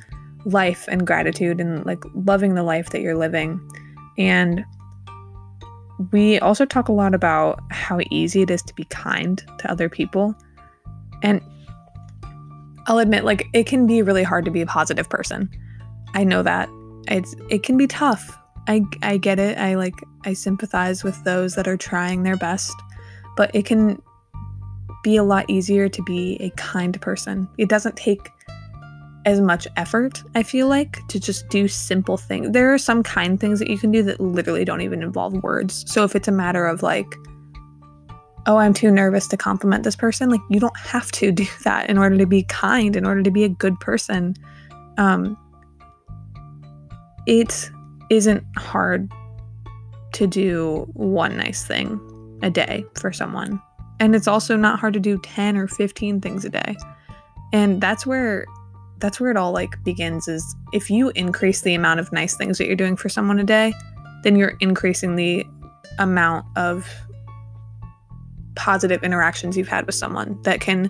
life 0.46 0.88
and 0.90 1.08
gratitude 1.08 1.60
and 1.60 1.86
like 1.86 2.04
loving 2.14 2.56
the 2.56 2.64
life 2.64 2.90
that 2.90 3.02
you're 3.02 3.18
living. 3.18 3.60
And 4.18 4.66
we 6.12 6.40
also 6.40 6.66
talk 6.66 6.90
a 6.90 6.92
lot 6.92 7.14
about 7.14 7.60
how 7.72 8.00
easy 8.12 8.42
it 8.42 8.52
is 8.52 8.62
to 8.64 8.74
be 8.74 8.84
kind 8.86 9.44
to 9.60 9.72
other 9.72 9.90
people. 9.90 10.36
And 11.22 11.42
I'll 12.88 13.00
admit 13.00 13.24
like 13.24 13.48
it 13.54 13.66
can 13.66 13.88
be 13.88 14.02
really 14.02 14.24
hard 14.24 14.46
to 14.46 14.52
be 14.52 14.62
a 14.62 14.66
positive 14.66 15.10
person. 15.10 15.50
I 16.14 16.24
know 16.24 16.44
that. 16.44 16.70
It's 17.08 17.36
it 17.50 17.64
can 17.64 17.78
be 17.78 17.88
tough. 17.88 18.38
I 18.68 18.84
I 19.02 19.18
get 19.18 19.40
it. 19.40 19.58
I 19.58 19.76
like 19.76 19.96
I 20.26 20.34
sympathize 20.34 21.04
with 21.04 21.22
those 21.24 21.56
that 21.56 21.68
are 21.68 21.78
trying 21.78 22.24
their 22.24 22.38
best, 22.38 22.74
but 23.36 23.54
it 23.54 23.66
can 23.66 24.02
be 25.04 25.18
a 25.18 25.24
lot 25.24 25.50
easier 25.50 25.90
to 25.90 26.02
be 26.04 26.38
a 26.40 26.50
kind 26.52 27.00
person. 27.02 27.48
It 27.58 27.68
doesn't 27.68 27.98
take 27.98 28.30
as 29.26 29.40
much 29.40 29.68
effort, 29.78 30.24
I 30.36 30.44
feel 30.44 30.68
like, 30.68 31.06
to 31.08 31.20
just 31.20 31.48
do 31.50 31.68
simple 31.68 32.18
things. 32.18 32.52
There 32.52 32.74
are 32.74 32.78
some 32.78 33.04
kind 33.04 33.40
things 33.40 33.60
that 33.60 33.70
you 33.70 33.78
can 33.78 33.92
do 33.92 34.04
that 34.04 34.20
literally 34.20 34.66
don't 34.66 34.82
even 34.82 35.02
involve 35.02 35.34
words. 35.44 35.90
So 35.92 36.04
if 36.04 36.16
it's 36.16 36.28
a 36.28 36.32
matter 36.32 36.66
of 36.66 36.84
like, 36.84 37.16
oh, 38.46 38.58
I'm 38.58 38.74
too 38.74 38.92
nervous 38.92 39.28
to 39.30 39.38
compliment 39.38 39.84
this 39.84 39.96
person, 39.96 40.30
like 40.30 40.42
you 40.50 40.60
don't 40.60 40.78
have 40.78 41.12
to 41.14 41.32
do 41.44 41.46
that 41.64 41.90
in 41.90 41.98
order 41.98 42.18
to 42.18 42.26
be 42.26 42.44
kind, 42.44 42.96
in 42.96 43.06
order 43.06 43.24
to 43.24 43.32
be 43.32 43.44
a 43.44 43.50
good 43.50 43.80
person. 43.80 44.36
Um, 44.98 45.38
it 47.26 47.70
isn't 48.10 48.44
hard 48.58 49.12
to 50.14 50.28
do 50.28 50.88
one 50.94 51.38
nice 51.38 51.66
thing 51.66 52.00
a 52.42 52.50
day 52.50 52.86
for 52.96 53.12
someone. 53.12 53.62
And 54.00 54.16
it's 54.16 54.28
also 54.28 54.56
not 54.56 54.80
hard 54.80 54.94
to 54.94 55.00
do 55.00 55.18
10 55.20 55.58
or 55.58 55.68
15 55.68 56.22
things 56.22 56.46
a 56.46 56.50
day. 56.50 56.76
And 57.52 57.82
that's 57.82 58.06
where 58.06 58.46
that's 59.00 59.20
where 59.20 59.30
it 59.30 59.36
all 59.36 59.52
like 59.52 59.84
begins 59.84 60.30
is 60.30 60.56
if 60.72 60.90
you 60.90 61.10
increase 61.10 61.62
the 61.62 61.74
amount 61.74 62.00
of 62.00 62.12
nice 62.14 62.36
things 62.38 62.58
that 62.58 62.68
you're 62.68 62.76
doing 62.76 62.96
for 62.96 63.10
someone 63.10 63.38
a 63.38 63.44
day, 63.44 63.74
then 64.24 64.38
you're 64.38 64.56
increasing 64.62 65.18
the 65.18 65.46
amount 66.00 66.46
of 66.56 66.90
positive 68.56 69.04
interactions 69.04 69.58
you've 69.58 69.68
had 69.68 69.86
with 69.86 69.96
someone 69.96 70.42
that 70.44 70.62
can 70.62 70.90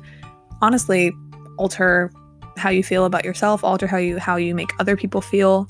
honestly 0.62 1.12
alter 1.58 2.12
how 2.56 2.70
you 2.70 2.84
feel 2.84 3.06
about 3.06 3.26
yourself, 3.26 3.64
alter 3.64 3.88
how 3.88 3.98
you 3.98 4.20
how 4.20 4.36
you 4.36 4.54
make 4.54 4.72
other 4.80 4.96
people 4.96 5.22
feel. 5.22 5.68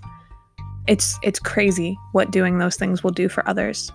It's 0.88 1.18
it's 1.24 1.40
crazy 1.40 1.98
what 2.12 2.32
doing 2.32 2.58
those 2.58 2.76
things 2.76 3.04
will 3.04 3.12
do 3.12 3.30
for 3.30 3.48
others. 3.48 3.92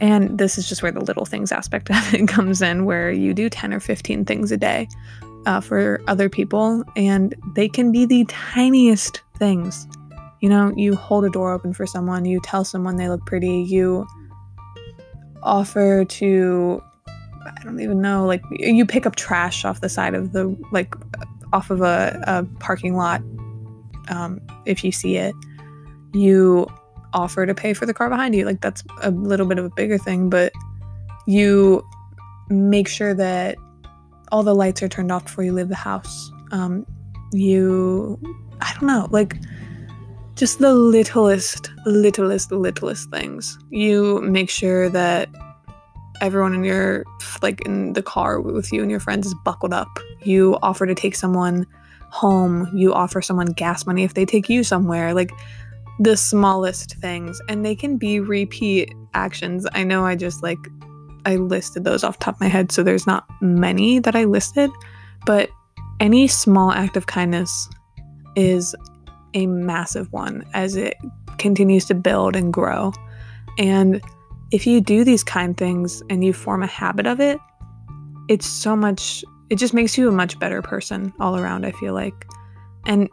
And 0.00 0.38
this 0.38 0.58
is 0.58 0.68
just 0.68 0.82
where 0.82 0.92
the 0.92 1.00
little 1.00 1.24
things 1.24 1.52
aspect 1.52 1.90
of 1.90 2.14
it 2.14 2.28
comes 2.28 2.60
in, 2.60 2.84
where 2.84 3.10
you 3.10 3.32
do 3.32 3.48
10 3.48 3.72
or 3.72 3.80
15 3.80 4.24
things 4.24 4.52
a 4.52 4.56
day 4.56 4.88
uh, 5.46 5.60
for 5.60 6.02
other 6.06 6.28
people, 6.28 6.84
and 6.96 7.34
they 7.54 7.68
can 7.68 7.92
be 7.92 8.04
the 8.04 8.24
tiniest 8.26 9.22
things. 9.38 9.86
You 10.40 10.50
know, 10.50 10.72
you 10.76 10.94
hold 10.94 11.24
a 11.24 11.30
door 11.30 11.52
open 11.52 11.72
for 11.72 11.86
someone, 11.86 12.24
you 12.24 12.40
tell 12.40 12.64
someone 12.64 12.96
they 12.96 13.08
look 13.08 13.24
pretty, 13.24 13.62
you 13.62 14.06
offer 15.42 16.04
to, 16.04 16.82
I 17.08 17.62
don't 17.64 17.80
even 17.80 18.02
know, 18.02 18.26
like, 18.26 18.42
you 18.50 18.84
pick 18.84 19.06
up 19.06 19.16
trash 19.16 19.64
off 19.64 19.80
the 19.80 19.88
side 19.88 20.14
of 20.14 20.32
the, 20.32 20.54
like, 20.72 20.94
off 21.52 21.70
of 21.70 21.80
a, 21.80 22.22
a 22.26 22.44
parking 22.58 22.96
lot 22.96 23.22
um, 24.08 24.40
if 24.64 24.84
you 24.84 24.92
see 24.92 25.16
it. 25.16 25.34
You 26.12 26.66
offer 27.12 27.46
to 27.46 27.54
pay 27.54 27.72
for 27.72 27.86
the 27.86 27.94
car 27.94 28.08
behind 28.08 28.34
you. 28.34 28.44
Like 28.44 28.60
that's 28.60 28.84
a 29.02 29.10
little 29.10 29.46
bit 29.46 29.58
of 29.58 29.64
a 29.64 29.70
bigger 29.70 29.98
thing, 29.98 30.30
but 30.30 30.52
you 31.26 31.86
make 32.48 32.88
sure 32.88 33.14
that 33.14 33.56
all 34.30 34.42
the 34.42 34.54
lights 34.54 34.82
are 34.82 34.88
turned 34.88 35.10
off 35.10 35.24
before 35.24 35.44
you 35.44 35.52
leave 35.52 35.68
the 35.68 35.74
house. 35.74 36.30
Um, 36.52 36.86
you, 37.32 38.20
I 38.60 38.72
don't 38.74 38.86
know, 38.86 39.08
like 39.10 39.36
just 40.34 40.58
the 40.58 40.74
littlest, 40.74 41.70
littlest, 41.86 42.52
littlest 42.52 43.10
things. 43.10 43.58
You 43.70 44.20
make 44.20 44.50
sure 44.50 44.88
that 44.90 45.28
everyone 46.20 46.54
in 46.54 46.64
your, 46.64 47.04
like 47.42 47.62
in 47.62 47.94
the 47.94 48.02
car 48.02 48.40
with 48.40 48.72
you 48.72 48.82
and 48.82 48.90
your 48.90 49.00
friends 49.00 49.26
is 49.26 49.34
buckled 49.44 49.72
up. 49.72 49.88
You 50.22 50.58
offer 50.62 50.86
to 50.86 50.94
take 50.94 51.14
someone 51.14 51.66
home. 52.10 52.68
You 52.74 52.92
offer 52.92 53.20
someone 53.20 53.46
gas 53.46 53.86
money 53.86 54.04
if 54.04 54.14
they 54.14 54.24
take 54.24 54.48
you 54.48 54.64
somewhere. 54.64 55.14
Like 55.14 55.30
the 55.98 56.16
smallest 56.16 56.96
things 56.96 57.40
and 57.48 57.64
they 57.64 57.74
can 57.74 57.96
be 57.96 58.20
repeat 58.20 58.94
actions. 59.14 59.66
I 59.72 59.84
know 59.84 60.04
I 60.04 60.14
just 60.14 60.42
like 60.42 60.58
I 61.24 61.36
listed 61.36 61.84
those 61.84 62.04
off 62.04 62.18
top 62.18 62.34
of 62.36 62.40
my 62.40 62.48
head, 62.48 62.70
so 62.70 62.82
there's 62.82 63.06
not 63.06 63.26
many 63.40 63.98
that 63.98 64.14
I 64.14 64.24
listed, 64.24 64.70
but 65.24 65.50
any 65.98 66.28
small 66.28 66.70
act 66.70 66.96
of 66.96 67.06
kindness 67.06 67.68
is 68.36 68.76
a 69.34 69.46
massive 69.46 70.12
one 70.12 70.44
as 70.54 70.76
it 70.76 70.94
continues 71.38 71.84
to 71.86 71.94
build 71.94 72.36
and 72.36 72.52
grow. 72.52 72.92
And 73.58 74.00
if 74.52 74.66
you 74.66 74.80
do 74.80 75.02
these 75.02 75.24
kind 75.24 75.56
things 75.56 76.02
and 76.10 76.24
you 76.24 76.32
form 76.32 76.62
a 76.62 76.68
habit 76.68 77.06
of 77.06 77.18
it, 77.20 77.40
it's 78.28 78.46
so 78.46 78.76
much, 78.76 79.24
it 79.50 79.56
just 79.56 79.74
makes 79.74 79.96
you 79.96 80.08
a 80.08 80.12
much 80.12 80.38
better 80.38 80.62
person 80.62 81.12
all 81.20 81.36
around, 81.36 81.64
I 81.64 81.72
feel 81.72 81.94
like. 81.94 82.26
And 82.86 83.08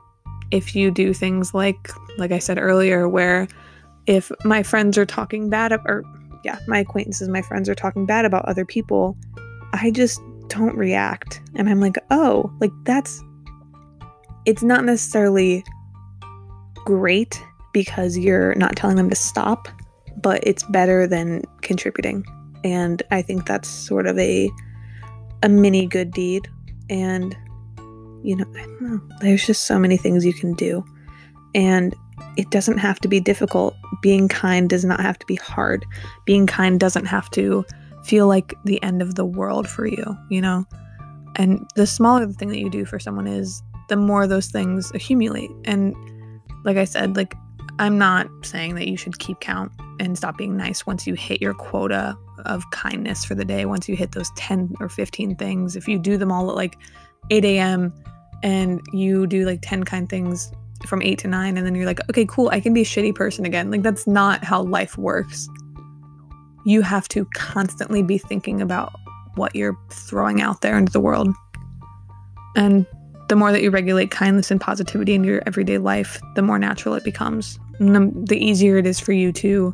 if 0.51 0.75
you 0.75 0.91
do 0.91 1.13
things 1.13 1.53
like 1.53 1.89
like 2.17 2.31
I 2.31 2.39
said 2.39 2.59
earlier 2.59 3.09
where 3.09 3.47
if 4.05 4.31
my 4.43 4.61
friends 4.61 4.97
are 4.97 5.05
talking 5.05 5.49
bad 5.49 5.71
or 5.71 6.03
yeah, 6.43 6.59
my 6.67 6.79
acquaintances, 6.79 7.29
my 7.29 7.41
friends 7.41 7.69
are 7.69 7.75
talking 7.75 8.05
bad 8.05 8.25
about 8.25 8.45
other 8.45 8.65
people, 8.65 9.17
I 9.73 9.91
just 9.91 10.21
don't 10.49 10.75
react. 10.75 11.41
And 11.55 11.69
I'm 11.69 11.79
like, 11.79 11.97
"Oh, 12.11 12.51
like 12.59 12.71
that's 12.83 13.23
it's 14.45 14.61
not 14.61 14.83
necessarily 14.83 15.63
great 16.85 17.41
because 17.73 18.17
you're 18.17 18.55
not 18.55 18.75
telling 18.75 18.97
them 18.97 19.09
to 19.09 19.15
stop, 19.15 19.67
but 20.21 20.41
it's 20.43 20.63
better 20.63 21.07
than 21.07 21.43
contributing. 21.61 22.25
And 22.63 23.01
I 23.11 23.21
think 23.21 23.45
that's 23.45 23.67
sort 23.67 24.05
of 24.05 24.17
a 24.19 24.49
a 25.43 25.49
mini 25.49 25.85
good 25.85 26.11
deed 26.11 26.47
and 26.89 27.37
you 28.23 28.37
know, 28.37 28.45
know, 28.79 29.01
there's 29.19 29.45
just 29.45 29.65
so 29.65 29.77
many 29.77 29.97
things 29.97 30.25
you 30.25 30.33
can 30.33 30.53
do. 30.53 30.83
And 31.53 31.93
it 32.37 32.49
doesn't 32.49 32.77
have 32.77 32.99
to 33.01 33.07
be 33.07 33.19
difficult. 33.19 33.75
Being 34.01 34.27
kind 34.27 34.69
does 34.69 34.85
not 34.85 35.01
have 35.01 35.19
to 35.19 35.25
be 35.25 35.35
hard. 35.35 35.85
Being 36.25 36.47
kind 36.47 36.79
doesn't 36.79 37.05
have 37.05 37.29
to 37.31 37.65
feel 38.05 38.27
like 38.27 38.53
the 38.65 38.81
end 38.81 39.01
of 39.01 39.15
the 39.15 39.25
world 39.25 39.67
for 39.67 39.85
you, 39.85 40.17
you 40.29 40.41
know? 40.41 40.65
And 41.35 41.69
the 41.75 41.85
smaller 41.85 42.25
the 42.25 42.33
thing 42.33 42.49
that 42.49 42.59
you 42.59 42.69
do 42.69 42.85
for 42.85 42.99
someone 42.99 43.27
is, 43.27 43.61
the 43.89 43.97
more 43.97 44.25
those 44.25 44.47
things 44.47 44.91
accumulate. 44.93 45.51
And 45.65 45.93
like 46.63 46.77
I 46.77 46.85
said, 46.85 47.17
like 47.17 47.35
I'm 47.79 47.97
not 47.97 48.27
saying 48.43 48.75
that 48.75 48.87
you 48.87 48.97
should 48.97 49.19
keep 49.19 49.39
count 49.39 49.71
and 49.99 50.17
stop 50.17 50.37
being 50.37 50.55
nice 50.55 50.85
once 50.85 51.07
you 51.07 51.15
hit 51.15 51.41
your 51.41 51.53
quota 51.53 52.15
of 52.45 52.69
kindness 52.71 53.25
for 53.25 53.35
the 53.35 53.45
day, 53.45 53.65
once 53.65 53.89
you 53.89 53.95
hit 53.95 54.11
those 54.11 54.29
10 54.35 54.75
or 54.79 54.89
15 54.89 55.35
things. 55.35 55.75
If 55.75 55.87
you 55.87 55.97
do 55.97 56.17
them 56.17 56.31
all 56.31 56.49
at 56.49 56.55
like 56.55 56.77
8 57.29 57.43
a.m., 57.45 57.93
and 58.43 58.81
you 58.91 59.25
do 59.25 59.45
like 59.45 59.59
10 59.61 59.85
kind 59.85 60.07
things 60.09 60.51
from 60.85 61.01
8 61.01 61.17
to 61.19 61.27
9 61.27 61.57
and 61.57 61.65
then 61.65 61.73
you're 61.73 61.85
like 61.85 62.01
okay 62.09 62.25
cool 62.25 62.49
i 62.49 62.59
can 62.59 62.73
be 62.73 62.81
a 62.81 62.85
shitty 62.85 63.15
person 63.15 63.45
again 63.45 63.71
like 63.71 63.81
that's 63.81 64.05
not 64.05 64.43
how 64.43 64.61
life 64.61 64.97
works 64.97 65.47
you 66.65 66.81
have 66.81 67.07
to 67.07 67.25
constantly 67.33 68.03
be 68.03 68.17
thinking 68.17 68.61
about 68.61 68.93
what 69.35 69.55
you're 69.55 69.77
throwing 69.89 70.41
out 70.41 70.61
there 70.61 70.77
into 70.77 70.91
the 70.91 70.99
world 70.99 71.29
and 72.55 72.85
the 73.29 73.35
more 73.35 73.51
that 73.53 73.63
you 73.63 73.71
regulate 73.71 74.11
kindness 74.11 74.51
and 74.51 74.59
positivity 74.59 75.13
in 75.13 75.23
your 75.23 75.41
everyday 75.45 75.77
life 75.77 76.21
the 76.35 76.41
more 76.41 76.59
natural 76.59 76.93
it 76.95 77.03
becomes 77.05 77.57
the, 77.79 78.11
the 78.27 78.37
easier 78.37 78.77
it 78.77 78.85
is 78.85 78.99
for 78.99 79.13
you 79.13 79.31
to 79.31 79.73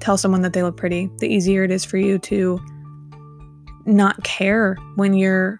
tell 0.00 0.16
someone 0.16 0.42
that 0.42 0.52
they 0.52 0.62
look 0.62 0.76
pretty 0.76 1.10
the 1.18 1.28
easier 1.28 1.64
it 1.64 1.70
is 1.70 1.84
for 1.84 1.96
you 1.96 2.18
to 2.18 2.60
not 3.86 4.22
care 4.22 4.76
when 4.96 5.14
you're 5.14 5.58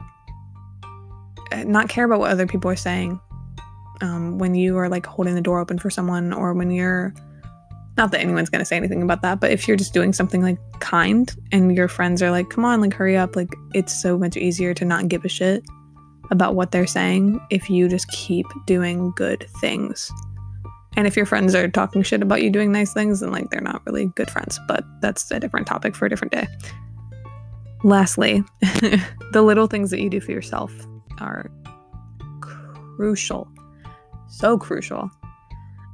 not 1.65 1.89
care 1.89 2.05
about 2.05 2.21
what 2.21 2.31
other 2.31 2.47
people 2.47 2.71
are 2.71 2.77
saying 2.77 3.19
um, 4.01 4.39
when 4.39 4.55
you 4.55 4.77
are 4.77 4.89
like 4.89 5.07
holding 5.07 5.35
the 5.35 5.41
door 5.41 5.59
open 5.59 5.79
for 5.79 5.91
someone 5.91 6.33
or 6.33 6.55
when 6.55 6.71
you're 6.71 7.13
not 7.97 8.13
that 8.13 8.21
anyone's 8.21 8.49
going 8.49 8.61
to 8.61 8.65
say 8.65 8.77
anything 8.77 9.03
about 9.03 9.23
that 9.23 9.41
but 9.41 9.51
if 9.51 9.67
you're 9.67 9.77
just 9.77 9.93
doing 9.93 10.13
something 10.13 10.43
like 10.43 10.59
kind 10.79 11.35
and 11.51 11.75
your 11.75 11.89
friends 11.89 12.23
are 12.23 12.31
like 12.31 12.49
come 12.51 12.65
on 12.65 12.81
like 12.81 12.93
hurry 12.93 13.17
up 13.17 13.35
like 13.35 13.53
it's 13.75 14.01
so 14.01 14.17
much 14.17 14.37
easier 14.37 14.73
to 14.73 14.85
not 14.85 15.09
give 15.09 15.25
a 15.25 15.29
shit 15.29 15.65
about 16.31 16.55
what 16.55 16.71
they're 16.71 16.87
saying 16.87 17.41
if 17.51 17.69
you 17.71 17.89
just 17.89 18.07
keep 18.09 18.47
doing 18.67 19.11
good 19.17 19.47
things 19.61 20.13
and 20.99 21.07
if 21.07 21.17
your 21.17 21.25
friends 21.25 21.55
are 21.55 21.69
talking 21.69 22.03
shit 22.03 22.21
about 22.21 22.43
you 22.43 22.51
doing 22.51 22.71
nice 22.71 22.93
things 22.93 23.21
then 23.21 23.33
like 23.33 23.49
they're 23.49 23.61
not 23.61 23.81
really 23.87 24.07
good 24.17 24.31
friends 24.31 24.61
but 24.69 24.85
that's 25.01 25.31
a 25.31 25.41
different 25.41 25.67
topic 25.67 25.97
for 25.97 26.05
a 26.05 26.11
different 26.11 26.33
day 26.33 26.47
lastly 27.85 28.43
the 29.33 29.43
little 29.43 29.67
things 29.67 29.91
that 29.91 30.01
you 30.01 30.11
do 30.11 30.21
for 30.21 30.33
yourself 30.33 30.73
are 31.21 31.51
crucial. 32.99 33.49
So 34.29 34.59
crucial. 34.59 35.09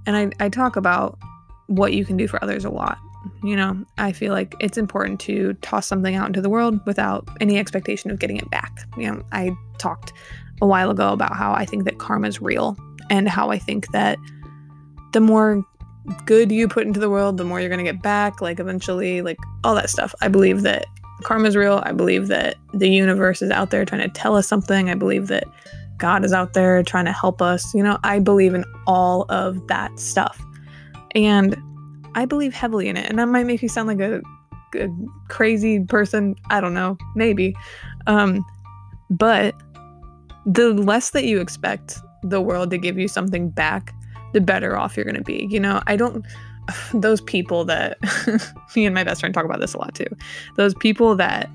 And 0.06 0.16
I, 0.16 0.44
I 0.44 0.48
talk 0.48 0.76
about 0.76 1.18
what 1.66 1.92
you 1.92 2.04
can 2.04 2.16
do 2.16 2.26
for 2.26 2.42
others 2.42 2.64
a 2.64 2.70
lot. 2.70 2.98
You 3.42 3.56
know, 3.56 3.84
I 3.98 4.12
feel 4.12 4.32
like 4.32 4.54
it's 4.58 4.78
important 4.78 5.20
to 5.20 5.52
toss 5.54 5.86
something 5.86 6.14
out 6.14 6.26
into 6.26 6.40
the 6.40 6.48
world 6.48 6.80
without 6.86 7.28
any 7.40 7.58
expectation 7.58 8.10
of 8.10 8.18
getting 8.18 8.38
it 8.38 8.50
back. 8.50 8.72
You 8.96 9.12
know, 9.12 9.22
I 9.32 9.50
talked 9.78 10.14
a 10.62 10.66
while 10.66 10.90
ago 10.90 11.12
about 11.12 11.36
how 11.36 11.52
I 11.52 11.66
think 11.66 11.84
that 11.84 11.98
karma 11.98 12.28
is 12.28 12.40
real 12.40 12.76
and 13.10 13.28
how 13.28 13.50
I 13.50 13.58
think 13.58 13.90
that 13.92 14.18
the 15.14 15.20
more 15.20 15.64
good 16.26 16.52
you 16.52 16.68
put 16.68 16.86
into 16.86 17.00
the 17.00 17.08
world, 17.08 17.38
the 17.38 17.44
more 17.44 17.60
you're 17.60 17.70
going 17.70 17.82
to 17.82 17.90
get 17.90 18.02
back. 18.02 18.42
Like, 18.42 18.60
eventually, 18.60 19.22
like 19.22 19.38
all 19.64 19.74
that 19.74 19.88
stuff. 19.88 20.14
I 20.20 20.28
believe 20.28 20.62
that 20.62 20.84
karma 21.22 21.48
is 21.48 21.56
real. 21.56 21.82
I 21.86 21.92
believe 21.92 22.28
that 22.28 22.56
the 22.74 22.88
universe 22.88 23.40
is 23.40 23.50
out 23.50 23.70
there 23.70 23.84
trying 23.84 24.02
to 24.02 24.08
tell 24.08 24.36
us 24.36 24.46
something. 24.46 24.90
I 24.90 24.94
believe 24.94 25.28
that 25.28 25.44
God 25.96 26.24
is 26.24 26.32
out 26.32 26.52
there 26.52 26.82
trying 26.82 27.06
to 27.06 27.12
help 27.12 27.40
us. 27.40 27.72
You 27.72 27.82
know, 27.82 27.98
I 28.04 28.18
believe 28.18 28.54
in 28.54 28.64
all 28.86 29.24
of 29.30 29.66
that 29.68 29.98
stuff. 29.98 30.38
And 31.14 31.56
I 32.14 32.26
believe 32.26 32.52
heavily 32.52 32.88
in 32.88 32.96
it. 32.96 33.08
And 33.08 33.18
that 33.18 33.26
might 33.26 33.46
make 33.46 33.62
me 33.62 33.68
sound 33.68 33.88
like 33.88 34.00
a, 34.00 34.20
a 34.74 34.88
crazy 35.28 35.80
person. 35.84 36.34
I 36.50 36.60
don't 36.60 36.74
know. 36.74 36.98
Maybe. 37.14 37.56
Um, 38.06 38.44
but 39.08 39.54
the 40.44 40.74
less 40.74 41.10
that 41.10 41.24
you 41.24 41.40
expect 41.40 41.98
the 42.22 42.40
world 42.40 42.70
to 42.70 42.78
give 42.78 42.98
you 42.98 43.08
something 43.08 43.48
back, 43.48 43.94
the 44.34 44.40
better 44.40 44.76
off 44.76 44.96
you're 44.96 45.04
going 45.04 45.16
to 45.16 45.22
be. 45.22 45.46
You 45.50 45.60
know, 45.60 45.82
I 45.86 45.96
don't 45.96 46.26
those 46.94 47.22
people 47.22 47.64
that 47.64 47.98
me 48.76 48.84
and 48.84 48.94
my 48.94 49.04
best 49.04 49.20
friend 49.20 49.34
talk 49.34 49.46
about 49.46 49.60
this 49.60 49.72
a 49.72 49.78
lot 49.78 49.94
too. 49.94 50.06
Those 50.56 50.74
people 50.74 51.16
that 51.16 51.48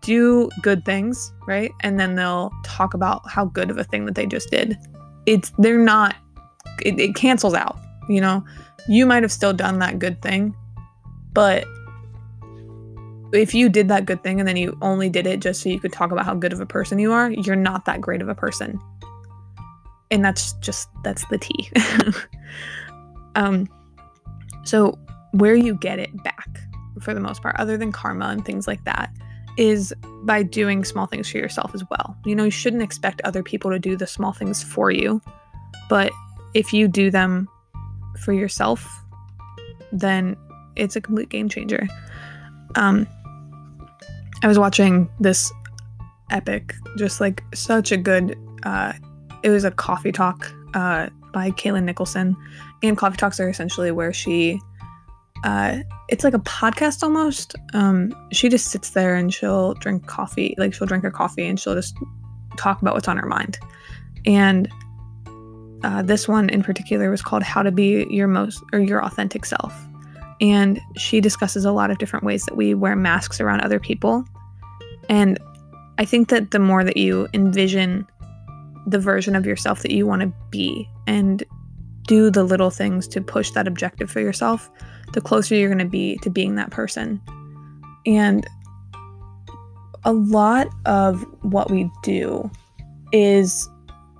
do 0.00 0.50
good 0.62 0.84
things, 0.84 1.32
right? 1.46 1.70
And 1.80 1.98
then 1.98 2.16
they'll 2.16 2.50
talk 2.64 2.92
about 2.92 3.22
how 3.30 3.46
good 3.46 3.70
of 3.70 3.78
a 3.78 3.84
thing 3.84 4.04
that 4.06 4.16
they 4.16 4.26
just 4.26 4.50
did. 4.50 4.76
It's 5.26 5.52
they're 5.58 5.78
not 5.78 6.16
it, 6.82 6.98
it 6.98 7.14
cancels 7.14 7.54
out, 7.54 7.78
you 8.08 8.20
know. 8.20 8.44
You 8.88 9.06
might 9.06 9.22
have 9.22 9.32
still 9.32 9.54
done 9.54 9.78
that 9.78 9.98
good 9.98 10.20
thing, 10.20 10.54
but 11.32 11.66
if 13.32 13.54
you 13.54 13.68
did 13.68 13.88
that 13.88 14.04
good 14.04 14.22
thing 14.22 14.40
and 14.40 14.48
then 14.48 14.56
you 14.56 14.76
only 14.82 15.08
did 15.08 15.26
it 15.26 15.40
just 15.40 15.62
so 15.62 15.68
you 15.68 15.80
could 15.80 15.92
talk 15.92 16.12
about 16.12 16.24
how 16.24 16.34
good 16.34 16.52
of 16.52 16.60
a 16.60 16.66
person 16.66 16.98
you 16.98 17.12
are, 17.12 17.30
you're 17.30 17.56
not 17.56 17.86
that 17.86 18.00
great 18.00 18.20
of 18.20 18.28
a 18.28 18.34
person. 18.34 18.78
And 20.14 20.24
that's 20.24 20.52
just 20.54 20.88
that's 21.02 21.26
the 21.28 21.38
tea. 21.38 21.70
um 23.34 23.68
so, 24.64 24.98
where 25.32 25.54
you 25.54 25.74
get 25.74 25.98
it 25.98 26.10
back 26.24 26.60
for 27.00 27.12
the 27.12 27.20
most 27.20 27.42
part, 27.42 27.56
other 27.58 27.76
than 27.76 27.92
karma 27.92 28.26
and 28.26 28.44
things 28.44 28.66
like 28.66 28.82
that, 28.84 29.12
is 29.58 29.92
by 30.22 30.42
doing 30.42 30.84
small 30.84 31.06
things 31.06 31.30
for 31.30 31.38
yourself 31.38 31.74
as 31.74 31.84
well. 31.90 32.16
You 32.24 32.34
know, 32.34 32.44
you 32.44 32.50
shouldn't 32.50 32.82
expect 32.82 33.20
other 33.22 33.42
people 33.42 33.70
to 33.70 33.78
do 33.78 33.96
the 33.96 34.06
small 34.06 34.32
things 34.32 34.62
for 34.62 34.90
you, 34.90 35.20
but 35.88 36.10
if 36.54 36.72
you 36.72 36.88
do 36.88 37.10
them 37.10 37.48
for 38.18 38.32
yourself, 38.32 38.88
then 39.92 40.36
it's 40.76 40.96
a 40.96 41.00
complete 41.00 41.28
game 41.28 41.48
changer. 41.48 41.86
um, 42.74 43.06
I 44.42 44.46
was 44.46 44.58
watching 44.58 45.08
this 45.20 45.52
epic, 46.30 46.74
just 46.96 47.20
like 47.20 47.42
such 47.54 47.92
a 47.92 47.96
good. 47.96 48.38
Uh, 48.62 48.92
it 49.44 49.50
was 49.50 49.62
a 49.62 49.70
coffee 49.70 50.10
talk 50.10 50.52
uh, 50.72 51.08
by 51.32 51.50
Kalyn 51.52 51.84
Nicholson, 51.84 52.34
and 52.82 52.96
coffee 52.96 53.18
talks 53.18 53.38
are 53.38 53.48
essentially 53.48 53.92
where 53.92 54.12
she. 54.12 54.58
Uh, 55.44 55.80
it's 56.08 56.24
like 56.24 56.32
a 56.32 56.38
podcast 56.38 57.02
almost. 57.02 57.54
Um, 57.74 58.14
she 58.32 58.48
just 58.48 58.68
sits 58.68 58.90
there 58.90 59.14
and 59.14 59.32
she'll 59.32 59.74
drink 59.74 60.06
coffee, 60.06 60.54
like 60.56 60.72
she'll 60.72 60.86
drink 60.86 61.04
her 61.04 61.10
coffee 61.10 61.46
and 61.46 61.60
she'll 61.60 61.74
just 61.74 61.94
talk 62.56 62.80
about 62.80 62.94
what's 62.94 63.08
on 63.08 63.18
her 63.18 63.26
mind. 63.26 63.58
And 64.24 64.70
uh, 65.82 66.00
this 66.00 66.26
one 66.26 66.48
in 66.48 66.62
particular 66.62 67.10
was 67.10 67.20
called 67.20 67.42
How 67.42 67.62
to 67.62 67.70
Be 67.70 68.06
Your 68.08 68.26
Most 68.26 68.62
or 68.72 68.78
Your 68.78 69.04
Authentic 69.04 69.44
Self. 69.44 69.78
And 70.40 70.80
she 70.96 71.20
discusses 71.20 71.66
a 71.66 71.72
lot 71.72 71.90
of 71.90 71.98
different 71.98 72.24
ways 72.24 72.44
that 72.46 72.56
we 72.56 72.72
wear 72.72 72.96
masks 72.96 73.38
around 73.38 73.60
other 73.60 73.78
people. 73.78 74.24
And 75.10 75.38
I 75.98 76.06
think 76.06 76.30
that 76.30 76.52
the 76.52 76.58
more 76.58 76.84
that 76.84 76.96
you 76.96 77.28
envision 77.34 78.06
the 78.86 78.98
version 78.98 79.34
of 79.34 79.46
yourself 79.46 79.82
that 79.82 79.90
you 79.90 80.06
want 80.06 80.22
to 80.22 80.32
be 80.50 80.88
and 81.06 81.42
do 82.06 82.30
the 82.30 82.44
little 82.44 82.70
things 82.70 83.08
to 83.08 83.20
push 83.20 83.50
that 83.52 83.66
objective 83.66 84.10
for 84.10 84.20
yourself, 84.20 84.70
the 85.12 85.20
closer 85.20 85.54
you're 85.54 85.68
going 85.68 85.78
to 85.78 85.84
be 85.84 86.18
to 86.18 86.30
being 86.30 86.54
that 86.56 86.70
person. 86.70 87.20
And 88.06 88.46
a 90.04 90.12
lot 90.12 90.68
of 90.84 91.22
what 91.42 91.70
we 91.70 91.90
do 92.02 92.50
is 93.12 93.68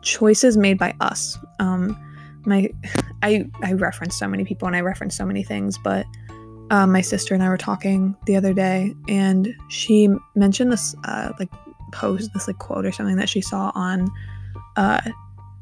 choices 0.03 0.57
made 0.57 0.79
by 0.79 0.95
us. 1.01 1.39
Um, 1.61 1.99
my, 2.47 2.71
I 3.23 3.47
I 3.63 3.73
reference 3.73 4.19
so 4.19 4.29
many 4.29 4.45
people 4.45 4.67
and 4.67 4.77
I 4.77 4.81
reference 4.81 5.17
so 5.17 5.27
many 5.27 5.43
things, 5.43 5.79
but 5.79 6.07
uh, 6.71 6.87
my 6.87 7.01
sister 7.01 7.35
and 7.35 7.43
I 7.43 7.49
were 7.49 7.59
talking 7.59 8.17
the 8.27 8.37
other 8.37 8.55
day, 8.55 8.95
and 9.09 9.55
she 9.69 10.09
mentioned 10.35 10.73
this 10.73 10.95
uh, 11.05 11.33
like 11.39 11.51
post, 11.93 12.33
this 12.35 12.47
like 12.47 12.59
quote 12.59 12.87
or 12.87 12.93
something 12.93 13.17
that 13.17 13.29
she 13.29 13.41
saw 13.41 13.73
on, 13.75 14.11
uh, 14.77 15.01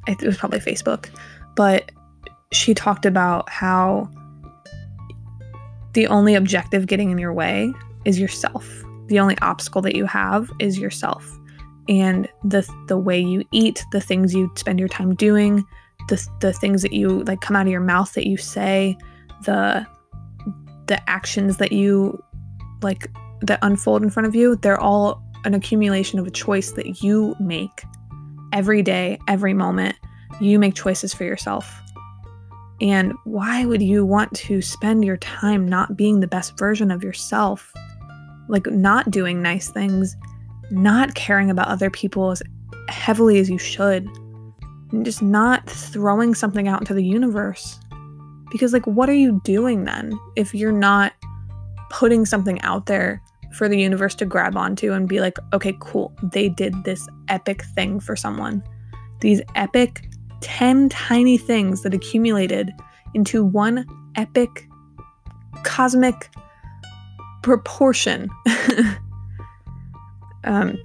it 0.07 0.23
was 0.23 0.37
probably 0.37 0.61
Facebook, 0.61 1.09
but 1.57 1.93
she 2.53 2.75
talked 2.75 3.07
about 3.07 3.49
how 3.49 4.09
the 5.95 6.07
only 6.07 6.35
objective 6.35 6.87
getting 6.87 7.11
in 7.11 7.19
your 7.19 7.33
way 7.33 7.73
is 8.05 8.19
yourself. 8.19 8.67
The 9.09 9.21
only 9.21 9.37
obstacle 9.43 9.83
that 9.83 9.95
you 9.95 10.07
have 10.07 10.51
is 10.59 10.79
yourself 10.79 11.39
and 11.89 12.29
the 12.45 12.69
the 12.89 12.99
way 12.99 13.19
you 13.19 13.45
eat, 13.53 13.85
the 13.93 14.01
things 14.01 14.35
you 14.35 14.51
spend 14.57 14.79
your 14.79 14.89
time 14.89 15.15
doing, 15.15 15.65
the 16.09 16.27
the 16.41 16.53
things 16.53 16.83
that 16.83 16.93
you 16.93 17.23
like 17.25 17.41
come 17.41 17.57
out 17.57 17.67
of 17.67 17.73
your 17.73 17.81
mouth 17.81 18.13
that 18.15 18.27
you 18.27 18.37
say, 18.37 18.97
the 19.45 19.87
the 20.87 21.11
actions 21.11 21.57
that 21.59 21.73
you 21.73 22.23
like 22.83 23.09
that 23.41 23.59
unfold 23.63 24.03
in 24.03 24.11
front 24.11 24.27
of 24.27 24.35
you, 24.35 24.57
they're 24.57 24.81
all 24.81 25.23
an 25.45 25.55
accumulation 25.55 26.19
of 26.19 26.27
a 26.27 26.31
choice 26.31 26.73
that 26.73 27.03
you 27.03 27.35
make 27.41 27.83
every 28.53 28.83
day, 28.83 29.19
every 29.29 29.55
moment. 29.55 29.97
You 30.41 30.59
make 30.59 30.75
choices 30.75 31.13
for 31.15 31.25
yourself. 31.25 31.81
And 32.81 33.13
why 33.25 33.65
would 33.65 33.83
you 33.83 34.05
want 34.05 34.35
to 34.35 34.61
spend 34.61 35.05
your 35.05 35.19
time 35.19 35.69
not 35.69 35.97
being 35.97 36.21
the 36.21 36.27
best 36.27 36.59
version 36.59 36.91
of 36.91 37.05
yourself? 37.05 37.73
Like 38.49 38.67
not 38.67 39.11
doing 39.11 39.41
nice 39.41 39.71
things 39.71 40.17
not 40.73 41.15
caring 41.15 41.51
about 41.51 41.69
other 41.69 41.91
people 41.91 42.31
as 42.31 42.43
heavily 42.89 43.39
as 43.39 43.51
you 43.51 43.59
should, 43.59 44.09
and 44.91 45.05
just 45.05 45.23
not 45.23 45.69
throwing 45.69 46.35
something 46.35 46.67
out 46.67 46.81
into 46.81 46.95
the 46.95 47.05
universe. 47.05 47.79
Because, 48.51 48.73
like, 48.73 48.87
what 48.87 49.09
are 49.09 49.15
you 49.15 49.41
doing 49.45 49.85
then 49.85 50.19
if 50.37 50.55
you're 50.55 50.73
not 50.73 51.13
putting 51.91 52.27
something 52.27 52.61
out 52.63 52.87
there 52.87 53.23
for 53.53 53.69
the 53.69 53.79
universe 53.79 54.15
to 54.17 54.25
grab 54.25 54.57
onto 54.57 54.93
and 54.93 55.09
be 55.09 55.21
like, 55.21 55.39
okay, 55.53 55.77
cool, 55.81 56.13
they 56.23 56.49
did 56.49 56.85
this 56.85 57.07
epic 57.29 57.65
thing 57.75 58.01
for 58.01 58.17
someone? 58.17 58.63
These 59.21 59.43
epic 59.55 60.09
10 60.41 60.89
tiny 60.89 61.39
things 61.39 61.83
that 61.83 61.95
accumulated 61.95 62.73
into 63.15 63.45
one 63.45 63.87
epic 64.17 64.69
cosmic 65.65 66.31
proportion 67.43 68.29
Um, 70.45 70.79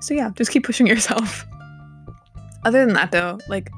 so 0.00 0.14
yeah, 0.14 0.30
just 0.34 0.50
keep 0.50 0.64
pushing 0.64 0.86
yourself. 0.86 1.46
Other 2.64 2.84
than 2.84 2.94
that, 2.94 3.12
though, 3.12 3.38
like 3.48 3.70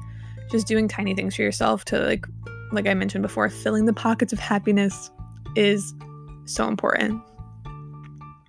just 0.51 0.67
doing 0.67 0.87
tiny 0.87 1.15
things 1.15 1.35
for 1.35 1.41
yourself 1.41 1.85
to 1.85 1.99
like, 1.99 2.25
like 2.71 2.87
I 2.87 2.93
mentioned 2.93 3.21
before, 3.21 3.49
filling 3.49 3.85
the 3.85 3.93
pockets 3.93 4.33
of 4.33 4.39
happiness 4.39 5.09
is 5.55 5.93
so 6.45 6.67
important. 6.67 7.21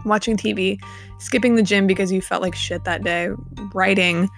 Watching 0.04 0.36
TV, 0.36 0.80
skipping 1.18 1.54
the 1.54 1.62
gym 1.62 1.86
because 1.86 2.12
you 2.12 2.20
felt 2.20 2.42
like 2.42 2.54
shit 2.54 2.84
that 2.84 3.02
day, 3.04 3.30
writing 3.72 4.28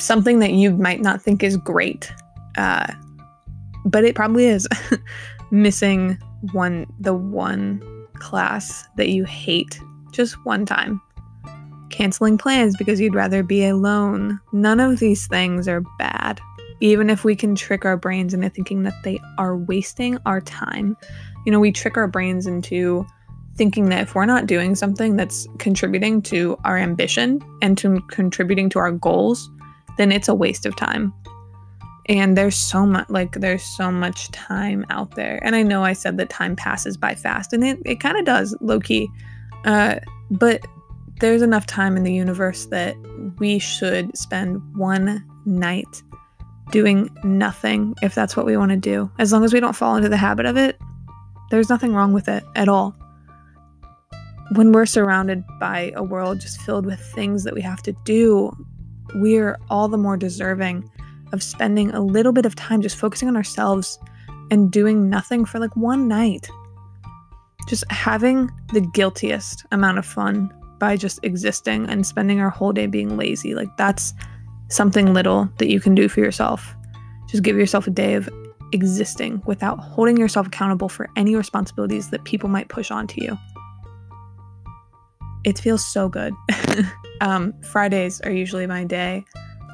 something 0.00 0.38
that 0.38 0.52
you 0.52 0.72
might 0.76 1.00
not 1.00 1.20
think 1.22 1.42
is 1.42 1.56
great, 1.56 2.12
uh, 2.56 2.92
but 3.84 4.04
it 4.04 4.14
probably 4.14 4.46
is. 4.46 4.66
Missing 5.50 6.18
one, 6.52 6.86
the 6.98 7.14
one 7.14 7.82
class 8.14 8.86
that 8.96 9.08
you 9.08 9.24
hate 9.24 9.80
just 10.12 10.34
one 10.44 10.64
time. 10.64 11.00
Canceling 11.90 12.38
plans 12.38 12.76
because 12.76 13.00
you'd 13.00 13.14
rather 13.14 13.42
be 13.42 13.66
alone. 13.66 14.40
None 14.52 14.80
of 14.80 15.00
these 15.00 15.26
things 15.26 15.66
are 15.66 15.82
bad, 15.98 16.40
even 16.80 17.10
if 17.10 17.24
we 17.24 17.34
can 17.34 17.54
trick 17.54 17.84
our 17.84 17.96
brains 17.96 18.32
into 18.32 18.48
thinking 18.48 18.84
that 18.84 18.94
they 19.02 19.18
are 19.38 19.56
wasting 19.56 20.18
our 20.24 20.40
time. 20.40 20.96
You 21.44 21.52
know, 21.52 21.60
we 21.60 21.72
trick 21.72 21.96
our 21.96 22.08
brains 22.08 22.46
into 22.46 23.06
thinking 23.60 23.90
that 23.90 24.00
if 24.00 24.14
we're 24.14 24.24
not 24.24 24.46
doing 24.46 24.74
something 24.74 25.16
that's 25.16 25.46
contributing 25.58 26.22
to 26.22 26.58
our 26.64 26.78
ambition 26.78 27.42
and 27.60 27.76
to 27.76 28.00
contributing 28.08 28.70
to 28.70 28.78
our 28.78 28.90
goals, 28.90 29.50
then 29.98 30.10
it's 30.10 30.28
a 30.28 30.34
waste 30.34 30.64
of 30.64 30.74
time. 30.76 31.12
And 32.06 32.38
there's 32.38 32.56
so 32.56 32.86
much 32.86 33.10
like 33.10 33.32
there's 33.32 33.62
so 33.62 33.92
much 33.92 34.30
time 34.30 34.86
out 34.88 35.14
there. 35.14 35.38
And 35.44 35.54
I 35.54 35.62
know 35.62 35.84
I 35.84 35.92
said 35.92 36.16
that 36.16 36.30
time 36.30 36.56
passes 36.56 36.96
by 36.96 37.14
fast 37.14 37.52
and 37.52 37.62
it, 37.62 37.78
it 37.84 38.00
kind 38.00 38.16
of 38.16 38.24
does, 38.24 38.56
low 38.62 38.80
key. 38.80 39.10
Uh, 39.66 39.96
but 40.30 40.66
there's 41.20 41.42
enough 41.42 41.66
time 41.66 41.98
in 41.98 42.02
the 42.02 42.14
universe 42.14 42.64
that 42.66 42.96
we 43.40 43.58
should 43.58 44.16
spend 44.16 44.62
one 44.74 45.22
night 45.44 46.02
doing 46.70 47.10
nothing 47.24 47.94
if 48.00 48.14
that's 48.14 48.38
what 48.38 48.46
we 48.46 48.56
want 48.56 48.70
to 48.70 48.78
do. 48.78 49.10
As 49.18 49.34
long 49.34 49.44
as 49.44 49.52
we 49.52 49.60
don't 49.60 49.76
fall 49.76 49.96
into 49.96 50.08
the 50.08 50.16
habit 50.16 50.46
of 50.46 50.56
it, 50.56 50.80
there's 51.50 51.68
nothing 51.68 51.92
wrong 51.92 52.14
with 52.14 52.26
it 52.26 52.42
at 52.56 52.70
all. 52.70 52.96
When 54.54 54.72
we're 54.72 54.86
surrounded 54.86 55.44
by 55.58 55.92
a 55.94 56.02
world 56.02 56.40
just 56.40 56.60
filled 56.60 56.86
with 56.86 57.00
things 57.00 57.44
that 57.44 57.54
we 57.54 57.60
have 57.62 57.82
to 57.82 57.92
do, 58.04 58.52
we're 59.14 59.58
all 59.70 59.88
the 59.88 59.98
more 59.98 60.16
deserving 60.16 60.90
of 61.32 61.42
spending 61.42 61.90
a 61.92 62.00
little 62.00 62.32
bit 62.32 62.46
of 62.46 62.54
time 62.56 62.82
just 62.82 62.96
focusing 62.96 63.28
on 63.28 63.36
ourselves 63.36 63.98
and 64.50 64.70
doing 64.70 65.08
nothing 65.08 65.44
for 65.44 65.60
like 65.60 65.74
one 65.76 66.08
night 66.08 66.48
just 67.70 67.84
having 67.90 68.50
the 68.72 68.80
guiltiest 68.80 69.64
amount 69.70 69.96
of 69.96 70.04
fun 70.04 70.52
by 70.80 70.96
just 70.96 71.20
existing 71.22 71.88
and 71.88 72.04
spending 72.04 72.40
our 72.40 72.50
whole 72.50 72.72
day 72.72 72.86
being 72.86 73.16
lazy. 73.16 73.54
Like 73.54 73.74
that's 73.76 74.12
something 74.68 75.14
little 75.14 75.48
that 75.58 75.70
you 75.70 75.78
can 75.78 75.94
do 75.94 76.08
for 76.08 76.18
yourself. 76.18 76.74
Just 77.28 77.44
give 77.44 77.56
yourself 77.56 77.86
a 77.86 77.90
day 77.90 78.14
of 78.14 78.28
existing 78.72 79.40
without 79.46 79.78
holding 79.78 80.16
yourself 80.16 80.48
accountable 80.48 80.88
for 80.88 81.08
any 81.16 81.36
responsibilities 81.36 82.10
that 82.10 82.24
people 82.24 82.48
might 82.48 82.68
push 82.68 82.90
onto 82.90 83.22
you. 83.22 83.38
It 85.44 85.58
feels 85.58 85.84
so 85.84 86.08
good. 86.08 86.34
um, 87.20 87.54
Fridays 87.62 88.20
are 88.22 88.30
usually 88.30 88.66
my 88.66 88.84
day 88.84 89.24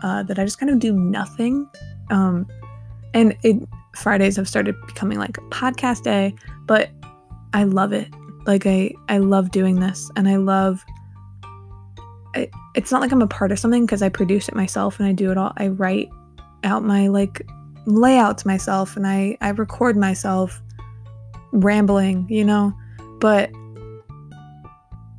uh, 0.03 0.23
that 0.25 0.39
I 0.39 0.45
just 0.45 0.59
kind 0.59 0.71
of 0.71 0.79
do 0.79 0.93
nothing. 0.93 1.69
Um, 2.11 2.47
and 3.15 3.37
it 3.43 3.57
Fridays 3.97 4.37
have 4.37 4.49
started 4.49 4.77
becoming 4.87 5.19
like 5.19 5.35
podcast 5.51 6.03
day, 6.03 6.35
but 6.67 6.91
I 7.55 7.65
love 7.65 7.93
it. 7.93 8.09
Like 8.47 8.67
I 8.67 8.93
I 9.09 9.19
love 9.19 9.51
doing 9.51 9.81
this 9.81 10.11
and 10.17 10.29
I 10.29 10.37
love 10.37 10.85
I, 12.35 12.51
it's 12.75 12.93
not 12.93 13.01
like 13.01 13.11
I'm 13.11 13.23
a 13.23 13.27
part 13.27 13.51
of 13.51 13.59
something 13.59 13.87
because 13.87 14.03
I 14.03 14.11
produce 14.11 14.49
it 14.49 14.55
myself 14.55 15.01
and 15.01 15.09
I 15.09 15.13
do 15.13 15.31
it 15.31 15.39
all. 15.39 15.53
I 15.57 15.69
write 15.69 16.09
out 16.63 16.85
my 16.85 17.09
like 17.09 17.43
layouts 17.87 18.45
myself 18.45 18.97
and 18.97 19.07
I 19.07 19.39
I 19.41 19.49
record 19.51 19.97
myself 19.97 20.63
rambling, 21.53 22.27
you 22.29 22.45
know. 22.45 22.75
But 23.19 23.51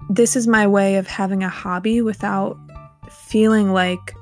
this 0.09 0.35
is 0.35 0.47
my 0.47 0.65
way 0.67 0.95
of 0.95 1.07
having 1.07 1.43
a 1.43 1.49
hobby 1.49 2.01
without 2.01 2.57
feeling 3.09 3.73
like 3.73 4.13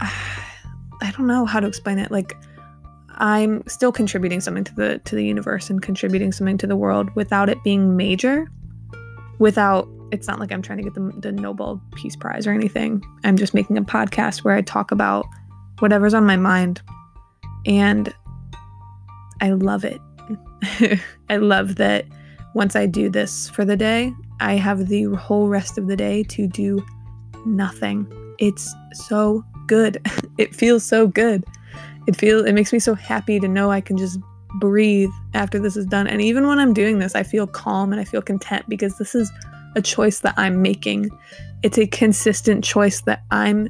I 0.00 1.12
don't 1.16 1.26
know 1.26 1.46
how 1.46 1.60
to 1.60 1.66
explain 1.66 1.98
it. 1.98 2.10
Like 2.10 2.34
I'm 3.18 3.66
still 3.66 3.92
contributing 3.92 4.40
something 4.40 4.64
to 4.64 4.74
the 4.74 4.98
to 5.04 5.14
the 5.14 5.24
universe 5.24 5.70
and 5.70 5.82
contributing 5.82 6.32
something 6.32 6.58
to 6.58 6.66
the 6.66 6.76
world 6.76 7.10
without 7.14 7.48
it 7.48 7.62
being 7.64 7.96
major. 7.96 8.50
Without 9.38 9.88
it's 10.10 10.26
not 10.26 10.40
like 10.40 10.52
I'm 10.52 10.62
trying 10.62 10.78
to 10.78 10.84
get 10.84 10.94
the, 10.94 11.12
the 11.20 11.32
Nobel 11.32 11.80
Peace 11.94 12.16
Prize 12.16 12.46
or 12.46 12.52
anything. 12.52 13.02
I'm 13.24 13.36
just 13.36 13.54
making 13.54 13.76
a 13.76 13.82
podcast 13.82 14.38
where 14.38 14.54
I 14.54 14.62
talk 14.62 14.90
about 14.90 15.26
whatever's 15.80 16.14
on 16.14 16.24
my 16.24 16.36
mind. 16.36 16.80
And 17.66 18.14
I 19.40 19.50
love 19.50 19.84
it. 19.84 20.00
I 21.28 21.36
love 21.36 21.76
that 21.76 22.06
once 22.54 22.74
I 22.74 22.86
do 22.86 23.10
this 23.10 23.50
for 23.50 23.64
the 23.64 23.76
day, 23.76 24.12
I 24.40 24.54
have 24.54 24.88
the 24.88 25.04
whole 25.14 25.48
rest 25.48 25.78
of 25.78 25.86
the 25.86 25.96
day 25.96 26.22
to 26.24 26.46
do 26.46 26.84
nothing. 27.44 28.06
It's 28.38 28.74
so 28.92 29.44
good. 29.66 30.00
it 30.38 30.54
feels 30.54 30.84
so 30.84 31.06
good. 31.06 31.44
It 32.06 32.16
feels 32.16 32.46
it 32.46 32.54
makes 32.54 32.72
me 32.72 32.78
so 32.78 32.94
happy 32.94 33.38
to 33.40 33.48
know 33.48 33.70
I 33.70 33.80
can 33.80 33.96
just 33.96 34.18
breathe 34.60 35.10
after 35.34 35.58
this 35.58 35.76
is 35.76 35.86
done. 35.86 36.06
And 36.06 36.22
even 36.22 36.46
when 36.46 36.58
I'm 36.58 36.72
doing 36.72 36.98
this, 36.98 37.14
I 37.14 37.22
feel 37.22 37.46
calm 37.46 37.92
and 37.92 38.00
I 38.00 38.04
feel 38.04 38.22
content 38.22 38.64
because 38.68 38.96
this 38.96 39.14
is 39.14 39.30
a 39.76 39.82
choice 39.82 40.20
that 40.20 40.34
I'm 40.36 40.62
making. 40.62 41.10
It's 41.62 41.78
a 41.78 41.86
consistent 41.86 42.64
choice 42.64 43.02
that 43.02 43.22
I'm 43.30 43.68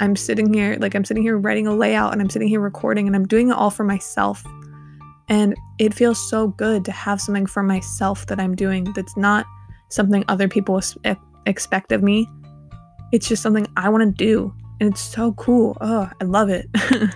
I'm 0.00 0.14
sitting 0.14 0.54
here 0.54 0.76
like 0.80 0.94
I'm 0.94 1.04
sitting 1.04 1.24
here 1.24 1.36
writing 1.36 1.66
a 1.66 1.74
layout 1.74 2.12
and 2.12 2.22
I'm 2.22 2.30
sitting 2.30 2.46
here 2.46 2.60
recording 2.60 3.08
and 3.08 3.16
I'm 3.16 3.26
doing 3.26 3.48
it 3.48 3.54
all 3.54 3.70
for 3.70 3.84
myself. 3.84 4.44
And 5.28 5.54
it 5.78 5.92
feels 5.92 6.18
so 6.30 6.48
good 6.48 6.84
to 6.86 6.92
have 6.92 7.20
something 7.20 7.46
for 7.46 7.62
myself 7.62 8.26
that 8.26 8.40
I'm 8.40 8.54
doing 8.54 8.84
that's 8.94 9.16
not 9.16 9.46
something 9.90 10.24
other 10.28 10.48
people 10.48 10.80
expect 11.46 11.92
of 11.92 12.02
me. 12.02 12.28
It's 13.12 13.28
just 13.28 13.42
something 13.42 13.66
I 13.76 13.88
want 13.88 14.04
to 14.04 14.24
do. 14.24 14.54
And 14.80 14.90
it's 14.92 15.00
so 15.00 15.32
cool. 15.32 15.76
Oh, 15.80 16.10
I 16.20 16.24
love 16.24 16.48
it. 16.50 16.68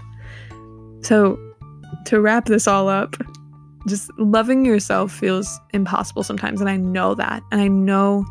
so, 1.03 1.39
to 2.07 2.21
wrap 2.21 2.47
this 2.47 2.67
all 2.67 2.89
up, 2.89 3.17
just 3.87 4.11
loving 4.19 4.65
yourself 4.65 5.13
feels 5.13 5.61
impossible 5.73 6.23
sometimes. 6.23 6.61
And 6.61 6.69
I 6.69 6.77
know 6.77 7.15
that. 7.15 7.43
And 7.53 7.61
I 7.61 7.69
know 7.69 8.25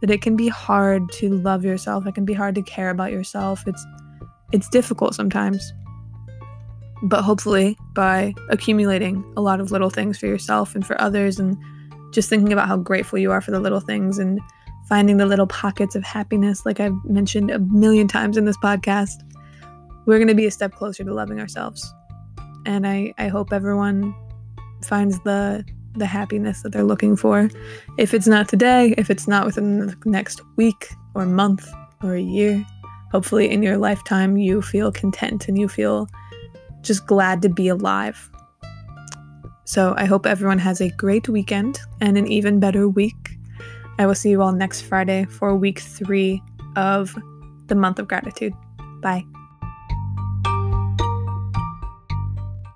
that 0.00 0.10
it 0.10 0.22
can 0.22 0.36
be 0.36 0.48
hard 0.48 1.10
to 1.12 1.30
love 1.30 1.64
yourself. 1.64 2.06
It 2.06 2.14
can 2.14 2.24
be 2.24 2.34
hard 2.34 2.54
to 2.56 2.62
care 2.62 2.90
about 2.90 3.12
yourself. 3.12 3.64
It's 3.66 3.84
it's 4.52 4.68
difficult 4.68 5.14
sometimes. 5.14 5.72
But 7.02 7.22
hopefully 7.22 7.76
by 7.92 8.34
accumulating 8.48 9.24
a 9.36 9.40
lot 9.40 9.60
of 9.60 9.70
little 9.70 9.90
things 9.90 10.18
for 10.18 10.26
yourself 10.26 10.74
and 10.74 10.86
for 10.86 11.00
others 11.00 11.38
and 11.38 11.56
just 12.12 12.30
thinking 12.30 12.52
about 12.52 12.68
how 12.68 12.76
grateful 12.76 13.18
you 13.18 13.30
are 13.32 13.40
for 13.40 13.50
the 13.50 13.60
little 13.60 13.80
things 13.80 14.18
and 14.18 14.40
finding 14.88 15.16
the 15.16 15.26
little 15.26 15.46
pockets 15.46 15.94
of 15.94 16.04
happiness 16.04 16.64
like 16.64 16.80
I've 16.80 16.94
mentioned 17.04 17.50
a 17.50 17.58
million 17.58 18.08
times 18.08 18.36
in 18.36 18.44
this 18.44 18.56
podcast, 18.58 19.22
we're 20.06 20.18
going 20.18 20.28
to 20.28 20.34
be 20.34 20.46
a 20.46 20.50
step 20.50 20.72
closer 20.72 21.04
to 21.04 21.12
loving 21.12 21.40
ourselves. 21.40 21.92
And 22.64 22.86
I 22.86 23.12
I 23.18 23.28
hope 23.28 23.52
everyone 23.52 24.14
finds 24.82 25.20
the 25.20 25.64
the 25.94 26.06
happiness 26.06 26.62
that 26.62 26.72
they're 26.72 26.84
looking 26.84 27.16
for. 27.16 27.48
If 27.98 28.14
it's 28.14 28.26
not 28.26 28.48
today, 28.48 28.94
if 28.98 29.10
it's 29.10 29.26
not 29.26 29.46
within 29.46 29.86
the 29.86 29.96
next 30.04 30.40
week 30.56 30.88
or 31.14 31.26
month 31.26 31.66
or 32.02 32.14
a 32.14 32.20
year, 32.20 32.64
hopefully 33.10 33.50
in 33.50 33.62
your 33.62 33.78
lifetime 33.78 34.36
you 34.36 34.62
feel 34.62 34.92
content 34.92 35.48
and 35.48 35.58
you 35.58 35.68
feel 35.68 36.08
just 36.82 37.06
glad 37.06 37.42
to 37.42 37.48
be 37.48 37.68
alive. 37.68 38.30
So 39.64 39.94
I 39.96 40.04
hope 40.04 40.26
everyone 40.26 40.58
has 40.58 40.80
a 40.80 40.90
great 40.90 41.28
weekend 41.28 41.80
and 42.00 42.16
an 42.16 42.26
even 42.28 42.60
better 42.60 42.88
week. 42.88 43.36
I 43.98 44.06
will 44.06 44.14
see 44.14 44.30
you 44.30 44.42
all 44.42 44.52
next 44.52 44.82
Friday 44.82 45.24
for 45.24 45.56
week 45.56 45.80
three 45.80 46.42
of 46.76 47.16
the 47.66 47.74
month 47.74 47.98
of 47.98 48.06
gratitude. 48.06 48.52
Bye. 49.00 49.24